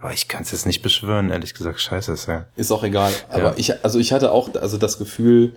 [0.00, 1.80] Aber ich kann es jetzt nicht beschwören, ehrlich gesagt.
[1.80, 2.46] Scheiße ist ja.
[2.56, 3.12] Ist auch egal.
[3.30, 3.54] Aber Ja.
[3.56, 5.54] ich, also ich hatte auch also das Gefühl,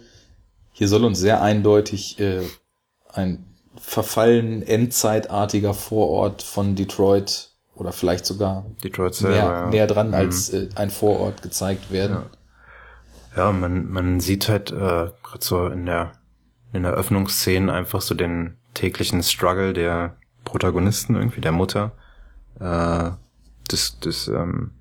[0.72, 2.42] hier soll uns sehr eindeutig äh,
[3.12, 3.44] ein
[3.80, 9.36] verfallen endzeitartiger Vorort von Detroit oder vielleicht sogar Detroit selber.
[9.36, 9.70] näher, ja.
[9.70, 12.18] näher dran als äh, ein Vorort gezeigt werden.
[13.36, 16.14] Ja, man, man sieht halt äh, gerade so in der
[16.74, 21.92] in der Öffnungsszene einfach so den täglichen Struggle der Protagonisten irgendwie, der Mutter,
[22.60, 23.12] äh,
[23.68, 24.72] des, des ähm,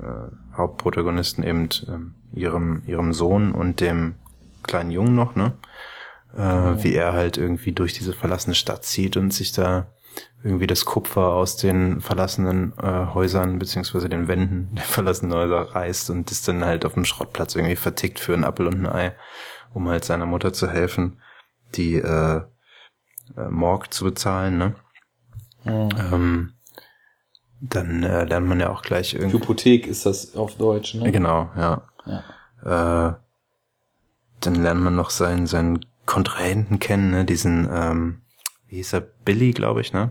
[0.00, 4.14] äh, Hauptprotagonisten eben ähm, ihrem ihrem Sohn und dem
[4.62, 5.52] kleinen Jungen noch, ne?
[6.36, 9.86] Äh, Wie er halt irgendwie durch diese verlassene Stadt zieht und sich da
[10.42, 16.10] irgendwie das Kupfer aus den verlassenen äh, Häusern beziehungsweise den Wänden der verlassenen Häuser reißt
[16.10, 19.16] und das dann halt auf dem Schrottplatz irgendwie vertickt für einen Apfel und ein Ei,
[19.72, 21.20] um halt seiner Mutter zu helfen,
[21.74, 22.42] die äh,
[23.36, 24.74] äh, Morg zu bezahlen, ne?
[25.64, 26.52] Ähm,
[27.60, 29.38] dann äh, lernt man ja auch gleich irgendwie.
[29.38, 31.10] Hypothek ist das auf Deutsch, ne?
[31.10, 31.82] Genau, ja.
[32.06, 33.10] Ja.
[33.10, 33.14] Äh,
[34.40, 37.24] dann lernt man noch seinen, seinen Kontrahenten kennen, ne?
[37.24, 38.20] diesen, ähm,
[38.68, 40.10] wie hieß er, Billy, glaube ich, ne?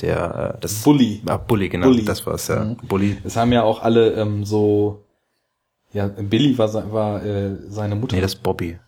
[0.00, 1.22] Der, äh, das Bully.
[1.26, 2.04] Ah, Bully, genau, Bully.
[2.04, 2.64] das war's, ja.
[2.64, 2.76] Mhm.
[2.88, 3.18] Bully.
[3.24, 5.04] Es haben ja auch alle ähm, so
[5.92, 8.16] ja, Billy war, war äh, seine Mutter.
[8.16, 8.78] Nee, das ist Bobby.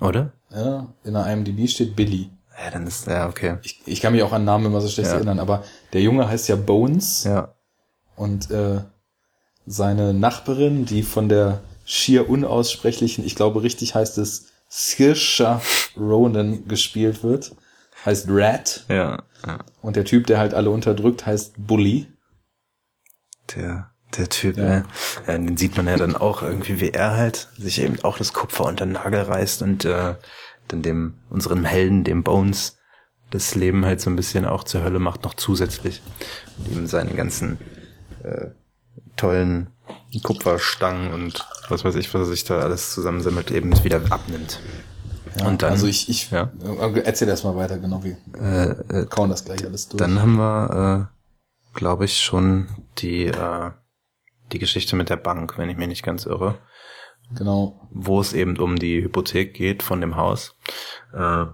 [0.00, 0.32] Oder?
[0.50, 2.30] ja, in der IMDb steht Billy.
[2.62, 3.58] Ja, dann ist, ja, okay.
[3.62, 5.16] Ich, ich kann mich auch an Namen immer so schlecht Ja.
[5.16, 7.54] erinnern, aber der Junge heißt ja Bones Ja.
[8.16, 8.80] und äh,
[9.66, 15.60] seine Nachbarin, die von der schier unaussprechlichen, ich glaube richtig heißt es Saoirse
[15.96, 17.54] Ronan gespielt wird,
[18.04, 19.58] heißt Rat Ja, ja.
[19.82, 22.06] und der Typ, der halt alle unterdrückt, heißt Bully.
[23.54, 24.64] Der, der Typ, Ja.
[24.66, 24.84] ja.
[25.26, 25.38] ja.
[25.38, 28.64] Den sieht man ja dann auch irgendwie, wie er halt sich eben auch das Kupfer
[28.64, 30.14] unter den Nagel reißt und äh,
[30.68, 32.78] dann dem, unseren Helden, dem Bones,
[33.30, 36.00] das Leben halt so ein bisschen auch zur Hölle macht, noch zusätzlich.
[36.58, 37.58] Und ihm seine ganzen
[38.22, 38.48] äh,
[39.16, 39.68] tollen
[40.22, 44.60] Kupferstangen und was weiß ich, was er sich da alles zusammensammelt, eben wieder abnimmt.
[45.38, 46.50] Ja, Und dann- also ich, ich ja.
[46.80, 48.70] äh, erzähl erst mal weiter, genau wie Äh,
[49.02, 49.98] äh, kauen das gleich alles durch.
[49.98, 51.08] Dann haben wir,
[51.74, 52.68] äh, glaube ich, schon
[52.98, 53.70] die, äh,
[54.52, 56.58] die Geschichte mit der Bank, wenn ich mich nicht ganz irre,
[57.34, 57.88] genau.
[57.90, 60.56] wo es eben um die Hypothek geht von dem Haus,
[61.12, 61.46] äh,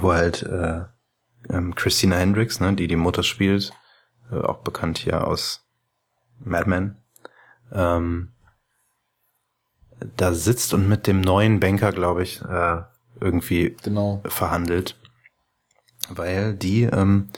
[0.00, 0.84] wo halt äh,
[1.50, 3.72] ähm, Christina Hendricks, ne, die die Mutter spielt,
[4.30, 5.66] äh, auch bekannt hier aus
[6.40, 6.96] Mad Men,
[7.72, 8.32] ähm,
[10.16, 12.82] da sitzt und mit dem neuen Banker, glaube ich, äh,
[13.20, 14.22] irgendwie Genau.
[14.26, 14.96] verhandelt,
[16.08, 17.30] weil die ähm,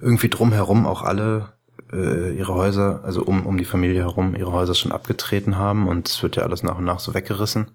[0.00, 1.54] irgendwie drumherum auch alle
[1.92, 6.08] äh, ihre Häuser, also um, um die Familie herum, ihre Häuser schon abgetreten haben und
[6.08, 7.72] es wird ja alles nach und nach so weggerissen.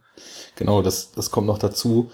[0.56, 2.12] Genau, das, das kommt noch dazu.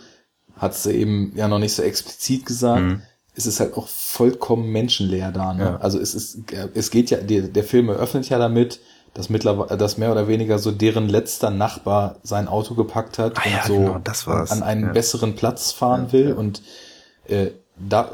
[0.57, 2.81] Hat sie eben ja noch nicht so explizit gesagt.
[2.81, 3.01] Mhm.
[3.33, 5.53] Es ist halt auch vollkommen menschenleer da.
[5.53, 5.63] Ne?
[5.63, 5.75] Ja.
[5.77, 6.39] Also es ist,
[6.73, 8.79] es geht ja, der, der Film eröffnet ja damit,
[9.13, 13.41] dass mittlerweile, dass mehr oder weniger so deren letzter Nachbar sein Auto gepackt hat Ah
[13.45, 14.91] und ja, so genau, an einen Ja.
[14.91, 16.61] besseren Platz fahren will und
[17.27, 17.47] äh,
[17.87, 18.11] da,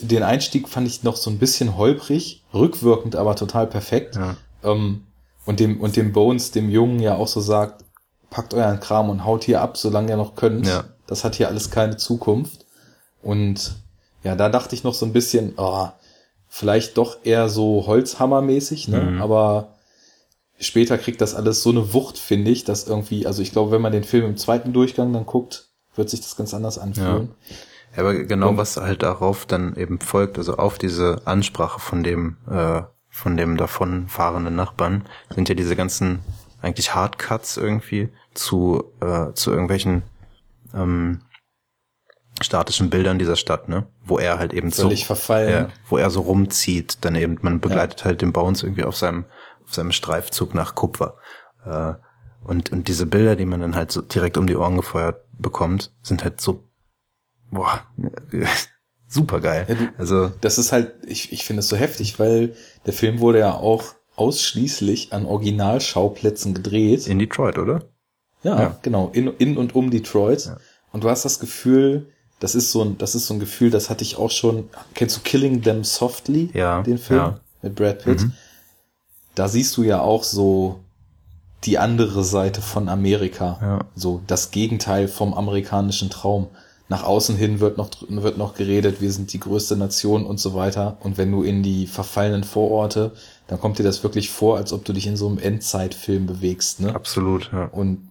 [0.00, 4.16] den Einstieg fand ich noch so ein bisschen holprig, rückwirkend aber total perfekt.
[4.16, 4.36] Ja.
[4.62, 5.04] Ähm,
[5.44, 7.84] und dem, und dem Bones, dem Jungen ja auch so sagt,
[8.30, 10.66] packt euren Kram und haut hier ab, solange ihr noch könnt.
[10.66, 10.84] Ja.
[11.06, 12.66] Das hat hier alles keine Zukunft.
[13.22, 13.76] Und
[14.24, 15.88] ja, da dachte ich noch so ein bisschen, oh,
[16.48, 19.02] vielleicht doch eher so Holzhammermäßig, ne?
[19.02, 19.22] Mhm.
[19.22, 19.74] Aber
[20.58, 23.82] später kriegt das alles so eine Wucht, finde ich, dass irgendwie, also ich glaube, wenn
[23.82, 27.30] man den Film im zweiten Durchgang dann guckt, wird sich das ganz anders anfühlen.
[27.48, 27.56] Ja,
[27.96, 32.82] aber genau was halt darauf dann eben folgt, also auf diese Ansprache von dem, äh,
[33.08, 36.20] von dem davonfahrenden Nachbarn, sind ja diese ganzen
[36.62, 40.02] eigentlich Hardcuts irgendwie zu, äh, zu irgendwelchen
[40.74, 41.20] ähm,
[42.42, 43.86] statischen Bildern dieser Stadt, ne?
[44.04, 45.50] Wo er halt eben so, verfallen.
[45.50, 49.24] Ja, wo er so rumzieht, dann eben, man begleitet halt den Bones irgendwie auf seinem,
[49.64, 51.16] auf seinem Streifzug nach Kupfer.
[51.64, 51.94] Äh,
[52.44, 55.92] und, und diese Bilder, die man dann halt so direkt um die Ohren gefeuert bekommt,
[56.02, 56.65] sind halt so,
[57.50, 57.82] boah,
[59.08, 59.66] super geil.
[59.68, 62.54] Ja, also, Das ist halt, ich, ich finde es so heftig, weil
[62.86, 63.84] der Film wurde ja auch
[64.16, 67.06] ausschließlich an Originalschauplätzen gedreht.
[67.06, 67.82] in Detroit, oder?
[68.42, 68.78] Ja, Ja.
[68.82, 70.46] genau, in, in und um Detroit.
[70.46, 70.56] Ja.
[70.92, 72.08] Und du hast das Gefühl,
[72.40, 74.68] das ist so ein, das ist so ein Gefühl, das hatte ich auch schon.
[74.94, 76.50] Kennst du Killing Them Softly?
[76.54, 76.82] Ja.
[76.82, 78.20] Den Film mit Brad Pitt.
[78.22, 78.32] Mhm.
[79.34, 80.80] Da siehst du ja auch so
[81.64, 83.58] die andere Seite von Amerika.
[83.60, 83.78] Ja.
[83.94, 86.48] So das Gegenteil vom amerikanischen Traum.
[86.88, 90.54] Nach außen hin wird noch, wird noch geredet, wir sind die größte Nation und so
[90.54, 90.98] weiter.
[91.00, 93.12] Und wenn du in die verfallenen Vororte,
[93.48, 96.80] dann kommt dir das wirklich vor, als ob du dich in so einem Endzeitfilm bewegst,
[96.80, 96.94] ne?
[96.94, 97.64] Absolut, ja.
[97.66, 98.10] Und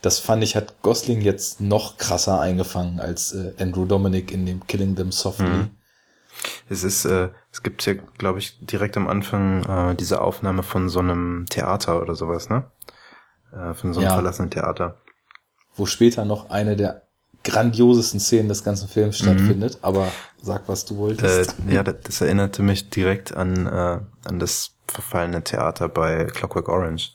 [0.00, 4.66] das fand ich, hat Gosling jetzt noch krasser eingefangen als äh, Andrew Dominic in dem
[4.66, 5.46] Killing Them Softly.
[5.46, 5.70] Mhm.
[6.68, 10.88] Es ist, äh, es gibt hier, glaube ich, direkt am Anfang äh, diese Aufnahme von
[10.88, 12.64] so einem Theater oder sowas, ne?
[13.52, 14.14] Äh, von so einem Ja.
[14.14, 14.96] verlassenen Theater.
[15.76, 17.03] Wo später noch eine der
[17.44, 19.78] grandiosesten Szenen des ganzen Films stattfindet.
[19.82, 20.10] Aber
[20.42, 21.54] sag, was du Äh, wolltest.
[21.68, 23.98] ja, das, das erinnerte mich direkt an, äh,
[24.28, 27.10] an das verfallene Theater bei Clockwork Orange.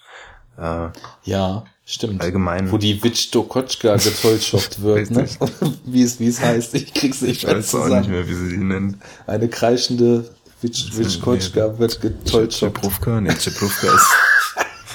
[0.57, 0.87] Äh,
[1.23, 2.21] ja, stimmt.
[2.21, 2.71] allgemein.
[2.71, 5.27] Wo die Witch Dokotschka getollschockt wird, ne?
[5.85, 6.75] Wie es, wie es heißt.
[6.75, 9.01] Ich krieg's nicht ich mehr weiß auch nicht mehr, wie sie die nennen.
[9.27, 10.29] Eine kreischende
[10.61, 12.75] Witch, Witchkotschka wird getollschockt.
[12.79, 13.21] Cheprufka?
[13.21, 14.07] Nee, Cheprufka ist...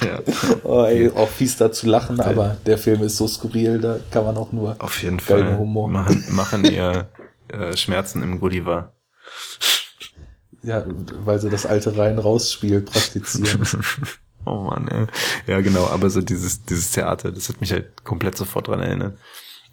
[0.03, 0.19] ja,
[0.63, 4.25] Oh, ey, auch fies da zu lachen, aber der Film ist so skurril, da kann
[4.25, 5.87] man auch nur auf jeden Fall Humor.
[5.89, 7.07] machen, machen ihr
[7.49, 8.91] äh, Schmerzen im Gulliver.
[10.63, 10.83] Ja,
[11.23, 13.65] weil sie das alte rein rausspiel praktizieren.
[14.47, 15.07] Oh Mann, ey.
[15.47, 19.17] Ja, genau, aber so dieses, dieses Theater, das hat mich halt komplett sofort dran erinnert.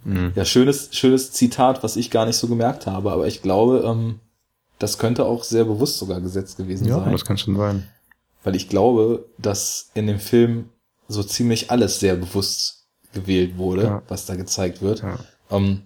[0.02, 0.32] Mhm.
[0.34, 4.20] ja, schönes, schönes Zitat, was ich gar nicht so gemerkt habe, aber ich glaube, ähm,
[4.78, 7.12] das könnte auch sehr bewusst sogar gesetzt gewesen Ja, sein.
[7.12, 7.86] das kann schon sein.
[8.44, 10.70] Weil ich glaube, dass in dem Film
[11.08, 14.02] so ziemlich alles sehr bewusst gewählt wurde, Ja.
[14.08, 15.02] was da gezeigt wird.
[15.02, 15.18] Ja.
[15.50, 15.82] Ähm,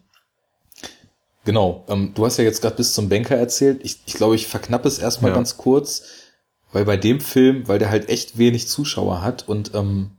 [1.45, 3.81] genau, ähm, du hast ja jetzt gerade bis zum Banker erzählt.
[3.85, 5.37] Ich, ich glaube, ich verknappe es erstmal Ja.
[5.37, 6.03] ganz kurz,
[6.73, 10.13] weil bei dem Film, weil der halt echt wenig Zuschauer hat und ähm,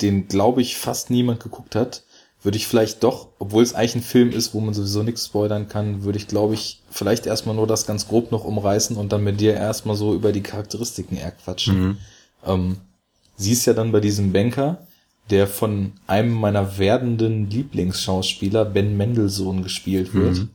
[0.00, 2.04] den, glaube ich, fast niemand geguckt hat,
[2.42, 5.68] würde ich vielleicht doch, obwohl es eigentlich ein Film ist, wo man sowieso nichts spoilern
[5.68, 9.24] kann, würde ich, glaube ich, vielleicht erstmal nur das ganz grob noch umreißen und dann
[9.24, 11.80] mit dir erstmal so über die Charakteristiken eher quatschen.
[11.80, 11.98] Mhm.
[12.46, 12.76] Ähm,
[13.36, 14.86] sie ist ja dann bei diesem Banker,
[15.30, 20.36] der von einem meiner werdenden Lieblingsschauspieler, Ben Mendelssohn, gespielt wird.
[20.36, 20.50] Mhm.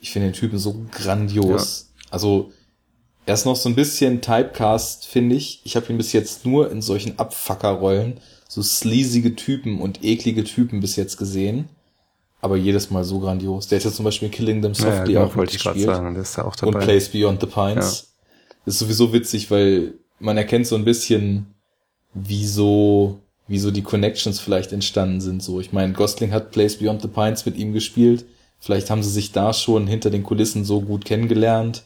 [0.00, 1.90] Ich finde den Typen so grandios.
[2.10, 2.50] Also,
[3.24, 5.60] er ist noch so ein bisschen Typecast, finde ich.
[5.64, 8.20] Ich habe ihn bis jetzt nur in solchen Abfuckerrollen,
[8.52, 11.70] so sleasige Typen und eklige Typen bis jetzt gesehen.
[12.42, 13.68] Aber jedes Mal so grandios.
[13.68, 15.62] Der hat ja zum Beispiel in Killing Them Ja, ja, Softly genau, auch wollte ich
[15.62, 16.84] gerade sagen, der ist ja auch und dabei.
[16.84, 18.12] Place Beyond the Pines.
[18.66, 21.46] Das ist sowieso witzig, weil man erkennt so ein bisschen,
[22.12, 25.42] wie so, wie so die Connections vielleicht entstanden sind.
[25.42, 28.26] So, ich meine, Gosling hat Place Beyond the Pines mit ihm gespielt.
[28.58, 31.84] Vielleicht haben sie sich da schon hinter den Kulissen so gut kennengelernt,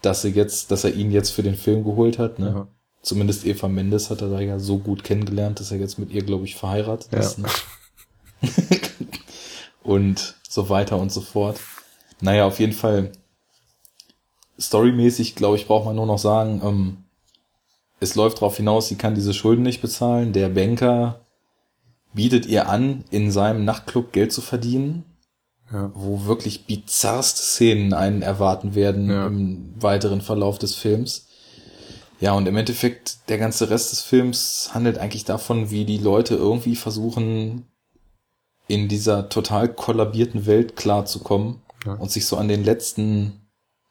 [0.00, 2.38] dass er jetzt, dass er ihn jetzt für den Film geholt hat.
[2.38, 2.46] Ne?
[2.46, 2.68] Ja.
[3.04, 6.24] Zumindest Eva Mendes hat er da ja so gut kennengelernt, dass er jetzt mit ihr,
[6.24, 7.20] glaube ich, verheiratet Ja.
[7.20, 7.38] ist.
[7.38, 7.48] Ne?
[9.82, 11.58] und so weiter und so fort.
[12.20, 13.12] Naja, auf jeden Fall
[14.58, 16.96] storymäßig, glaube ich, braucht man nur noch sagen, ähm,
[18.00, 20.32] es läuft darauf hinaus, sie kann diese Schulden nicht bezahlen.
[20.32, 21.20] Der Banker
[22.12, 25.04] bietet ihr an, in seinem Nachtclub Geld zu verdienen,
[25.72, 25.90] Ja.
[25.94, 29.26] wo wirklich bizarrste Szenen einen erwarten werden Ja.
[29.26, 31.26] im weiteren Verlauf des Films.
[32.24, 36.34] Ja, und im Endeffekt, der ganze Rest des Films handelt eigentlich davon, wie die Leute
[36.36, 37.66] irgendwie versuchen,
[38.66, 41.92] in dieser total kollabierten Welt klarzukommen Ja.
[41.96, 43.42] und sich so an den letzten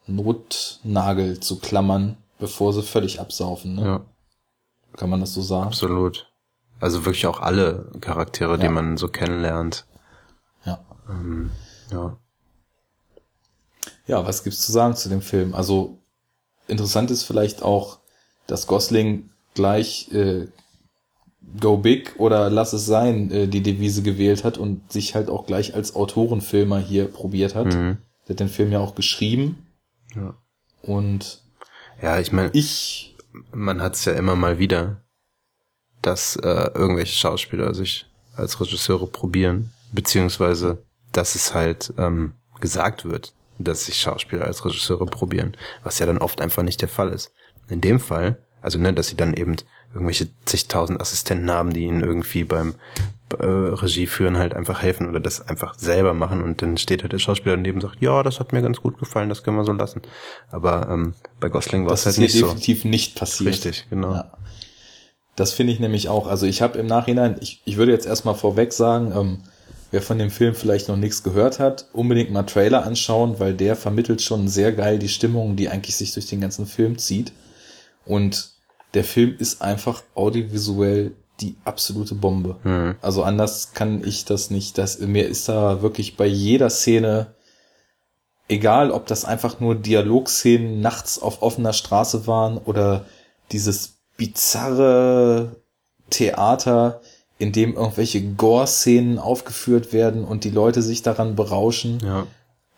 [0.08, 3.76] Notnagel zu klammern, bevor sie völlig absaufen.
[3.76, 3.82] Ne?
[3.84, 4.04] ja,
[4.96, 5.66] Kann man das so sagen?
[5.68, 6.28] absolut.
[6.80, 8.70] Also wirklich auch alle Charaktere, die Ja.
[8.72, 9.86] man so kennenlernt.
[10.64, 10.84] Ja.
[11.08, 11.52] Ähm,
[11.92, 12.16] ja.
[14.08, 15.54] Ja, was gibt's zu sagen zu dem Film?
[15.54, 15.98] Also
[16.66, 18.00] interessant ist vielleicht auch,
[18.46, 20.46] dass Gosling gleich äh,
[21.60, 25.46] Go Big oder Lass es sein äh, die Devise gewählt hat und sich halt auch
[25.46, 27.66] gleich als Autorenfilmer hier probiert hat.
[27.66, 27.98] Mhm.
[28.26, 29.66] Der hat den Film ja auch geschrieben
[30.14, 30.34] Ja.
[30.82, 31.42] und
[32.02, 33.14] Ja, ich meine, ich,
[33.52, 35.02] man hat es ja immer mal wieder,
[36.02, 38.06] dass äh, irgendwelche Schauspieler sich
[38.36, 45.06] als Regisseure probieren, beziehungsweise dass es halt ähm, gesagt wird, dass sich Schauspieler als Regisseure
[45.06, 47.32] probieren, was ja dann oft einfach nicht der Fall ist.
[47.68, 49.56] In dem Fall, also ne, dass sie dann eben
[49.92, 52.74] irgendwelche zigtausend Assistenten haben, die ihnen irgendwie beim
[53.38, 57.12] äh, Regie führen halt einfach helfen oder das einfach selber machen und dann steht halt
[57.12, 59.64] der Schauspieler daneben und sagt, ja, das hat mir ganz gut gefallen, das können wir
[59.64, 60.02] so lassen.
[60.50, 62.46] Aber ähm, bei Gosling war das es halt ist nicht so.
[62.46, 63.50] definitiv nicht passiert.
[63.50, 64.12] Richtig, genau.
[64.12, 64.32] Ja.
[65.36, 66.26] Das finde ich nämlich auch.
[66.28, 69.38] Also ich habe im Nachhinein, ich, ich würde jetzt erstmal vorweg sagen, ähm,
[69.90, 73.74] wer von dem Film vielleicht noch nichts gehört hat, unbedingt mal Trailer anschauen, weil der
[73.74, 77.32] vermittelt schon sehr geil die Stimmung, die eigentlich sich durch den ganzen Film zieht.
[78.06, 78.50] Und
[78.94, 82.56] der Film ist einfach audiovisuell die absolute Bombe.
[82.62, 82.96] Mhm.
[83.02, 84.78] Also anders kann ich das nicht.
[84.78, 87.34] Das, mir ist da wirklich bei jeder Szene
[88.48, 93.04] egal ob das einfach nur Dialogszenen nachts auf offener Straße waren oder
[93.52, 95.56] dieses bizarre
[96.10, 97.00] Theater,
[97.38, 101.98] in dem irgendwelche Gore-Szenen aufgeführt werden und die Leute sich daran berauschen.
[102.02, 102.26] Ja.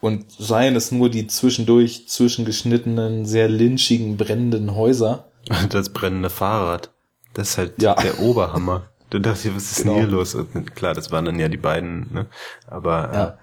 [0.00, 5.30] Und seien es nur die zwischendurch zwischengeschnittenen, sehr lynchigen, brennenden Häuser.
[5.70, 6.90] Das brennende Fahrrad.
[7.34, 7.94] Das ist halt Ja.
[7.94, 8.88] der Oberhammer.
[9.10, 9.94] Du dachtest, was ist Genau.
[9.94, 10.34] denn hier los?
[10.34, 12.26] Und klar, das waren dann ja die beiden, ne?
[12.66, 13.38] Aber äh, Ja.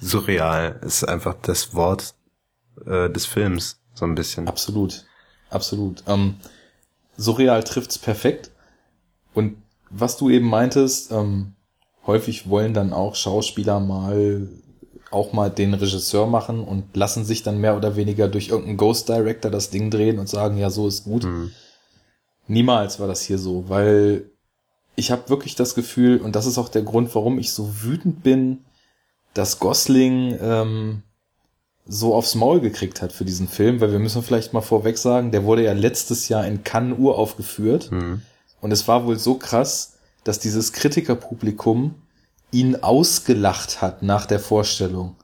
[0.00, 2.14] surreal ist einfach das Wort
[2.86, 4.48] äh, des Films, so ein bisschen.
[4.48, 5.04] Absolut.
[5.50, 6.02] Absolut.
[6.06, 6.36] Ähm,
[7.16, 8.50] Surreal trifft's perfekt.
[9.34, 9.56] Und
[9.90, 11.52] was du eben meintest, ähm,
[12.06, 14.48] häufig wollen dann auch Schauspieler mal
[15.14, 19.08] auch mal den Regisseur machen und lassen sich dann mehr oder weniger durch irgendeinen Ghost
[19.08, 21.24] Director das Ding drehen und sagen, ja, so ist gut.
[21.24, 21.50] Hm.
[22.46, 24.30] Niemals war das hier so, weil
[24.96, 28.22] ich habe wirklich das Gefühl, und das ist auch der Grund, warum ich so wütend
[28.22, 28.58] bin,
[29.32, 31.02] dass Gosling ähm,
[31.86, 35.32] so aufs Maul gekriegt hat für diesen Film, weil wir müssen vielleicht mal vorweg sagen,
[35.32, 38.22] der wurde ja letztes Jahr in Cannes uraufgeführt Hm.
[38.60, 41.94] und es war wohl so krass, dass dieses Kritikerpublikum
[42.54, 45.16] ihn ausgelacht hat nach der Vorstellung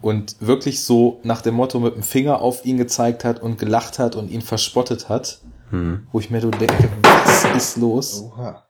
[0.00, 3.98] und wirklich so nach dem Motto mit dem Finger auf ihn gezeigt hat und gelacht
[3.98, 5.40] hat und ihn verspottet hat,
[5.70, 6.06] Hm.
[6.12, 8.22] wo ich mir so denke, was ist los?
[8.22, 8.66] Oha.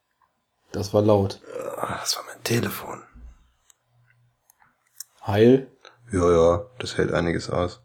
[0.73, 1.41] Das war laut.
[1.79, 3.03] Ah, Das war mein Telefon.
[5.27, 5.69] Heil.
[6.13, 7.81] Ja, ja, das hält einiges aus.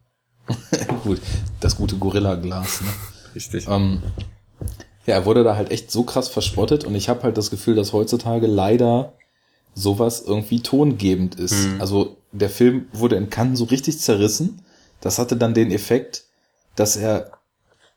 [1.04, 1.22] Gut,
[1.60, 2.82] das gute Gorilla-Glas.
[2.82, 2.88] Ne?
[3.36, 3.68] Richtig.
[3.68, 4.02] Ähm,
[5.06, 7.76] ja, er wurde da halt echt so krass verspottet und ich habe halt das Gefühl,
[7.76, 9.14] dass heutzutage leider
[9.76, 11.68] sowas irgendwie tongebend ist.
[11.68, 11.82] Mhm.
[11.82, 14.62] Also der Film wurde in Cannes so richtig zerrissen.
[15.02, 16.26] Das hatte dann den Effekt,
[16.76, 17.32] dass er,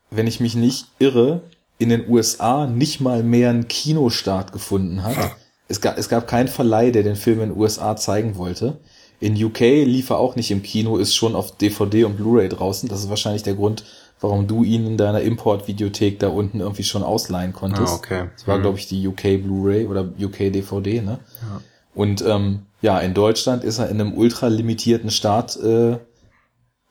[0.09, 1.41] wenn ich mich nicht irre,
[1.77, 5.35] in den USA nicht mal mehr einen Kinostart gefunden hat.
[5.67, 8.79] Es gab, es gab keinen Verleih, der den Film in den USA zeigen wollte.
[9.19, 12.89] In UK lief er auch nicht im Kino, ist schon auf DVD und Blu-ray draußen.
[12.89, 13.83] Das ist wahrscheinlich der Grund,
[14.23, 17.93] warum du ihn in deiner Import-Videothek da unten irgendwie schon ausleihen konntest.
[17.93, 18.29] Ah, okay.
[18.35, 18.61] Das war, Mhm.
[18.61, 21.19] glaube ich, die UK Blu-ray oder UK DVD, ne?
[21.41, 21.61] Ja.
[21.93, 25.97] Und ähm, ja, in Deutschland ist er in einem ultra limitierten Start äh,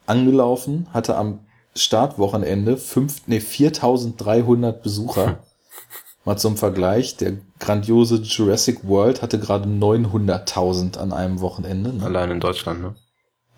[0.06, 1.40] angelaufen, hatte am
[1.74, 5.38] Startwochenende fünf, nee, 4300 Besucher.
[6.24, 11.92] Mal zum Vergleich, der grandiose Jurassic World hatte gerade 900.000 an einem Wochenende.
[11.92, 12.04] Ne?
[12.04, 12.94] Allein in Deutschland, ne?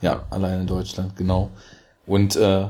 [0.01, 1.51] Ja, allein in Deutschland, genau.
[2.07, 2.69] Und äh,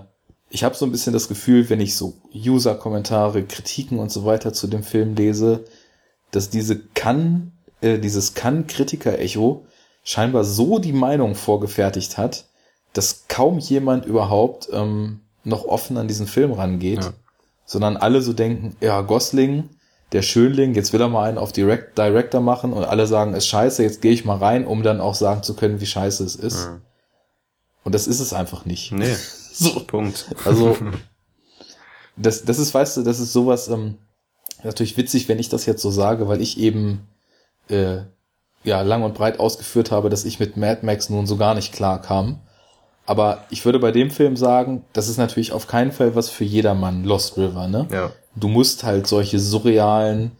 [0.54, 4.52] ich habe so ein bisschen das Gefühl, wenn ich so User-Kommentare, Kritiken und so weiter
[4.52, 5.64] zu dem Film lese,
[6.30, 7.50] dass diese kann,
[7.80, 9.66] äh, dieses kann-Kritiker-Echo
[10.04, 12.44] scheinbar so die Meinung vorgefertigt hat,
[12.92, 17.12] dass kaum jemand überhaupt ähm, noch offen an diesen Film rangeht, Ja.
[17.66, 19.70] sondern alle so denken, ja, Gosling,
[20.12, 23.48] der Schönling, jetzt will er mal einen auf Direct Director machen und alle sagen, ist
[23.48, 26.36] scheiße, jetzt gehe ich mal rein, um dann auch sagen zu können, wie scheiße es
[26.36, 26.58] ist.
[26.66, 26.80] Ja.
[27.82, 28.92] Und das ist es einfach nicht.
[28.92, 29.16] Nee,
[29.54, 30.26] So, Punkt.
[30.44, 30.76] also
[32.16, 33.98] das, das ist, weißt du, das ist sowas, ähm,
[34.64, 37.06] natürlich witzig, wenn ich das jetzt so sage, weil ich eben
[37.68, 37.98] äh,
[38.64, 41.72] ja lang und breit ausgeführt habe, dass ich mit Mad Max nun so gar nicht
[41.72, 42.40] klar kam.
[43.06, 46.44] Aber ich würde bei dem Film sagen, das ist natürlich auf keinen Fall was für
[46.44, 47.86] jedermann, Lost River, ne?
[47.92, 48.12] Ja.
[48.34, 50.32] Du musst halt solche surrealen,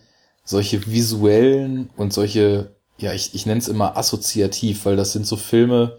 [0.45, 5.37] solche visuellen und solche, ja, ich, ich nenne es immer assoziativ, weil das sind so
[5.37, 5.99] Filme,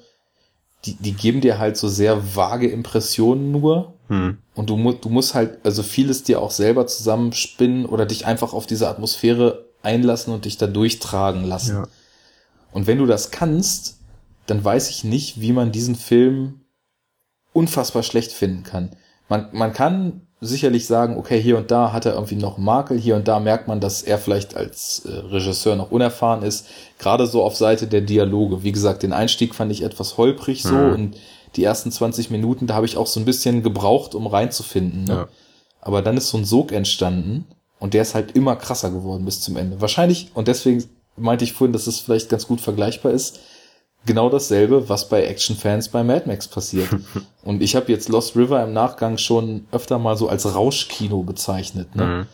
[0.85, 3.93] die, die geben dir halt so sehr vage Impressionen nur.
[4.07, 4.37] Hm.
[4.53, 8.53] Und du, mu du musst halt also vieles dir auch selber zusammenspinnen oder dich einfach
[8.53, 11.75] auf diese Atmosphäre einlassen und dich da durchtragen lassen.
[11.77, 11.87] Ja.
[12.71, 13.99] Und wenn du das kannst,
[14.45, 16.61] dann weiß ich nicht, wie man diesen Film
[17.53, 18.91] unfassbar schlecht finden kann.
[19.29, 23.15] Man, man kann sicherlich sagen, okay, hier und da hat er irgendwie noch Makel, hier
[23.15, 26.67] und da merkt man, dass er vielleicht als äh, Regisseur noch unerfahren ist.
[26.99, 28.63] Gerade so auf Seite der Dialoge.
[28.63, 30.93] Wie gesagt, den Einstieg fand ich etwas holprig so Mhm.
[30.93, 31.17] und
[31.55, 35.05] die ersten 20 Minuten, da habe ich auch so ein bisschen gebraucht, um reinzufinden.
[35.05, 35.13] Ne?
[35.13, 35.27] Ja.
[35.79, 37.45] Aber dann ist so ein Sog entstanden
[37.79, 39.79] und der ist halt immer krasser geworden bis zum Ende.
[39.79, 40.83] Wahrscheinlich, und deswegen
[41.15, 43.39] meinte ich vorhin, dass es vielleicht ganz gut vergleichbar ist,
[44.05, 46.89] genau dasselbe, was bei Actionfans bei Mad Max passiert.
[47.43, 51.95] und ich habe jetzt Lost River im Nachgang schon öfter mal so als Rauschkino bezeichnet,
[51.95, 52.05] ne?
[52.05, 52.27] Mhm.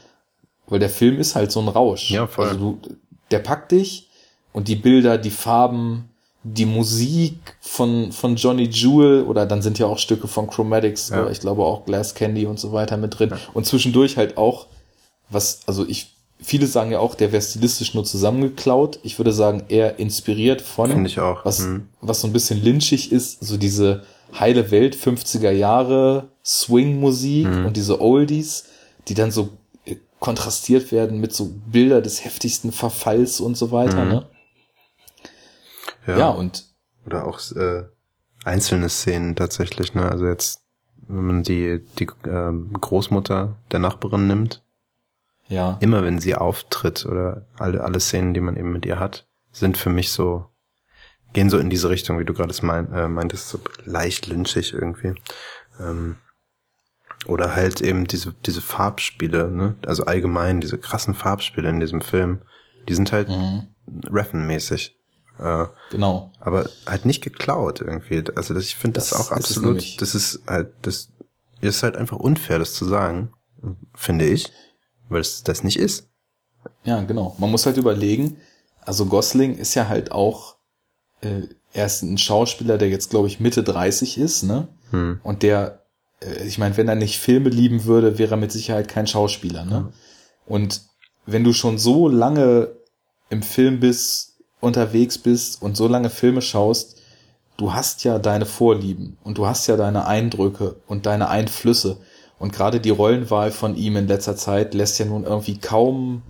[0.67, 2.11] Weil der Film ist halt so ein Rausch.
[2.11, 2.47] Ja, voll.
[2.47, 2.79] Also du,
[3.29, 4.09] der packt dich
[4.53, 6.09] und die Bilder, die Farben,
[6.43, 11.21] die Musik von, von Johnny Jewel oder dann sind ja auch Stücke von Chromatics, Ja.
[11.21, 13.33] oder ich glaube auch Glass Candy und so weiter mit drin.
[13.53, 14.67] Und zwischendurch halt auch,
[15.29, 18.99] was, also ich, viele sagen ja auch, der wäre stilistisch nur zusammengeklaut.
[19.03, 21.45] Ich würde sagen, eher inspiriert von, Finde ich auch.
[21.45, 21.87] was, Mhm.
[22.01, 24.03] was so ein bisschen lynchig ist, so diese
[24.39, 27.65] heile Welt 50er Jahre Swing-Musik Mhm.
[27.65, 28.65] und diese Oldies,
[29.07, 29.49] die dann so
[29.85, 34.09] äh, kontrastiert werden mit so Bilder des heftigsten Verfalls und so weiter, Mhm.
[34.11, 34.25] ne?
[36.07, 36.17] Ja.
[36.17, 36.65] Ja, und
[37.05, 37.83] Oder auch äh,
[38.43, 40.09] einzelne Szenen tatsächlich, ne?
[40.09, 40.61] Also jetzt,
[41.07, 44.63] wenn man die, die äh, Großmutter der Nachbarin nimmt,
[45.51, 45.77] Ja.
[45.81, 49.77] immer wenn sie auftritt oder alle, alle Szenen, die man eben mit ihr hat, sind
[49.77, 50.45] für mich so,
[51.33, 55.13] gehen so in diese Richtung, wie du gerade mein, äh, meintest, so leicht lynchig irgendwie.
[55.79, 56.15] Ähm,
[57.27, 59.75] oder halt eben diese, diese Farbspiele, ne?
[59.85, 62.41] Also allgemein diese krassen Farbspiele in diesem Film,
[62.89, 63.67] die sind halt Mhm.
[64.09, 64.95] Reffen-mäßig.
[65.39, 66.31] Äh, Genau.
[66.39, 68.23] aber halt nicht geklaut irgendwie.
[68.35, 69.97] Also das, ich finde das, Das auch ist absolut, nämlich.
[69.97, 71.09] das ist halt, das
[71.61, 73.33] ist halt einfach unfair, das zu sagen,
[73.93, 74.51] finde ich,
[75.11, 76.09] weil es das nicht ist.
[76.83, 77.35] Ja, genau.
[77.37, 78.37] Man muss halt überlegen,
[78.81, 80.55] also Gosling ist ja halt auch,
[81.21, 81.41] äh,
[81.73, 84.67] er ist ein Schauspieler, der jetzt, glaube ich, Mitte 30 ist, ne?
[84.91, 85.19] Hm.
[85.23, 85.85] Und der,
[86.21, 89.65] äh, ich meine, wenn er nicht Filme lieben würde, wäre er mit Sicherheit kein Schauspieler,
[89.65, 89.91] ne?
[90.45, 90.81] Und
[91.25, 92.71] wenn du schon so lange
[93.29, 96.99] im Film bist, unterwegs bist und so lange Filme schaust,
[97.57, 101.97] du hast ja deine Vorlieben und du hast ja deine Eindrücke und deine Einflüsse.
[102.41, 106.23] Und gerade die Rollenwahl von ihm in letzter Zeit lässt ja nun irgendwie kaum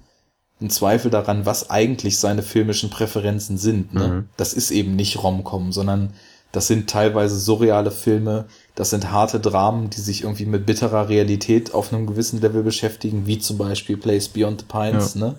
[0.60, 3.94] einen Zweifel daran, was eigentlich seine filmischen Präferenzen sind.
[3.94, 4.08] Ne?
[4.08, 4.30] Mhm.
[4.36, 6.14] Das ist eben nicht Rom-Com, sondern
[6.52, 8.44] das sind teilweise surreale Filme,
[8.76, 13.26] das sind harte Dramen, die sich irgendwie mit bitterer Realität auf einem gewissen Level beschäftigen,
[13.26, 15.16] wie zum Beispiel Place Beyond the Pines.
[15.16, 15.36] Ne?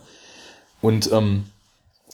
[0.80, 1.44] Und ähm,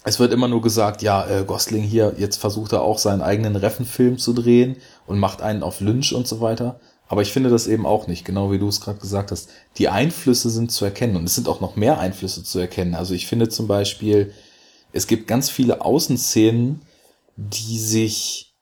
[0.02, 3.54] es wird immer nur gesagt, ja, äh, Gosling hier, jetzt versucht er auch seinen eigenen
[3.54, 6.80] Refenfilm zu drehen und macht einen auf Lynch und so weiter.
[7.08, 9.48] Aber ich finde das eben auch nicht, genau wie du es gerade gesagt hast.
[9.78, 12.94] Die Einflüsse sind zu erkennen und es sind auch noch mehr Einflüsse zu erkennen.
[12.94, 14.32] Also ich finde zum Beispiel,
[14.92, 16.82] es gibt ganz viele Außenszenen,
[17.36, 18.54] die sich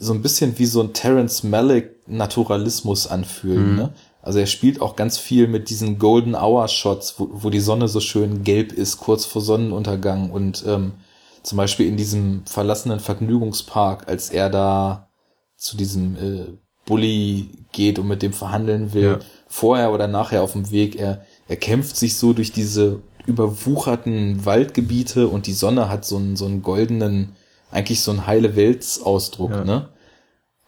[0.00, 3.76] so ein bisschen wie so ein Terence Malick Naturalismus anfühlen.
[3.76, 3.92] Ne?
[4.22, 7.86] Also er spielt auch ganz viel mit diesen Golden Hour Shots, wo, wo die Sonne
[7.86, 10.94] so schön gelb ist, kurz vor Sonnenuntergang und ähm,
[11.42, 15.10] zum Beispiel in diesem verlassenen Vergnügungspark, als er da
[15.56, 16.46] zu diesem äh,
[16.86, 19.18] Bully geht und mit dem verhandeln will, Ja.
[19.48, 25.28] vorher oder nachher auf dem Weg, er, er kämpft sich so durch diese überwucherten Waldgebiete
[25.28, 27.32] und die Sonne hat so einen, so einen goldenen,
[27.70, 29.64] eigentlich so einen heile Weltsausdruck, Ja.
[29.64, 29.88] ne?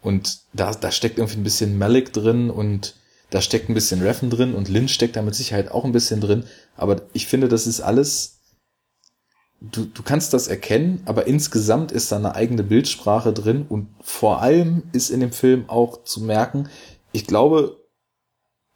[0.01, 2.95] Und da, da steckt irgendwie ein bisschen Malik drin und
[3.31, 6.21] da steckt ein bisschen Reffen drin und Lynch steckt da mit Sicherheit auch ein bisschen
[6.21, 6.45] drin.
[6.77, 8.38] Aber ich finde, das ist alles,
[9.61, 14.41] du, du kannst das erkennen, aber insgesamt ist da eine eigene Bildsprache drin und vor
[14.41, 16.69] allem ist in dem Film auch zu merken,
[17.11, 17.77] ich glaube,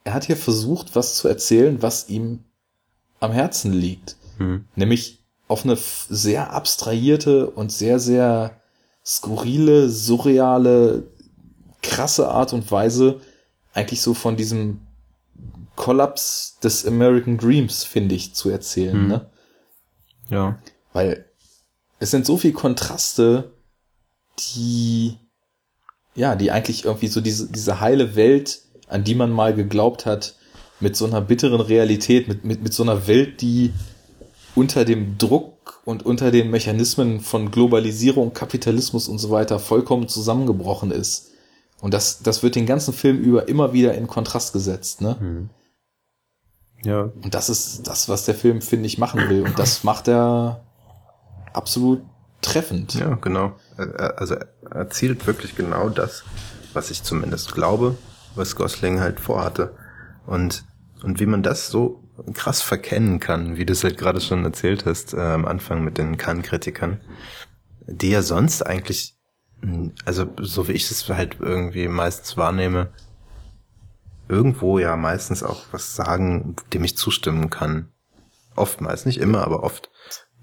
[0.04, 2.44] er hat hier versucht, was zu erzählen, was ihm
[3.20, 4.18] am Herzen liegt.
[4.38, 4.66] Hm.
[4.76, 8.60] Nämlich auf eine sehr abstrahierte und sehr, sehr
[9.06, 11.04] skurrile, surreale,
[11.82, 13.22] krasse Art und Weise
[13.74, 14.82] eigentlich so von diesem
[15.76, 18.94] Kollaps des American Dreams, finde ich, zu erzählen.
[18.94, 19.08] Hm.
[19.08, 19.30] Ne?
[20.30, 20.60] Ja.
[20.94, 21.26] Weil
[22.00, 23.52] es sind so viel Kontraste,
[24.40, 25.18] die,
[26.16, 30.36] ja, die eigentlich irgendwie so diese, diese heile Welt, an die man mal geglaubt hat,
[30.80, 33.74] mit so einer bitteren Realität, mit, mit, mit so einer Welt, die
[34.56, 40.92] unter dem Druck und unter den Mechanismen von Globalisierung, Kapitalismus und so weiter vollkommen zusammengebrochen
[40.92, 41.32] ist.
[41.82, 45.20] Und das, das wird den ganzen Film über immer wieder in Kontrast gesetzt, ne?
[45.20, 45.50] Hm.
[46.86, 49.44] Ja, Und das ist das, was der Film, finde ich, machen will.
[49.44, 50.62] Und das macht er
[51.54, 52.02] absolut
[52.42, 52.94] treffend.
[52.96, 53.56] Ja, genau.
[53.78, 56.24] Also er erzielt wirklich genau das,
[56.74, 57.98] was ich zumindest glaube,
[58.36, 59.76] was Gosling halt vorhatte.
[60.26, 60.66] Und,
[61.04, 62.04] und wie man das so
[62.34, 65.98] krass verkennen kann, wie du es halt gerade schon erzählt hast, äh, am Anfang mit
[65.98, 67.02] den Kann-Kritikern,
[67.88, 69.18] die ja sonst eigentlich,
[70.06, 72.94] also so wie ich es halt irgendwie meistens wahrnehme,
[74.30, 77.92] irgendwo ja meistens auch was sagen, dem ich zustimmen kann.
[78.56, 79.90] Oftmals, nicht immer, aber oft.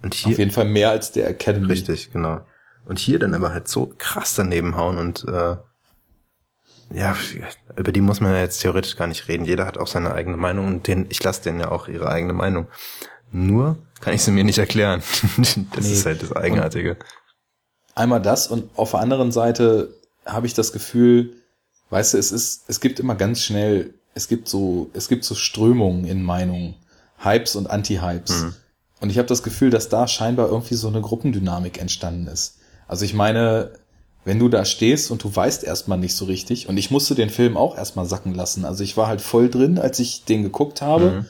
[0.02, 1.66] Und hier, Auf jeden Fall mehr als der Academy.
[1.66, 2.40] Richtig, genau.
[2.86, 5.56] Und hier dann aber halt so krass daneben hauen und äh,
[6.92, 7.16] ja,
[7.76, 9.44] über die muss man ja jetzt theoretisch gar nicht reden.
[9.44, 12.32] Jeder hat auch seine eigene Meinung und den, ich lasse denen ja auch ihre eigene
[12.32, 12.66] Meinung.
[13.30, 15.02] Nur kann ich sie mir nicht erklären.
[15.36, 15.92] das Nee.
[15.92, 16.96] ist halt das Eigenartige.
[17.94, 19.94] Einmal das und auf der anderen Seite
[20.26, 21.34] habe ich das Gefühl,
[21.90, 25.34] weißt du, es ist, es gibt immer ganz schnell, es gibt so, es gibt so
[25.36, 26.74] Strömungen in Meinungen,
[27.18, 28.42] Hypes und Anti-Hypes.
[28.42, 28.54] Mhm.
[29.00, 32.58] Und ich habe das Gefühl, dass da scheinbar irgendwie so eine Gruppendynamik entstanden ist.
[32.86, 33.72] Also ich meine,
[34.24, 37.30] wenn du da stehst und du weißt erstmal nicht so richtig, und ich musste den
[37.30, 38.64] Film auch erstmal sacken lassen.
[38.64, 41.10] Also ich war halt voll drin, als ich den geguckt habe.
[41.10, 41.26] Mhm.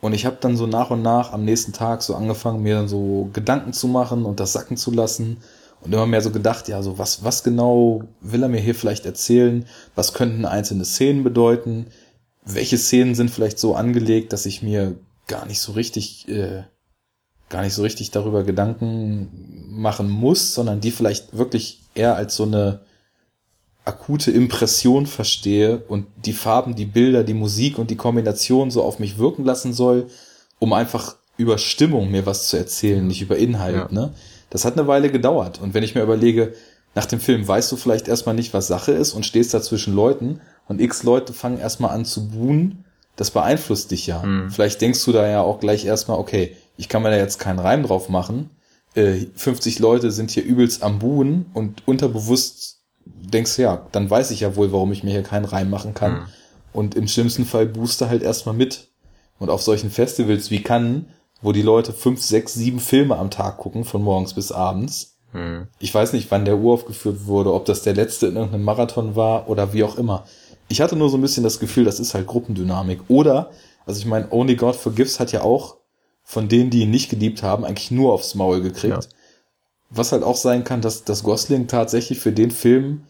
[0.00, 2.88] Und ich habe dann so nach und nach am nächsten Tag so angefangen, mir dann
[2.88, 5.38] so Gedanken zu machen und das sacken zu lassen.
[5.82, 9.06] Und immer mehr so gedacht, ja, so was, was genau will er mir hier vielleicht
[9.06, 9.66] erzählen?
[9.94, 11.86] Was könnten einzelne Szenen bedeuten?
[12.44, 14.96] Welche Szenen sind vielleicht so angelegt, dass ich mir
[15.30, 16.64] gar nicht so richtig, äh,
[17.48, 19.30] gar nicht so richtig darüber Gedanken
[19.70, 22.80] machen muss, sondern die vielleicht wirklich eher als so eine
[23.84, 28.98] akute Impression verstehe und die Farben, die Bilder, die Musik und die Kombination so auf
[28.98, 30.08] mich wirken lassen soll,
[30.58, 33.88] um einfach über Stimmung mir was zu erzählen, nicht über Inhalt, ja.
[33.90, 34.12] ne?
[34.50, 35.60] Das hat eine Weile gedauert.
[35.60, 36.54] Und wenn ich mir überlege,
[36.96, 39.94] nach dem Film weißt du vielleicht erstmal nicht, was Sache ist und stehst da zwischen
[39.94, 42.84] Leuten und x Leute fangen erstmal an zu buhen,
[43.20, 44.22] das beeinflusst dich ja.
[44.22, 44.50] Mhm.
[44.50, 47.58] Vielleicht denkst du da ja auch gleich erstmal, okay, ich kann mir da jetzt keinen
[47.58, 48.48] Reim drauf machen.
[48.94, 54.30] Äh, 50 Leute sind hier übelst am Buhen und unterbewusst denkst du, ja, dann weiß
[54.30, 56.12] ich ja wohl, warum ich mir hier keinen Reim machen kann.
[56.12, 56.26] Mhm.
[56.72, 58.88] Und im schlimmsten Fall booster halt erstmal mit.
[59.38, 61.02] Und auf solchen Festivals wie Cannes,
[61.42, 65.18] wo die Leute fünf, sechs, sieben Filme am Tag gucken, von morgens bis abends.
[65.34, 65.68] Mhm.
[65.78, 69.14] Ich weiß nicht, wann der Uhr aufgeführt wurde, ob das der letzte in irgendeinem Marathon
[69.14, 70.24] war oder wie auch immer.
[70.70, 73.00] Ich hatte nur so ein bisschen das Gefühl, das ist halt Gruppendynamik.
[73.08, 73.50] Oder,
[73.86, 75.76] also ich meine, Only God Forgives hat ja auch
[76.22, 79.04] von denen, die ihn nicht geliebt haben, eigentlich nur aufs Maul gekriegt.
[79.04, 79.10] Ja.
[79.90, 83.02] Was halt auch sein kann, dass, dass Gosling tatsächlich für den Film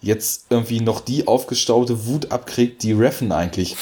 [0.00, 3.76] jetzt irgendwie noch die aufgestaute Wut abkriegt, die Reffen eigentlich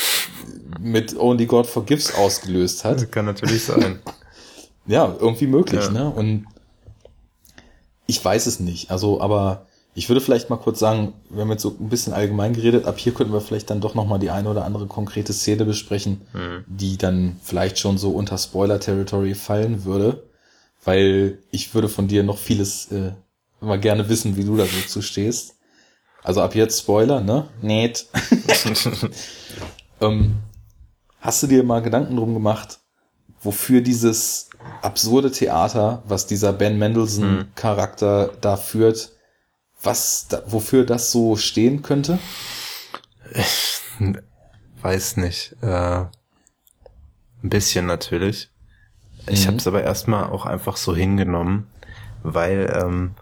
[0.81, 3.03] mit Only God Forgives ausgelöst hat.
[3.03, 3.99] Das kann natürlich sein.
[4.87, 5.91] ja, irgendwie möglich, ja.
[5.91, 6.11] ne?
[6.11, 6.47] Und
[8.07, 8.91] ich weiß es nicht.
[8.91, 9.67] Also, aber
[9.99, 12.99] ich würde vielleicht mal kurz sagen, wir haben jetzt so ein bisschen allgemein geredet, ab
[12.99, 16.65] hier könnten wir vielleicht dann doch nochmal die eine oder andere konkrete Szene besprechen, mhm.
[16.67, 20.29] die dann vielleicht schon so unter Spoiler-Territory fallen würde,
[20.85, 23.13] weil ich würde von dir noch vieles äh,
[23.63, 25.55] mal gerne wissen, wie du da so zustehst.
[26.23, 27.49] Also ab jetzt Spoiler, ne?
[27.63, 28.07] Nicht.
[30.03, 30.35] ähm,
[31.21, 32.81] hast du dir mal Gedanken drum gemacht,
[33.41, 34.51] wofür dieses
[34.83, 38.37] absurde Theater, was dieser Ben Mendelssohn-Charakter mhm.
[38.43, 39.16] da führt,
[39.87, 42.19] was, da, wofür das so stehen könnte?
[43.33, 43.81] Ich
[44.83, 45.57] weiß nicht.
[45.63, 46.11] Äh, ein
[47.43, 48.51] bisschen natürlich.
[49.29, 49.47] Ich mhm.
[49.49, 51.69] habe es aber erstmal auch einfach so hingenommen,
[52.23, 53.15] weil ähm,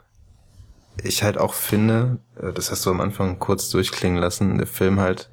[1.02, 5.00] ich halt auch finde, äh, das hast du am Anfang kurz durchklingen lassen, der Film
[5.00, 5.30] halt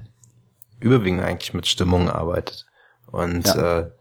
[0.80, 2.66] überwiegend eigentlich mit Stimmung arbeitet
[3.08, 3.80] und ja.
[3.80, 3.92] äh,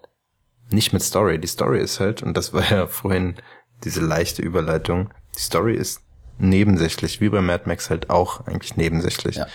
[0.70, 1.38] nicht mit Story.
[1.38, 3.36] Die Story ist halt, und das war ja vorhin
[3.84, 6.02] diese leichte Überleitung, die Story ist
[6.40, 9.36] nebensächlich, wie bei Mad Max halt auch eigentlich nebensächlich.
[9.36, 9.46] Ja.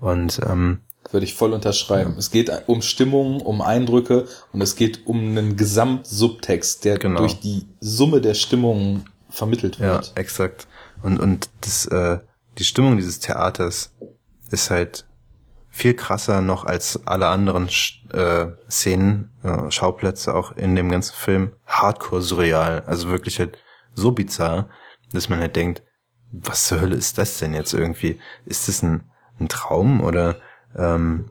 [0.00, 0.80] Und ähm,
[1.10, 2.12] würde ich voll unterschreiben.
[2.12, 2.18] Ja.
[2.18, 7.20] Es geht um Stimmung, um Eindrücke und es geht um einen Gesamtsubtext, der genau.
[7.20, 10.06] durch die Summe der Stimmungen vermittelt wird.
[10.06, 10.66] Ja, exakt.
[11.02, 12.18] Und, und das, äh,
[12.58, 13.92] die Stimmung dieses Theaters
[14.50, 15.04] ist halt
[15.68, 17.68] viel krasser noch als alle anderen
[18.12, 21.52] äh, Szenen, äh, Schauplätze auch in dem ganzen Film.
[21.66, 22.84] Hardcore surreal.
[22.86, 23.58] Also wirklich halt
[23.94, 24.68] so bizarr,
[25.12, 25.82] dass man halt denkt,
[26.42, 28.18] was zur Hölle ist das denn jetzt irgendwie?
[28.46, 29.04] Ist das ein,
[29.38, 30.36] ein Traum oder
[30.76, 31.26] ähm,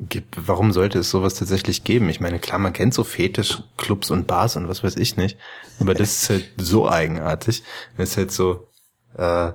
[0.00, 2.08] gibt, warum sollte es sowas tatsächlich geben?
[2.08, 5.38] Ich meine, klar, man kennt so Fetischclubs und Bars und was weiß ich nicht,
[5.80, 7.62] aber das ist halt so eigenartig.
[7.96, 8.68] Das ist halt so,
[9.16, 9.52] äh,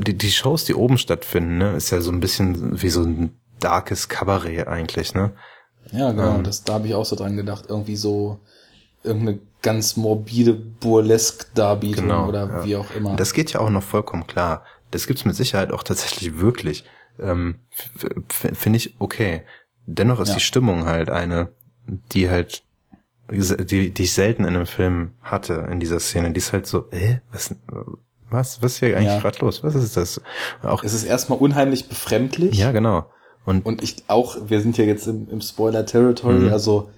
[0.00, 3.38] die, die Shows, die oben stattfinden, ne, ist ja so ein bisschen wie so ein
[3.60, 5.32] darkes Kabarett eigentlich, ne?
[5.92, 8.40] Ja, genau, ähm, das, da habe ich auch so dran gedacht, irgendwie so
[9.08, 12.64] irgendeine ganz morbide Burlesque-Darbietung genau, oder ja.
[12.64, 13.16] wie auch immer.
[13.16, 14.64] Das geht ja auch noch vollkommen klar.
[14.92, 16.84] Das gibt's mit Sicherheit auch tatsächlich wirklich
[17.18, 17.56] ähm,
[18.28, 19.42] finde ich okay.
[19.86, 20.34] Dennoch ist ja.
[20.34, 21.48] die Stimmung halt eine,
[21.86, 22.62] die halt,
[23.30, 26.32] die, die ich selten in einem Film hatte in dieser Szene.
[26.32, 27.54] Die ist halt so, äh, was,
[28.30, 29.20] was, was ist hier eigentlich ja.
[29.20, 29.62] gerade los?
[29.62, 30.20] Was ist das?
[30.62, 32.56] Auch es ist erstmal unheimlich befremdlich.
[32.56, 33.10] Ja, genau.
[33.44, 36.52] Und, und ich auch, wir sind ja jetzt im, im Spoiler-Territory, mhm.
[36.52, 36.90] also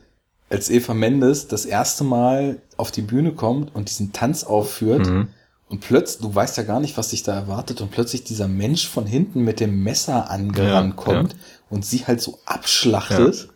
[0.51, 5.29] als Eva Mendes das erste Mal auf die Bühne kommt und diesen Tanz aufführt, mhm.
[5.71, 8.89] Und plötzlich, du weißt ja gar nicht, was dich da erwartet, und plötzlich dieser Mensch
[8.89, 11.39] von hinten mit dem Messer angerannt ja, kommt ja.
[11.71, 13.35] und sie halt so abschlachtet.
[13.37, 13.49] Ja.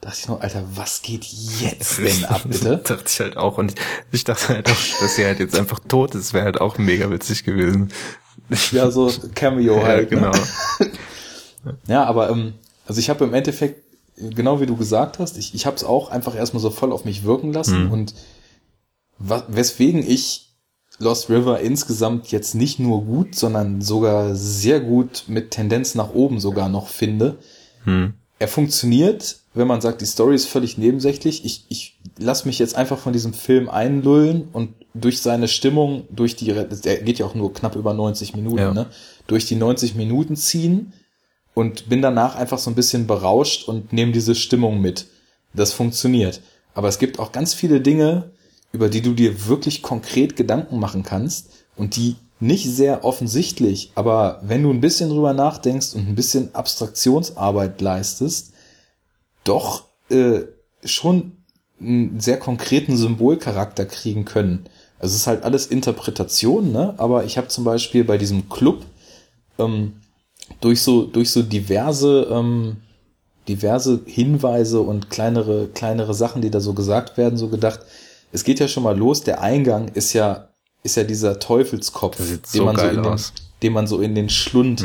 [0.00, 2.78] dachte ich nur, Alter, was geht jetzt denn ab, bitte?
[2.78, 3.56] dachte ich halt auch.
[3.56, 3.76] Und
[4.10, 7.08] ich dachte halt auch, dass sie halt jetzt einfach tot ist, wäre halt auch mega
[7.08, 7.92] witzig gewesen.
[8.72, 10.10] Ja, so Cameo halt.
[10.10, 10.30] Ja, ne?
[10.32, 10.92] genau.
[11.86, 12.54] ja, aber ähm,
[12.84, 13.84] also ich habe im Endeffekt,
[14.16, 17.04] genau wie du gesagt hast, ich, ich habe es auch einfach erstmal so voll auf
[17.04, 17.92] mich wirken lassen mhm.
[17.92, 18.14] und
[19.18, 20.50] weswegen ich
[20.98, 26.40] Lost River insgesamt jetzt nicht nur gut, sondern sogar sehr gut mit Tendenz nach oben
[26.40, 27.38] sogar noch finde.
[27.84, 28.14] Hm.
[28.38, 31.44] Er funktioniert, wenn man sagt, die Story ist völlig nebensächlich.
[31.44, 36.36] Ich, ich lasse mich jetzt einfach von diesem Film einlullen und durch seine Stimmung, durch
[36.36, 38.74] die, der geht ja auch nur knapp über 90 Minuten, ja.
[38.74, 38.86] ne?
[39.26, 40.92] durch die 90 Minuten ziehen
[41.54, 45.06] und bin danach einfach so ein bisschen berauscht und nehme diese Stimmung mit.
[45.52, 46.40] Das funktioniert.
[46.74, 48.30] Aber es gibt auch ganz viele Dinge,
[48.72, 54.40] über die du dir wirklich konkret Gedanken machen kannst und die nicht sehr offensichtlich, aber
[54.42, 58.54] wenn du ein bisschen drüber nachdenkst und ein bisschen Abstraktionsarbeit leistest,
[59.44, 60.40] doch äh,
[60.82, 61.32] schon
[61.78, 64.66] einen sehr konkreten Symbolcharakter kriegen können.
[64.98, 66.94] Also es ist halt alles Interpretation, ne?
[66.98, 68.84] Aber ich habe zum Beispiel bei diesem Club,
[69.58, 70.00] ähm,
[70.60, 72.76] durch so, durch so diverse, ähm,
[73.48, 77.80] diverse Hinweise und kleinere, kleinere Sachen, die da so gesagt werden, so gedacht,
[78.32, 80.48] es geht ja schon mal los, der Eingang ist ja,
[80.82, 83.20] ist ja dieser Teufelskopf, den, so man so in den,
[83.62, 84.84] den man so in den Schlund.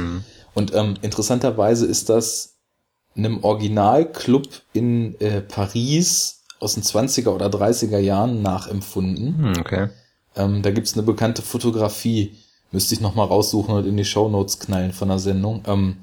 [0.54, 2.56] Und ähm, interessanterweise ist das
[3.16, 9.38] einem Originalclub in äh, Paris aus den 20er oder 30er Jahren nachempfunden.
[9.38, 9.90] Hm, okay.
[10.36, 12.38] Ähm, da gibt's eine bekannte Fotografie,
[12.76, 15.64] müsste ich noch mal raussuchen und in die Shownotes knallen von der Sendung.
[15.65, 15.97] Ähm,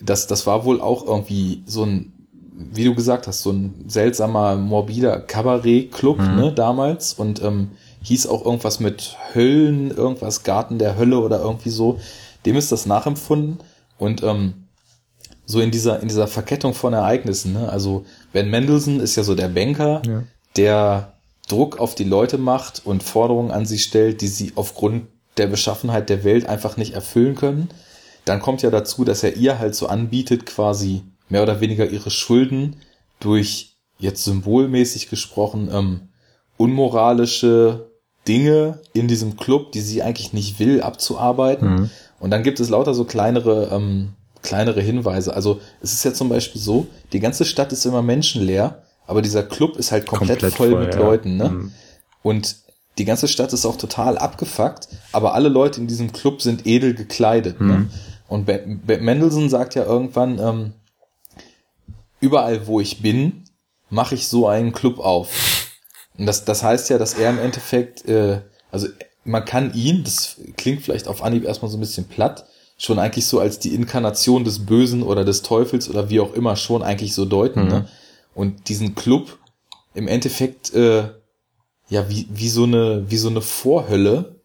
[0.00, 4.56] das, das war wohl auch irgendwie so ein, wie du gesagt hast, so ein seltsamer,
[4.56, 7.12] morbider Kabarett-Club, ne, damals.
[7.14, 7.72] Und ähm,
[8.02, 11.98] hieß auch irgendwas mit Höllen, irgendwas Garten der Hölle oder irgendwie so.
[12.46, 13.58] Dem ist das nachempfunden.
[13.98, 14.64] Und ähm,
[15.44, 17.68] so in dieser, in dieser Verkettung von Ereignissen, ne?
[17.68, 20.22] Also Ben Mendelssohn ist ja so der Banker, Ja.
[20.56, 21.12] der
[21.48, 25.06] Druck auf die Leute macht und Forderungen an sie stellt, die sie aufgrund
[25.36, 27.68] der Beschaffenheit der Welt einfach nicht erfüllen können.
[28.24, 32.10] Dann kommt ja dazu, dass er ihr halt so anbietet, quasi mehr oder weniger ihre
[32.10, 32.76] Schulden
[33.20, 36.08] durch, jetzt symbolmäßig gesprochen, ähm,
[36.56, 37.90] unmoralische
[38.26, 41.90] Dinge in diesem Club, die sie eigentlich nicht will, abzuarbeiten.
[42.18, 45.34] Und dann gibt es lauter so kleinere, ähm, kleinere Hinweise.
[45.34, 49.42] Also es ist ja zum Beispiel so, die ganze Stadt ist immer menschenleer, aber dieser
[49.42, 51.00] Club ist halt komplett, Komplett voll, voll, mit ja.
[51.00, 51.36] Leuten.
[51.36, 51.48] Ne?
[51.48, 51.72] Mhm.
[52.22, 52.56] Und
[52.98, 56.94] die ganze Stadt ist auch total abgefuckt, aber alle Leute in diesem Club sind edel
[56.94, 57.60] gekleidet.
[57.60, 57.90] Ne?
[58.28, 60.72] Und Be Be Mendelssohn sagt ja irgendwann, ähm,
[62.20, 63.44] überall wo ich bin,
[63.90, 65.30] mache ich so einen Club auf.
[66.18, 68.40] Und das, das heißt ja, dass er im Endeffekt, äh,
[68.72, 68.88] also
[69.24, 72.46] man kann ihn, das klingt vielleicht auf Anhieb erstmal so ein bisschen platt,
[72.78, 76.56] schon eigentlich so als die Inkarnation des Bösen oder des Teufels oder wie auch immer
[76.56, 77.68] schon eigentlich so deuten.
[77.68, 77.88] Ne?
[78.34, 79.38] Und diesen Club
[79.94, 81.08] im Endeffekt äh,
[81.88, 84.36] ja wie, wie so eine wie so eine Vorhölle.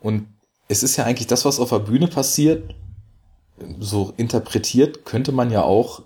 [0.00, 0.26] Und
[0.68, 2.74] es ist ja eigentlich das, was auf der Bühne passiert,
[3.80, 6.02] so interpretiert, könnte man ja auch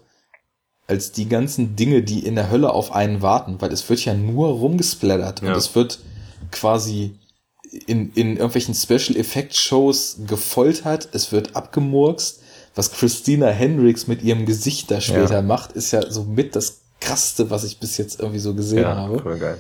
[0.87, 4.15] als die ganzen Dinge, die in der Hölle auf einen warten, weil es wird ja
[4.15, 5.57] nur rumgesplattert und Ja.
[5.57, 6.01] es wird
[6.51, 7.15] quasi
[7.87, 12.41] in, in irgendwelchen Special Effect Shows gefoltert, es wird abgemurkst.
[12.75, 15.43] Was Christina Hendricks mit ihrem Gesicht da später Ja.
[15.43, 18.97] macht, ist ja so mit das krasseste, was ich bis jetzt irgendwie so gesehen Ja,
[18.97, 19.59] habe voll geil.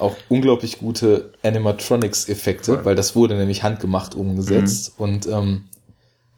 [0.00, 2.84] Auch unglaublich gute Animatronics-Effekte, Voll.
[2.84, 4.94] weil das wurde nämlich handgemacht umgesetzt.
[4.98, 5.64] Und ähm,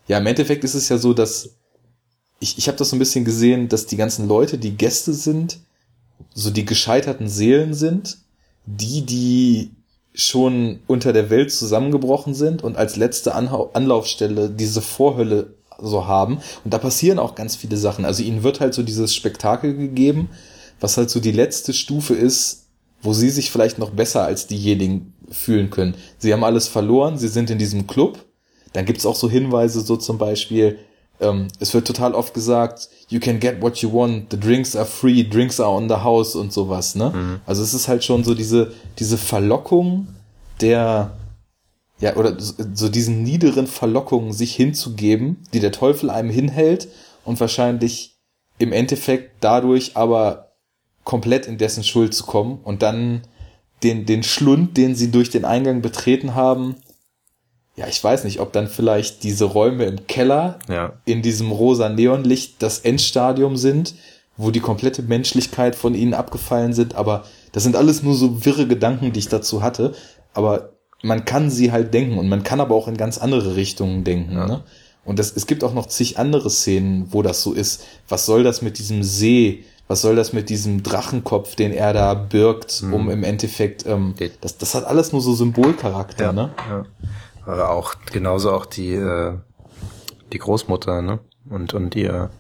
[0.09, 1.51] ja, im Endeffekt ist es ja so, dass
[2.41, 5.61] ich, ich habe das so ein bisschen gesehen, dass die ganzen Leute, die Gäste sind,
[6.35, 8.19] so die gescheiterten Seelen sind,
[8.67, 9.71] die, die
[10.15, 16.39] schon unter der Welt zusammengebrochen sind und als letzte Anhau Anlaufstelle diese Vorhölle so haben.
[16.65, 18.05] Und da passieren auch ganz viele Sachen.
[18.05, 20.29] Also ihnen wird halt so dieses Spektakel gegeben,
[20.81, 22.62] was halt so die letzte Stufe ist,
[23.03, 25.95] wo sie sich vielleicht noch besser als diejenigen fühlen können.
[26.19, 28.24] Sie haben alles verloren, sie sind in diesem Club.
[28.73, 30.79] Dann gibt's auch so Hinweise, so zum Beispiel,
[31.20, 34.87] ähm, es wird total oft gesagt, you can get what you want, the drinks are
[34.87, 37.41] free, drinks are on the house und sowas, ne?
[37.47, 40.09] Also es ist halt schon so diese, diese Verlockung
[40.61, 41.12] der,
[42.01, 46.89] ja, oder so- so diesen niederen Verlockungen sich hinzugeben, die der Teufel einem hinhält
[47.24, 48.16] und wahrscheinlich
[48.59, 50.52] im Endeffekt dadurch aber
[51.05, 53.23] komplett in dessen Schuld zu kommen und dann
[53.83, 56.77] den, den Schlund, den sie durch den Eingang betreten haben,
[57.74, 60.93] ja, ich weiß nicht, ob dann vielleicht diese Räume im Keller Ja.
[61.05, 63.95] in diesem rosa Neonlicht das Endstadium sind,
[64.37, 68.66] wo die komplette Menschlichkeit von ihnen abgefallen sind, aber das sind alles nur so wirre
[68.66, 69.95] Gedanken, die ich dazu hatte,
[70.35, 70.70] aber
[71.03, 74.35] man kann sie halt denken und man kann aber auch in ganz andere Richtungen denken,
[74.35, 74.62] ne?
[75.05, 77.83] Und das, es gibt auch noch zig andere Szenen, wo das so ist.
[78.09, 79.65] Was soll das mit diesem See?
[79.93, 84.56] Was soll das mit diesem Drachenkopf, den er da birgt, um im Endeffekt, ähm, das,
[84.56, 86.51] das hat alles nur so Symbolcharakter, Ja, ne?
[86.70, 86.86] ja.
[87.44, 89.36] Aber auch genauso auch die äh,
[90.32, 91.19] die Großmutter, ne?
[91.51, 92.31] Und und ihr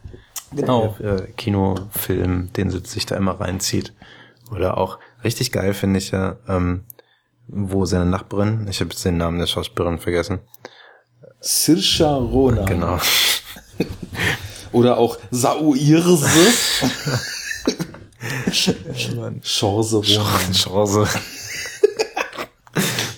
[0.52, 0.96] Genau.
[0.98, 3.92] ihr, äh, Kinofilm, den sie sich da immer reinzieht.
[4.50, 6.84] Oder auch richtig geil finde ich ja, ähm,
[7.48, 10.38] wo seine Nachbarin, ich habe jetzt den Namen der Schauspielerin vergessen.
[11.40, 12.64] Saoirse Ronan.
[12.64, 12.98] Genau.
[14.72, 16.26] Oder auch Sauirse.
[18.50, 20.52] Chance Ronan.
[20.52, 21.08] Chance.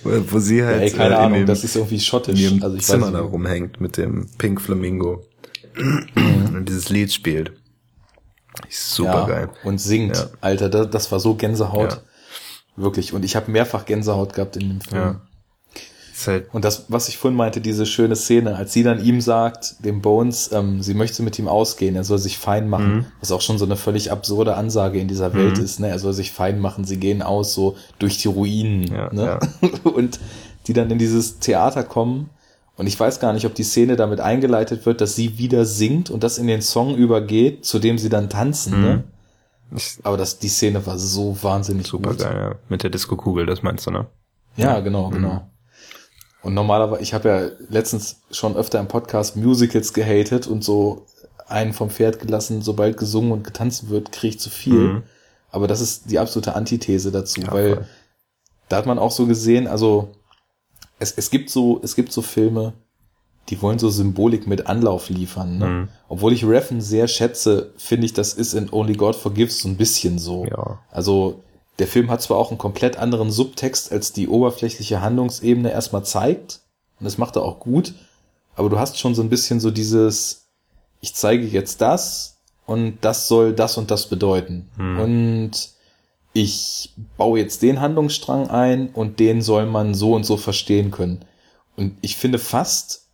[0.02, 2.40] wo, wo sie halt Ey, keine äh, in Ahnung, dem, das ist irgendwie in schottisch.
[2.40, 5.24] ihrem Also ich Zimmer weiß da rumhängt mit dem Pink Flamingo
[5.76, 7.52] und dieses Lied spielt.
[8.70, 9.50] Super ja, geil.
[9.64, 10.16] Und singt.
[10.16, 10.28] Ja.
[10.40, 11.92] Alter, das, das war so Gänsehaut.
[11.92, 12.00] Ja.
[12.76, 13.12] Wirklich.
[13.12, 15.20] Und ich habe mehrfach Gänsehaut gehabt in dem Film.
[16.16, 16.32] Ja.
[16.32, 19.84] Halt, Und das, was ich vorhin meinte, diese schöne Szene, als sie dann ihm sagt,
[19.84, 23.06] dem Bones, ähm, sie möchte mit ihm ausgehen, er soll sich fein machen, Mhm.
[23.20, 25.88] was auch schon so eine völlig absurde Ansage in dieser Welt ist, ne?
[25.88, 29.38] Er soll sich fein machen, sie gehen aus, so durch die Ruinen, Ja, ne?
[29.84, 30.20] Und
[30.66, 32.30] die dann in dieses Theater kommen
[32.76, 36.10] Und ich weiß gar nicht, ob die Szene damit eingeleitet wird, dass sie wieder singt
[36.10, 38.76] und das in den Song übergeht, zu dem sie dann tanzen.
[38.78, 38.82] Mhm.
[38.84, 39.04] Ne?
[40.02, 42.18] Aber das, die Szene war so wahnsinnig Super gut.
[42.20, 42.54] geil, ja.
[42.68, 44.06] Mit der Disco-Kugel, das meinst du, ne?
[44.56, 45.14] Ja, genau, mhm.
[45.14, 45.50] genau.
[46.44, 51.06] Und normalerweise, ich habe ja letztens schon öfter im Podcast Musicals gehatet und so
[51.46, 54.74] einen vom Pferd gelassen, sobald gesungen und getanzt wird, kriege ich zu viel.
[54.74, 55.02] Mhm.
[55.50, 57.86] Aber das ist die absolute Antithese dazu, ja, weil voll.
[58.68, 60.10] da hat man auch so gesehen, also
[60.98, 62.74] es, es gibt so, es gibt so Filme,
[63.48, 65.58] die wollen so Symbolik mit Anlauf liefern.
[65.58, 65.66] Ne?
[65.66, 65.88] Mhm.
[66.08, 69.76] Obwohl ich Reffen sehr schätze, finde ich, das ist in Only God Forgives so ein
[69.76, 70.46] bisschen so.
[70.46, 70.80] Ja.
[70.90, 71.42] Also
[71.78, 76.60] der Film hat zwar auch einen komplett anderen Subtext, als die oberflächliche Handlungsebene erstmal zeigt.
[77.00, 77.94] Und das macht er auch gut.
[78.54, 80.46] Aber du hast schon so ein bisschen so dieses,
[81.00, 84.70] ich zeige jetzt das und das soll das und das bedeuten.
[84.76, 85.00] Mhm.
[85.00, 85.50] Und
[86.32, 91.24] ich baue jetzt den Handlungsstrang ein und den soll man so und so verstehen können.
[91.76, 93.06] Und ich finde fast,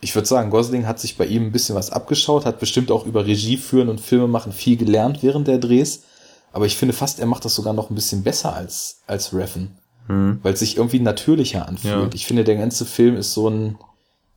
[0.00, 3.06] ich würde sagen, Gosling hat sich bei ihm ein bisschen was abgeschaut, hat bestimmt auch
[3.06, 6.04] über Regie führen und Filme machen viel gelernt während der Drehs.
[6.52, 9.78] Aber ich finde fast, er macht das sogar noch ein bisschen besser als, als Reffen.
[10.06, 10.40] Hm.
[10.42, 11.94] Weil es sich irgendwie natürlicher anfühlt.
[11.94, 12.10] Ja.
[12.14, 13.78] Ich finde, der ganze Film ist so ein,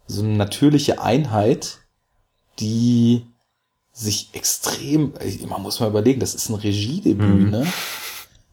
[0.08, 1.80] so eine natürliche Einheit,
[2.60, 3.26] die
[3.92, 5.14] sich extrem,
[5.48, 7.50] man muss mal überlegen, das ist ein Regiedebüt, mhm.
[7.50, 7.68] ne?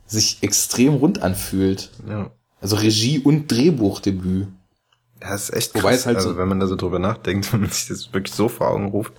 [0.06, 1.90] Sich extrem rund anfühlt.
[2.08, 2.30] Ja.
[2.60, 4.48] Also Regie- und Drehbuchdebüt.
[5.20, 5.82] Ja, das ist echt krass.
[5.82, 8.12] Wobei es halt also, so, wenn man da so drüber nachdenkt, wenn man sich das
[8.12, 9.12] wirklich so vor Augen ruft,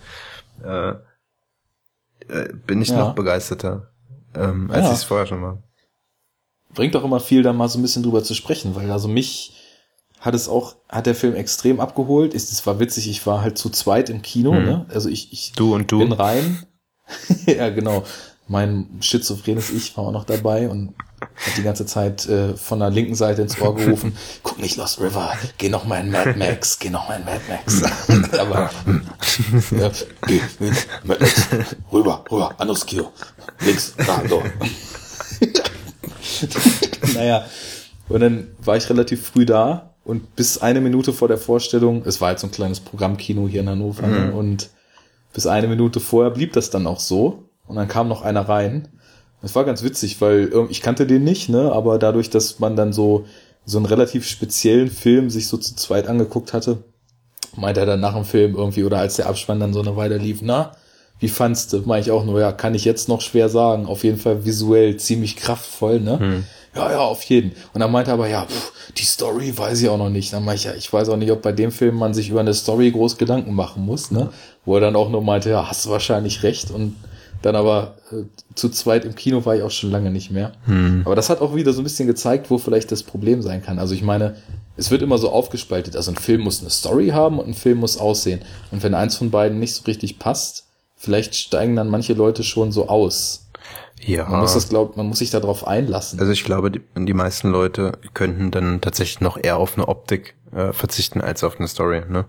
[0.64, 0.92] äh,
[2.28, 2.98] äh, bin ich ja.
[2.98, 3.91] noch begeisterter,
[4.36, 4.92] ähm, als ja.
[4.92, 5.64] ich es vorher schon war.
[6.74, 9.54] Bringt auch immer viel, da mal so ein bisschen drüber zu sprechen, weil also mich
[10.22, 12.34] hat es auch, hat der Film extrem abgeholt.
[12.34, 14.64] Ist, es war witzig, ich war halt zu zweit im Kino, hm.
[14.64, 14.86] ne?
[14.90, 16.00] Also ich, ich du und du.
[16.00, 16.66] bin rein.
[17.46, 18.04] ja, genau.
[18.48, 22.90] Mein schizophrenes Ich war auch noch dabei und hat die ganze Zeit äh, von der
[22.90, 26.78] linken Seite ins Ohr gerufen, guck nicht Lost River, geh noch mal in Mad Max,
[26.80, 27.84] geh noch mal in Mad Max.
[28.40, 28.70] Aber
[29.72, 29.92] ja,
[30.28, 31.48] geh, Mad Max,
[31.92, 33.12] rüber, rüber, anderes Kino,
[33.66, 34.44] links, da, so.
[37.16, 37.46] naja,
[38.10, 42.22] und dann war ich relativ früh da und bis eine Minute vor der Vorstellung, es
[42.22, 44.28] war jetzt so ein kleines Programmkino hier in Hannover, ne?
[44.28, 44.34] mhm.
[44.34, 44.70] und
[45.34, 47.46] bis eine Minute vorher blieb das dann auch so.
[47.68, 48.90] Und dann kam noch einer rein.
[49.42, 51.72] Das war ganz witzig, weil ich kannte den nicht, ne?
[51.72, 53.26] Aber dadurch, dass man dann so
[53.66, 56.84] so einen relativ speziellen Film sich so zu zweit angeguckt hatte,
[57.56, 60.18] meinte er dann nach dem Film irgendwie oder als der Abspann dann so eine Weile
[60.18, 60.72] lief, na,
[61.22, 61.84] wie fandst du?
[61.86, 63.86] Meine ich auch nur, ja, kann ich jetzt noch schwer sagen.
[63.86, 66.20] Auf jeden Fall visuell ziemlich kraftvoll, ne?
[66.20, 66.44] Hm.
[66.76, 67.52] Ja, ja, auf jeden.
[67.74, 70.34] Und dann meinte er aber, ja, pff, die Story weiß ich auch noch nicht.
[70.34, 72.40] Dann meinte ich, ja, ich weiß auch nicht, ob bei dem Film man sich über
[72.40, 74.30] eine Story groß Gedanken machen muss, ne?
[74.66, 76.72] Wo er dann auch nur meinte, ja, hast du wahrscheinlich recht.
[76.72, 76.96] Und
[77.44, 78.24] dann aber äh,
[78.56, 80.54] zu zweit im Kino war ich auch schon lange nicht mehr.
[80.66, 81.04] Hm.
[81.06, 83.78] Aber das hat auch wieder so ein bisschen gezeigt, wo vielleicht das Problem sein kann.
[83.78, 84.38] Also ich meine,
[84.76, 85.96] es wird immer so aufgespaltet.
[85.96, 88.42] Also ein Film muss eine Story haben und ein Film muss aussehen.
[88.72, 90.71] Und wenn eins von beiden nicht so richtig passt,
[91.02, 93.50] vielleicht steigen dann manche Leute schon so aus.
[94.00, 94.28] Ja.
[94.30, 96.20] Man muss das glaubt, man muss sich darauf einlassen.
[96.20, 100.36] Also ich glaube, die, die, meisten Leute könnten dann tatsächlich noch eher auf eine Optik
[100.52, 102.04] äh, verzichten als auf eine Story.
[102.08, 102.26] Ne?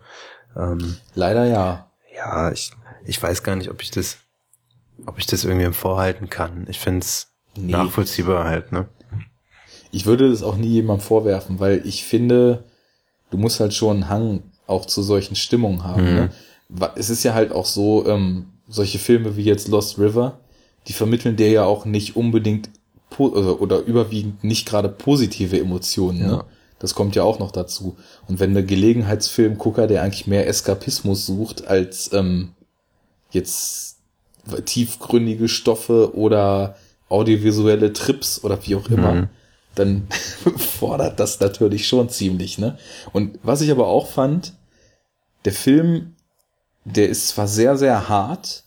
[0.57, 1.91] Ähm, Leider ja.
[2.15, 2.73] Ja, ich,
[3.05, 4.19] ich weiß gar nicht, ob ich das,
[5.07, 6.67] ob ich das irgendwie vorhalten kann.
[6.69, 7.73] Ich finde es nee.
[7.73, 8.73] nachvollziehbar halt.
[8.73, 8.87] Ne?
[9.91, 12.65] Ich würde das auch nie jemandem vorwerfen, weil ich finde,
[13.31, 16.03] du musst halt schon einen Hang auch zu solchen Stimmungen haben.
[16.03, 16.15] Mhm.
[16.15, 16.31] Ne?
[16.97, 20.39] Es ist ja halt auch so, ähm, solche Filme wie jetzt Lost River,
[20.89, 22.71] die vermitteln dir ja auch nicht unbedingt
[23.19, 26.19] also, oder überwiegend nicht gerade positive Emotionen.
[26.19, 26.25] Ne?
[26.25, 26.37] Ja.
[26.39, 26.45] Ne?
[26.79, 27.97] Das kommt ja auch noch dazu.
[28.27, 32.55] Und wenn der Gelegenheitsfilmgucker, der eigentlich mehr Eskapismus sucht als ähm,
[33.31, 33.99] jetzt
[34.65, 36.77] tiefgründige Stoffe oder
[37.09, 39.29] audiovisuelle Trips oder wie auch immer, mhm.
[39.77, 40.09] dann
[40.57, 42.59] fordert das natürlich schon ziemlich.
[42.59, 42.77] Ne?
[43.13, 44.55] Und was ich aber auch fand,
[45.45, 46.17] der Film,
[46.85, 48.65] der ist zwar sehr, sehr hart,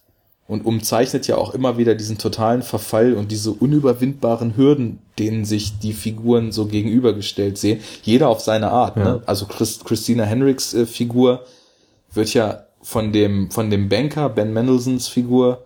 [0.47, 5.79] und umzeichnet ja auch immer wieder diesen totalen Verfall und diese unüberwindbaren Hürden, denen sich
[5.79, 7.79] die Figuren so gegenübergestellt sehen.
[8.03, 8.95] Jeder auf seine Art.
[8.95, 9.03] Ne?
[9.03, 9.13] Ja.
[9.13, 9.21] Ne?
[9.25, 11.45] Also Christ, Christina Henricks äh, Figur
[12.13, 15.63] wird ja von dem, von dem Banker, Ben Mendelssohns Figur,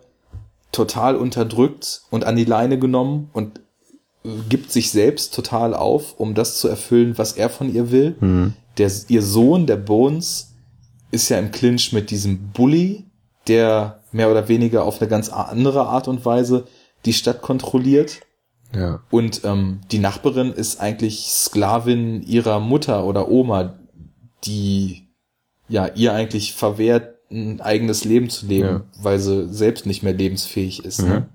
[0.72, 3.60] total unterdrückt und an die Leine genommen und
[4.48, 8.16] gibt sich selbst total auf, um das zu erfüllen, was er von ihr will.
[8.20, 8.54] Mhm.
[8.78, 10.49] Der, ihr Sohn, der Bones,
[11.10, 13.04] ist ja im Clinch mit diesem Bully,
[13.46, 16.66] der mehr oder weniger auf eine ganz andere Art und Weise
[17.04, 18.20] die Stadt kontrolliert.
[18.74, 19.02] Ja.
[19.10, 23.74] Und ähm, die Nachbarin ist eigentlich Sklavin ihrer Mutter oder Oma,
[24.44, 25.08] die
[25.68, 28.82] ja ihr eigentlich verwehrt, ein eigenes Leben zu leben, ja.
[29.02, 31.00] weil sie selbst nicht mehr lebensfähig ist.
[31.00, 31.06] Ne?
[31.06, 31.12] Mhm.
[31.12, 31.28] Ne?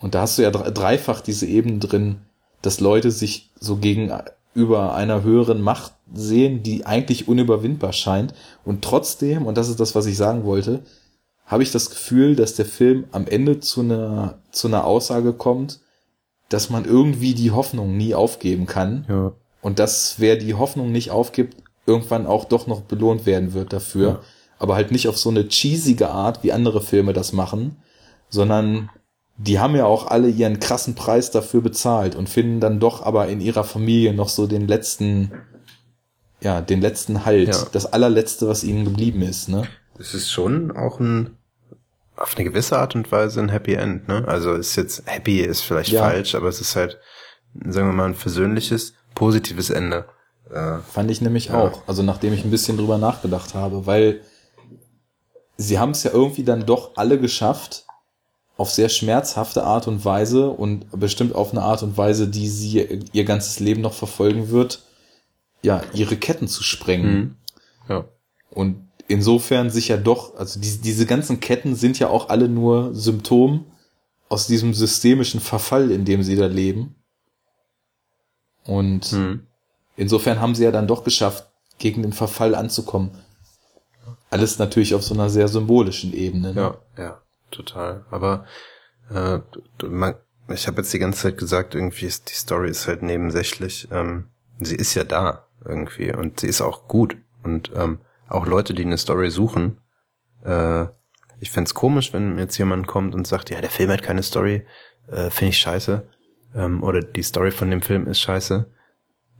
[0.00, 2.16] Und da hast du ja dreifach diese Ebene drin,
[2.62, 8.34] dass Leute sich so gegenüber einer höheren Macht sehen, die eigentlich unüberwindbar scheint.
[8.64, 10.82] Und trotzdem, und das ist das, was ich sagen wollte,
[11.46, 15.80] habe ich das Gefühl, dass der Film am Ende zu einer, zu einer Aussage kommt,
[16.48, 19.04] dass man irgendwie die Hoffnung nie aufgeben kann.
[19.08, 19.32] Ja.
[19.60, 21.56] Und dass wer die Hoffnung nicht aufgibt,
[21.86, 24.08] irgendwann auch doch noch belohnt werden wird dafür.
[24.08, 24.20] Ja.
[24.58, 27.76] Aber halt nicht auf so eine cheesige Art, wie andere Filme das machen,
[28.28, 28.90] sondern
[29.36, 33.28] die haben ja auch alle ihren krassen Preis dafür bezahlt und finden dann doch aber
[33.28, 35.32] in ihrer Familie noch so den letzten,
[36.40, 37.66] ja, den letzten Halt, Ja.
[37.72, 39.66] das allerletzte, was ihnen geblieben ist, ne?
[39.98, 41.36] Es ist schon auch ein,
[42.16, 44.24] auf eine gewisse Art und Weise ein Happy End, ne?
[44.26, 46.02] Also ist jetzt, happy ist vielleicht Ja.
[46.02, 46.98] falsch, aber es ist halt,
[47.68, 50.06] sagen wir mal, ein versöhnliches, positives Ende.
[50.52, 51.54] Äh, Fand ich nämlich Ja.
[51.60, 51.82] auch.
[51.86, 54.20] Also nachdem ich ein bisschen drüber nachgedacht habe, weil
[55.56, 57.86] sie haben es ja irgendwie dann doch alle geschafft,
[58.56, 63.02] auf sehr schmerzhafte Art und Weise und bestimmt auf eine Art und Weise, die sie
[63.12, 64.82] ihr ganzes Leben noch verfolgen wird,
[65.64, 67.12] ja, ihre Ketten zu sprengen.
[67.14, 67.36] Mhm.
[67.88, 68.04] ja.
[68.50, 72.94] Und insofern sich ja doch, also diese, diese ganzen Ketten sind ja auch alle nur
[72.94, 73.64] Symptom
[74.28, 76.94] aus diesem systemischen Verfall, in dem sie da leben.
[78.66, 79.46] Und Mhm.
[79.96, 83.10] insofern haben sie ja dann doch geschafft, gegen den Verfall anzukommen.
[84.30, 86.54] Alles natürlich auf so einer sehr symbolischen Ebene.
[86.54, 86.60] Ne?
[86.60, 88.04] Ja, ja, total.
[88.10, 88.46] Aber
[89.10, 89.40] äh,
[89.86, 90.14] man,
[90.48, 93.88] ich habe jetzt die ganze Zeit gesagt, irgendwie ist die Story ist halt nebensächlich.
[93.90, 94.28] Ähm,
[94.60, 97.16] sie ist ja da irgendwie und sie ist auch gut.
[97.42, 99.78] Und ähm, auch Leute, die eine Story suchen,
[100.44, 100.86] äh,
[101.40, 104.64] ich fänd's komisch, wenn jetzt jemand kommt und sagt, ja, der Film hat keine Story,
[105.10, 106.02] äh, finde ich scheiße.
[106.54, 108.66] Ähm, oder die Story von dem Film ist scheiße.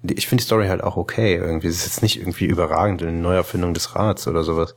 [0.02, 1.68] Die, ich finde die Story halt auch okay irgendwie.
[1.68, 4.74] Es ist jetzt nicht irgendwie überragend eine Neuerfindung des Rats oder sowas.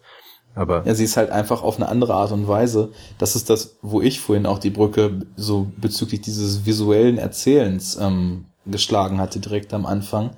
[0.56, 2.92] Aber Ja, sie ist halt einfach auf eine andere Art und Weise.
[3.18, 8.46] Das ist das, wo ich vorhin auch die Brücke so bezüglich dieses visuellen Erzählens ähm,
[8.66, 10.32] geschlagen hatte, direkt am Anfang.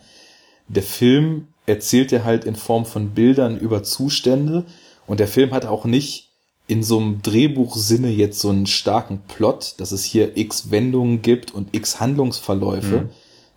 [0.69, 4.65] Der Film erzählt ja halt in Form von Bildern über Zustände
[5.07, 6.29] und der Film hat auch nicht
[6.67, 11.51] in so einem Drehbuchsinne jetzt so einen starken Plot, dass es hier x Wendungen gibt
[11.53, 13.09] und x Handlungsverläufe.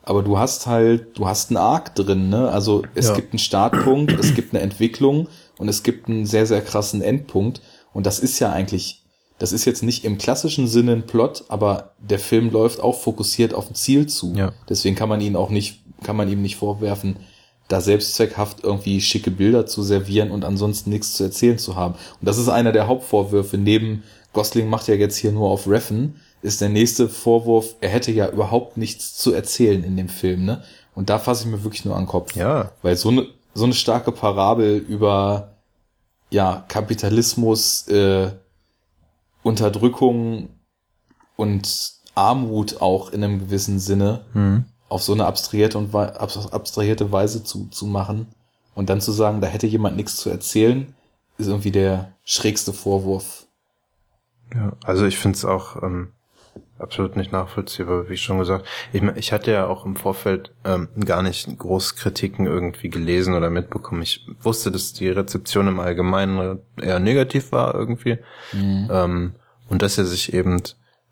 [0.02, 2.48] Aber du hast halt, du hast einen Arc drin, ne?
[2.48, 3.14] Also es Ja.
[3.14, 5.28] gibt einen Startpunkt, es gibt eine Entwicklung
[5.58, 7.60] und es gibt einen sehr, sehr krassen Endpunkt.
[7.92, 9.02] Und das ist ja eigentlich,
[9.38, 13.54] das ist jetzt nicht im klassischen Sinne ein Plot, aber der Film läuft auch fokussiert
[13.54, 14.32] auf ein Ziel zu.
[14.34, 14.52] Ja.
[14.68, 17.16] Deswegen kann man ihn auch nicht, kann man ihm nicht vorwerfen,
[17.68, 21.94] da selbstzweckhaft irgendwie schicke Bilder zu servieren und ansonsten nichts zu erzählen zu haben.
[22.20, 23.56] Und das ist einer der Hauptvorwürfe.
[23.56, 24.02] Neben
[24.32, 28.28] Gosling macht ja jetzt hier nur auf Reffen, ist der nächste Vorwurf, er hätte ja
[28.28, 30.62] überhaupt nichts zu erzählen in dem Film, ne?
[30.94, 32.34] Und da fasse ich mir wirklich nur an den Kopf.
[32.36, 35.54] ja, Weil so eine, so eine starke Parabel über,
[36.30, 38.32] ja, Kapitalismus, äh,
[39.42, 40.50] Unterdrückung
[41.36, 44.64] und Armut auch in einem gewissen Sinne hm.
[44.92, 48.26] Auf so eine abstrahierte und abstrahierte Weise zu, zu machen
[48.74, 50.94] und dann zu sagen, da hätte jemand nichts zu erzählen,
[51.38, 53.46] ist irgendwie der schrägste Vorwurf.
[54.54, 56.12] Ja, also ich finde es auch ähm,
[56.78, 58.66] absolut nicht nachvollziehbar, wie schon gesagt.
[58.92, 63.48] Ich, ich hatte ja auch im Vorfeld ähm, gar nicht groß Kritiken irgendwie gelesen oder
[63.48, 64.02] mitbekommen.
[64.02, 68.18] Ich wusste, dass die Rezeption im Allgemeinen eher negativ war irgendwie.
[68.52, 69.34] Ähm,
[69.68, 70.60] und dass er sich eben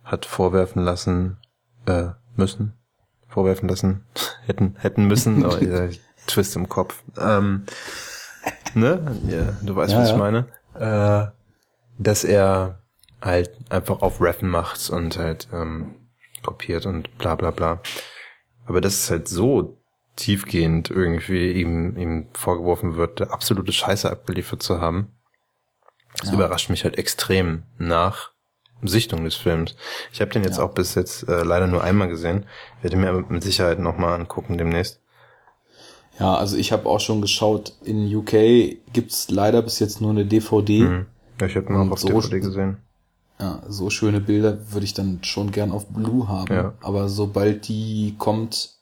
[0.04, 1.38] hat vorwerfen lassen,
[1.86, 2.74] äh, müssen,
[3.30, 4.04] vorwerfen lassen,
[4.46, 5.88] hätten, hätten müssen, oh, dieser
[6.26, 7.02] Twist im Kopf.
[7.18, 7.64] Ähm,
[8.74, 9.16] ne?
[9.28, 10.14] Ja, du weißt, Ja, was ja.
[10.14, 10.46] ich meine.
[10.74, 11.30] Äh,
[11.98, 12.78] dass er
[13.20, 15.94] halt einfach auf Reffen macht und halt ähm,
[16.42, 17.80] kopiert und bla bla bla.
[18.66, 19.76] Aber das ist halt so
[20.16, 25.12] tiefgehend irgendwie ihm, ihm vorgeworfen wird, absolute Scheiße abgeliefert zu haben.
[26.18, 26.34] Das Ja.
[26.36, 28.32] überrascht mich halt extrem nach
[28.82, 29.74] Sichtung des Films.
[30.12, 30.64] Ich habe den jetzt Ja.
[30.64, 32.46] auch bis jetzt äh, leider nur einmal gesehen.
[32.82, 35.00] Werde mir aber mit Sicherheit nochmal angucken demnächst.
[36.18, 40.26] Ja, also ich habe auch schon geschaut, in UK gibt's leider bis jetzt nur eine
[40.26, 40.80] DVD.
[40.82, 41.06] Mhm.
[41.40, 42.76] Ja, ich habe auch Und auf so- DVD gesehen.
[43.38, 46.52] Ja, so schöne Bilder würde ich dann schon gern auf Blue haben.
[46.52, 46.74] Ja.
[46.82, 48.74] Aber sobald die kommt,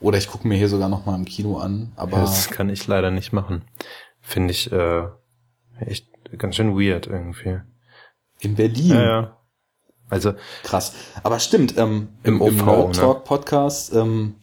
[0.00, 2.86] oder ich gucke mir hier sogar noch mal im Kino an, aber Das kann ich
[2.86, 3.62] leider nicht machen.
[4.20, 5.02] Finde ich äh,
[5.80, 6.06] echt
[6.38, 7.60] ganz schön weird irgendwie.
[8.40, 8.90] In Berlin.
[8.90, 9.36] Ja, ja.
[10.10, 10.32] Also,
[10.62, 10.92] Krass.
[11.22, 12.92] Aber stimmt, ähm, im, Im OV, ne?
[12.92, 14.34] Talk Podcast ähm,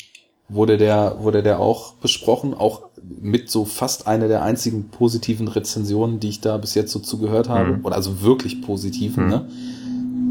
[0.47, 6.19] wurde der wurde der auch besprochen, auch mit so fast einer der einzigen positiven Rezensionen,
[6.19, 7.85] die ich da bis jetzt so zugehört habe, Mhm.
[7.85, 9.49] oder also wirklich positiven, ne?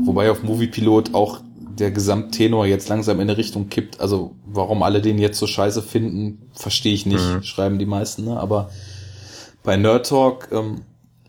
[0.04, 1.40] Wobei auf Moviepilot auch
[1.78, 4.00] der Gesamttenor jetzt langsam in eine Richtung kippt.
[4.00, 7.42] Also warum alle den jetzt so scheiße finden, verstehe ich nicht, Mhm.
[7.42, 8.38] schreiben die meisten, ne?
[8.38, 8.70] Aber
[9.64, 10.82] bei Nerd Talk, ähm,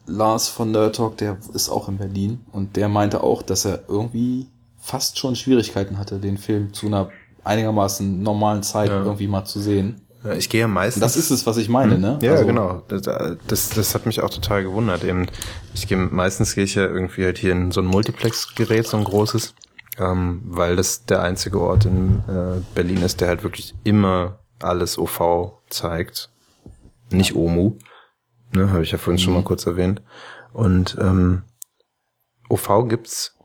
[0.08, 3.84] Lars von Nerd Talk, der ist auch in Berlin und der meinte auch, dass er
[3.88, 4.48] irgendwie
[4.80, 7.10] fast schon Schwierigkeiten hatte, den Film zu einer
[7.44, 9.04] einigermaßen normalen Zeit Ja.
[9.04, 10.02] irgendwie mal zu sehen.
[10.38, 11.02] Ich gehe meistens.
[11.02, 12.18] Das ist es, was ich meine, ne?
[12.22, 12.82] Ja, also, genau.
[12.88, 13.04] Das,
[13.48, 15.04] das, das hat mich auch total gewundert.
[15.04, 15.28] Eben,
[15.76, 19.04] ich gehe meistens gehe ich ja irgendwie halt hier in so ein Multiplex-Gerät, so ein
[19.04, 19.54] großes,
[20.00, 24.98] ähm, weil das der einzige Ort in äh, Berlin ist, der halt wirklich immer alles
[24.98, 26.32] OV zeigt,
[27.12, 27.74] nicht OMU.
[28.56, 29.24] Ne, habe ich ja vorhin mhm.
[29.24, 30.02] schon mal kurz erwähnt.
[30.54, 31.44] Und ähm,
[32.50, 33.38] OV gibt's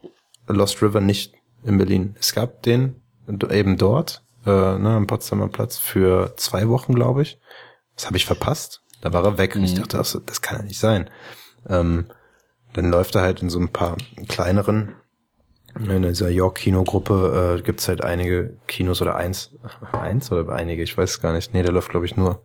[0.46, 1.34] Lost River nicht
[1.64, 2.16] in Berlin.
[2.18, 2.96] Es gab den
[3.50, 7.38] eben dort, äh, ne, am Potsdamer Platz für zwei Wochen, glaube ich.
[7.96, 8.82] Das habe ich verpasst.
[9.00, 9.60] Da war er weg mhm.
[9.62, 9.80] und ich mhm.
[9.80, 11.10] dachte, das, das kann ja nicht sein.
[11.68, 12.06] Ähm,
[12.72, 13.96] dann läuft er halt in so ein paar
[14.28, 14.94] kleineren,
[15.78, 19.52] in dieser York-Kino-Gruppe äh, gibt halt einige Kinos oder eins,
[19.92, 21.54] eins oder einige, ich weiß gar nicht.
[21.54, 22.44] Nee, der läuft, glaube ich, nur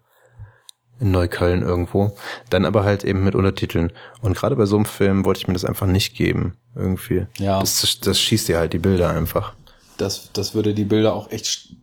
[0.99, 2.15] in Neukölln irgendwo.
[2.49, 3.91] Dann aber halt eben mit Untertiteln.
[4.22, 7.27] Und gerade bei so einem Film wollte ich mir das einfach nicht geben, irgendwie.
[7.38, 7.59] Ja.
[7.59, 9.53] Das, das schießt dir halt die Bilder einfach.
[9.97, 11.76] Das, das würde die Bilder auch echt,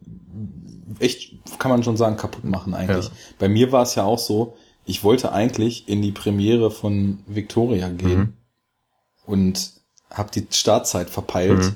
[0.98, 3.06] echt, kann man schon sagen, kaputt machen eigentlich.
[3.06, 3.12] Ja.
[3.38, 7.88] Bei mir war es ja auch so, ich wollte eigentlich in die Premiere von Victoria
[7.88, 8.32] gehen mhm.
[9.24, 9.81] und
[10.14, 11.72] hab die Startzeit verpeilt.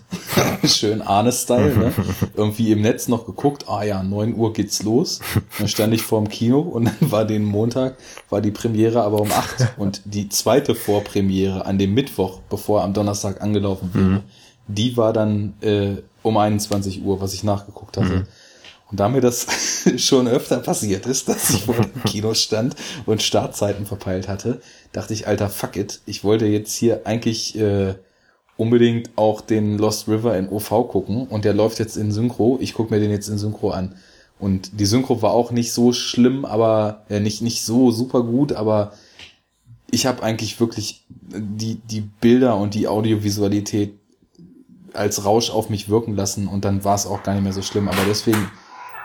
[0.63, 0.69] Mhm.
[0.69, 1.93] Schön Arne-Style, ne?
[2.37, 5.21] Irgendwie im Netz noch geguckt, ah ja, neun Uhr geht's los.
[5.59, 7.97] Dann stand ich vorm Kino und dann war den Montag,
[8.29, 12.93] war die Premiere aber um acht Und die zweite Vorpremiere an dem Mittwoch, bevor am
[12.93, 14.23] Donnerstag angelaufen wäre, mhm.
[14.69, 18.09] die war dann äh, um 21 Uhr, was ich nachgeguckt hatte.
[18.09, 18.27] Mhm.
[18.89, 19.47] Und da mir das
[19.97, 24.61] schon öfter passiert ist, dass ich vor dem Kino stand und Startzeiten verpeilt hatte,
[24.93, 26.01] dachte ich, alter, fuck it.
[26.07, 27.95] Ich wollte jetzt hier eigentlich äh,
[28.57, 32.59] unbedingt auch den Lost River in OV gucken und der läuft jetzt in Synchro.
[32.61, 33.95] Ich gucke mir den jetzt in Synchro an.
[34.39, 38.53] Und die Synchro war auch nicht so schlimm, aber äh, nicht nicht so super gut,
[38.53, 38.93] aber
[39.91, 43.95] ich habe eigentlich wirklich die die Bilder und die Audiovisualität
[44.97, 47.63] als Rausch auf mich wirken lassen und dann war es auch gar nicht mehr so
[47.63, 47.89] schlimm.
[47.89, 48.51] Aber deswegen,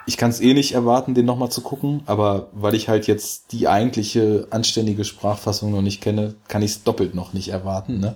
[0.06, 3.52] ich kann es eh nicht erwarten, den nochmal zu gucken, aber weil ich halt jetzt
[3.52, 8.00] die eigentliche anständige Sprachfassung noch nicht kenne, kann ich es doppelt noch nicht erwarten.
[8.00, 8.16] Ne?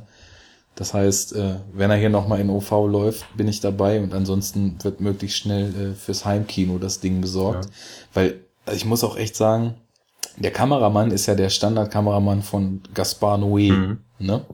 [0.75, 4.77] Das heißt, äh, wenn er hier nochmal in OV läuft, bin ich dabei und ansonsten
[4.83, 7.65] wird möglichst schnell äh, fürs Heimkino das Ding besorgt.
[7.65, 7.71] Ja.
[8.13, 9.75] Weil also ich muss auch echt sagen,
[10.37, 13.99] der Kameramann ist ja der Standardkameramann von Gaspar Noé, mhm.
[14.19, 14.45] ne?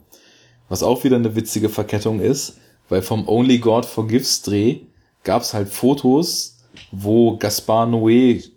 [0.70, 2.58] Was auch wieder eine witzige Verkettung ist,
[2.88, 4.82] weil vom Only God Forgives Dreh
[5.24, 6.60] gab's halt Fotos,
[6.92, 8.52] wo Gaspar Noé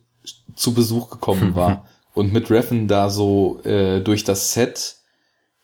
[0.54, 4.93] zu Besuch gekommen war und mit Reffen da so äh, durch das Set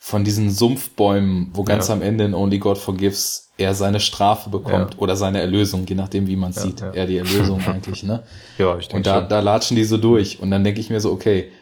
[0.02, 1.94] von diesen Sumpfbäumen, wo ganz ja.
[1.94, 4.98] am Ende in Only God Forgives er seine Strafe bekommt ja.
[4.98, 6.80] oder seine Erlösung, je nachdem, wie man ja, sieht.
[6.80, 8.22] Er die Erlösung eigentlich, ne?
[8.56, 9.28] Ja, ich denke Und da, schon.
[9.28, 10.40] da latschen die so durch.
[10.40, 11.52] Und dann denke ich mir so, okay,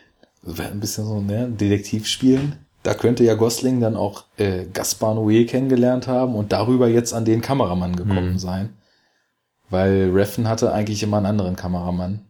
[0.47, 2.55] ein bisschen so, ne, Detektiv spielen.
[2.85, 7.25] Da könnte ja Gosling dann auch äh, Gaspar Noé kennengelernt haben und darüber jetzt an
[7.25, 8.39] den Kameramann gekommen hm.
[8.39, 8.75] sein.
[9.69, 12.21] Weil Reffen hatte eigentlich immer einen anderen Kameramann.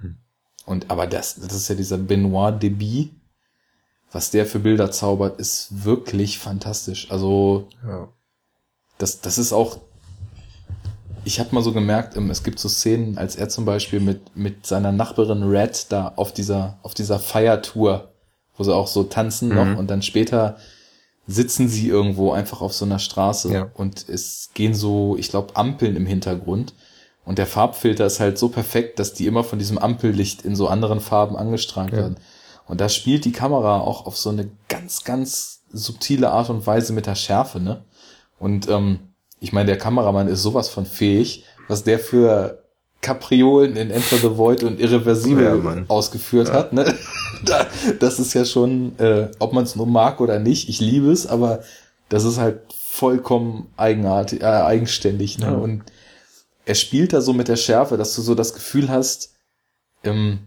[0.00, 0.16] Hm.
[0.64, 3.10] Und aber das, das ist ja dieser Benoit Deby,
[4.12, 7.10] was der für Bilder zaubert, ist wirklich fantastisch.
[7.10, 8.08] Also ja.
[8.98, 9.78] das, das ist auch.
[11.24, 14.36] Ich habe mal so gemerkt, ähm, es gibt so Szenen, als er zum Beispiel mit
[14.36, 18.12] mit seiner Nachbarin Red da auf dieser auf dieser Feiertour,
[18.56, 19.54] wo sie auch so tanzen mhm.
[19.54, 20.56] noch und dann später
[21.26, 23.70] sitzen sie irgendwo einfach auf so einer Straße ja.
[23.74, 26.74] und es gehen so, ich glaube, Ampeln im Hintergrund.
[27.24, 30.68] Und der Farbfilter ist halt so perfekt, dass die immer von diesem Ampellicht in so
[30.68, 31.98] anderen Farben angestrahlt ja.
[31.98, 32.16] werden.
[32.66, 36.92] Und da spielt die Kamera auch auf so eine ganz, ganz subtile Art und Weise
[36.92, 37.84] mit der Schärfe, ne?
[38.38, 39.00] Und ähm,
[39.40, 42.62] ich meine, der Kameramann ist sowas von fähig, was der für
[43.00, 46.54] Kapriolen in Enter the Void und Irreversibel ja, ausgeführt ja.
[46.54, 46.94] hat, ne?
[47.44, 47.66] da,
[48.00, 51.26] das ist ja schon, äh, ob man es nur mag oder nicht, ich liebe es,
[51.26, 51.60] aber
[52.08, 55.46] das ist halt vollkommen eigenartig, äh, eigenständig, ne?
[55.46, 55.52] Ja.
[55.52, 55.84] Und
[56.64, 59.34] er spielt da so mit der Schärfe, dass du so das Gefühl hast,
[60.02, 60.40] ähm,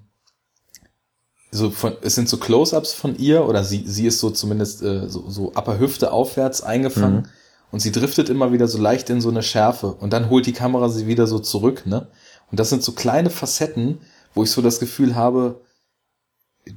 [1.52, 5.10] so von, es sind so Close-ups von ihr oder sie, sie ist so zumindest äh,
[5.10, 7.30] so, so Upper Hüfte aufwärts eingefangen mhm.
[7.72, 10.54] und sie driftet immer wieder so leicht in so eine Schärfe und dann holt die
[10.54, 12.08] Kamera sie wieder so zurück, ne?
[12.52, 14.00] Und das sind so kleine Facetten,
[14.34, 15.62] wo ich so das Gefühl habe,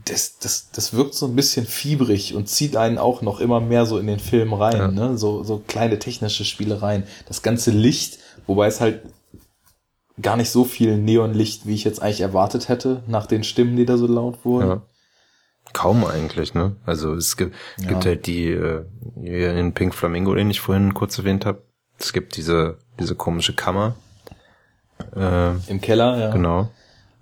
[0.05, 3.87] das, das, das wirkt so ein bisschen fiebrig und zieht einen auch noch immer mehr
[3.87, 4.89] so in den Film rein, ja.
[4.89, 5.19] ne?
[5.19, 7.05] So, so kleine technische Spielereien.
[7.27, 9.03] Das ganze Licht, wobei es halt
[10.21, 13.87] gar nicht so viel Neonlicht, wie ich jetzt eigentlich erwartet hätte, nach den Stimmen, die
[13.87, 14.69] da so laut wurden.
[14.69, 14.83] Ja.
[15.73, 16.77] Kaum eigentlich, ne?
[16.85, 17.89] Also es gibt, ja.
[17.89, 18.85] gibt halt die, äh,
[19.59, 21.63] in Pink Flamingo, den ich vorhin kurz erwähnt habe.
[21.99, 23.95] Es gibt diese, diese komische Kammer.
[25.17, 26.31] Äh, Im Keller, ja.
[26.31, 26.69] Genau.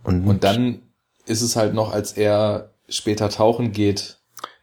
[0.02, 0.81] Und, und dann
[1.27, 4.19] ist es halt noch, als er später tauchen geht,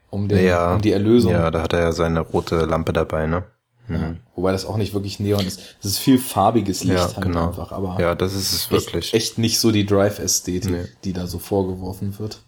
[0.10, 1.32] um, den, ja, um die Erlösung.
[1.32, 3.44] Ja, da hat er ja seine rote Lampe dabei, ne?
[3.88, 4.19] Mhm.
[4.35, 5.77] Wobei das auch nicht wirklich Neon ist.
[5.80, 7.48] Es ist viel farbiges Licht Ja, halt genau.
[7.48, 9.14] einfach, aber Ja, das ist es echt, wirklich.
[9.14, 10.85] echt nicht so die Drive-Ästhetik, Nee.
[11.03, 12.43] die da so vorgeworfen wird.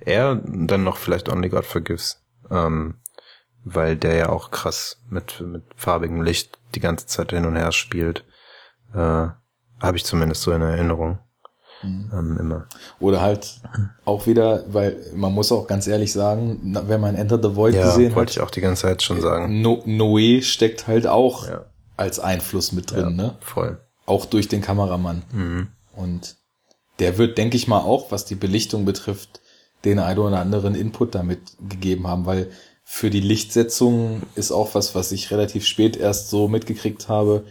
[0.00, 2.22] Er dann noch vielleicht Only God Forgives.
[2.50, 2.96] Ähm,
[3.64, 7.70] weil der ja auch krass mit, mit farbigem Licht die ganze Zeit hin und her
[7.72, 8.24] spielt.
[8.92, 11.18] Äh, Habe ich zumindest so in Erinnerung.
[11.84, 12.66] Ähm, immer.
[13.00, 13.60] Oder halt
[14.04, 17.86] auch wieder, weil man muss auch ganz ehrlich sagen, wenn man Enter the Void Ja,
[17.86, 19.60] gesehen wollte hat, ich auch die ganze Zeit schon sagen.
[19.62, 21.64] no Noé steckt halt auch Ja.
[21.96, 23.36] als Einfluss mit drin, ne?
[23.40, 23.78] Voll.
[24.06, 25.22] Auch durch den Kameramann.
[25.32, 25.68] Mhm.
[25.96, 26.36] Und
[26.98, 29.40] der wird, denke ich mal, auch, was die Belichtung betrifft,
[29.84, 32.50] den einen oder anderen Input damit gegeben haben, weil
[32.84, 37.44] für die Lichtsetzung ist auch was, was ich relativ spät erst so mitgekriegt habe,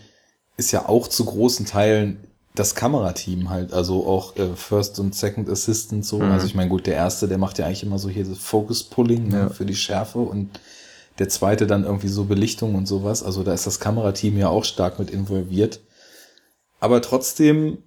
[0.58, 5.50] ist ja auch zu großen Teilen das Kamerateam halt, also auch äh, First und Second
[5.50, 6.20] Assistant so.
[6.22, 8.84] Also ich meine, gut, der erste, der macht ja eigentlich immer so hier das Focus
[8.84, 9.50] Pulling ne, Ja.
[9.50, 10.60] für die Schärfe und
[11.20, 13.24] der zweite dann irgendwie so Belichtung und sowas.
[13.24, 15.82] Also da ist das Kamerateam ja auch stark mit involviert.
[16.80, 17.78] Aber trotzdem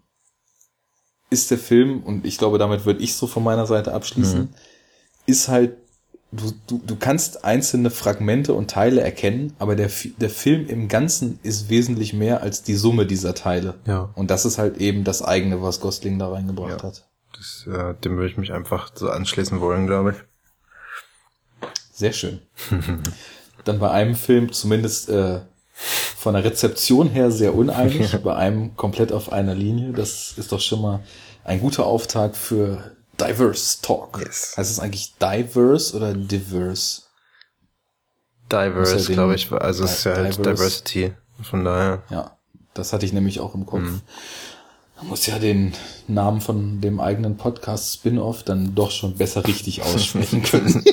[1.31, 4.55] ist der Film, und ich glaube, damit würde ich so von meiner Seite abschließen,
[5.27, 5.77] ist halt,
[6.37, 11.39] du, du, du kannst einzelne Fragmente und Teile erkennen, aber der, der Film im Ganzen
[11.43, 13.75] ist wesentlich mehr als die Summe dieser Teile.
[13.87, 14.11] Ja.
[14.15, 16.89] Und das ist halt eben das eigene, was Gosling da reingebracht Ja.
[16.89, 17.09] hat.
[17.37, 21.69] Das, äh, dem würde ich mich einfach so anschließen wollen, glaube ich.
[21.93, 22.41] Sehr schön.
[23.65, 25.41] Dann bei einem Film zumindest äh,
[25.73, 29.93] von der Rezeption her sehr uneinig, bei einem komplett auf einer Linie.
[29.93, 31.01] Das ist doch schon mal
[31.45, 34.21] ein guter Auftakt für Diverse Talk.
[34.21, 34.55] Yes.
[34.57, 37.03] Heißt es eigentlich Diverse oder Diverse?
[38.51, 39.51] Diverse, ja glaube ich.
[39.53, 40.39] Also es ist ja halt.
[40.39, 41.15] Diversity.
[41.43, 42.03] Von daher.
[42.11, 42.37] Ja,
[42.75, 43.83] das hatte ich nämlich auch im Kopf.
[43.83, 44.01] Mhm.
[44.97, 45.73] Man muss ja den
[46.07, 50.85] Namen von dem eigenen Podcast Spin-off dann doch schon besser richtig aussprechen können.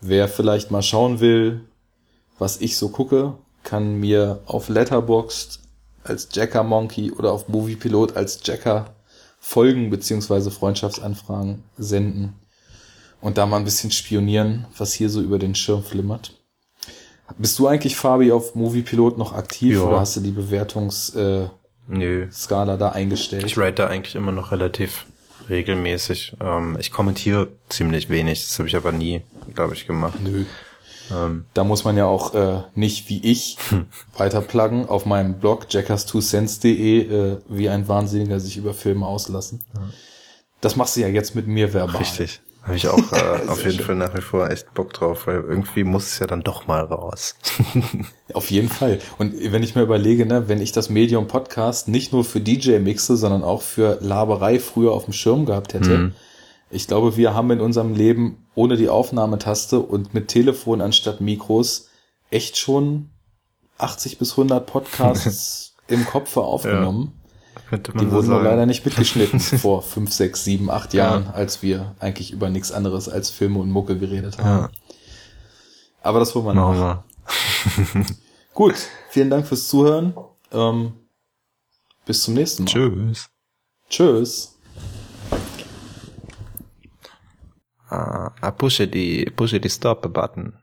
[0.01, 1.61] wer vielleicht mal schauen will,
[2.39, 5.61] was ich so gucke, kann mir auf Letterboxd
[6.05, 8.95] als Jacker Monkey oder auf Moviepilot als Jacker
[9.39, 12.35] folgen beziehungsweise Freundschaftsanfragen senden
[13.21, 16.35] und da mal ein bisschen spionieren, was hier so über den Schirm flimmert.
[17.39, 19.83] Bist du eigentlich, Fabi, auf Moviepilot noch aktiv Ja.
[19.83, 21.49] oder hast du die Bewertungsskala äh,
[21.89, 22.29] Nö.
[22.79, 23.45] da eingestellt?
[23.45, 25.07] Ich rate da eigentlich immer noch relativ
[25.49, 26.37] regelmäßig.
[26.41, 28.47] Ähm, ich kommentiere ziemlich wenig.
[28.47, 29.23] Das habe ich aber nie,
[29.55, 30.19] glaube ich, gemacht.
[30.23, 30.45] Nö.
[31.13, 33.59] Ähm, Da muss man ja auch äh, nicht wie ich
[34.17, 37.01] weiterpluggen auf meinem Blog jackass2cents.de
[37.35, 39.61] äh, wie ein Wahnsinniger sich über Filme auslassen.
[40.61, 41.97] Das machst du ja jetzt mit mir verbal.
[41.97, 42.41] richtig.
[42.63, 43.87] Habe ich auch äh, auf jeden schön.
[43.87, 46.83] Fall nach wie vor echt Bock drauf, weil irgendwie muss es ja dann doch mal
[46.85, 47.35] raus.
[48.35, 49.01] Auf jeden Fall.
[49.19, 52.79] Und wenn ich mir überlege, ne, wenn ich das Medium Podcast nicht nur für DJ
[52.79, 56.13] mixe, sondern auch für Laberei früher auf dem Schirm gehabt hätte, Mhm.
[56.73, 61.89] Ich glaube, wir haben in unserem Leben ohne die Aufnahmetaste und mit Telefon anstatt Mikros
[62.31, 63.11] echt schon
[63.79, 67.21] 80 bis 100 Podcasts im Kopf aufgenommen.
[67.71, 71.95] man Die wurden nur leider nicht mitgeschnitten vor fünf, sechs, sieben, acht Jahren, als wir
[72.01, 74.65] eigentlich über nichts anderes als Filme und Mucke geredet haben.
[74.65, 74.71] Ja,
[76.03, 77.05] Aber das holen wir wir.
[78.55, 78.75] Gut,
[79.11, 80.15] vielen Dank fürs Zuhören.
[80.51, 80.93] Ähm,
[82.07, 82.71] bis zum nächsten Mal.
[82.71, 83.29] Tschüss.
[83.89, 84.59] Tschüss.
[87.93, 90.55] Uh, I push the push the stop button.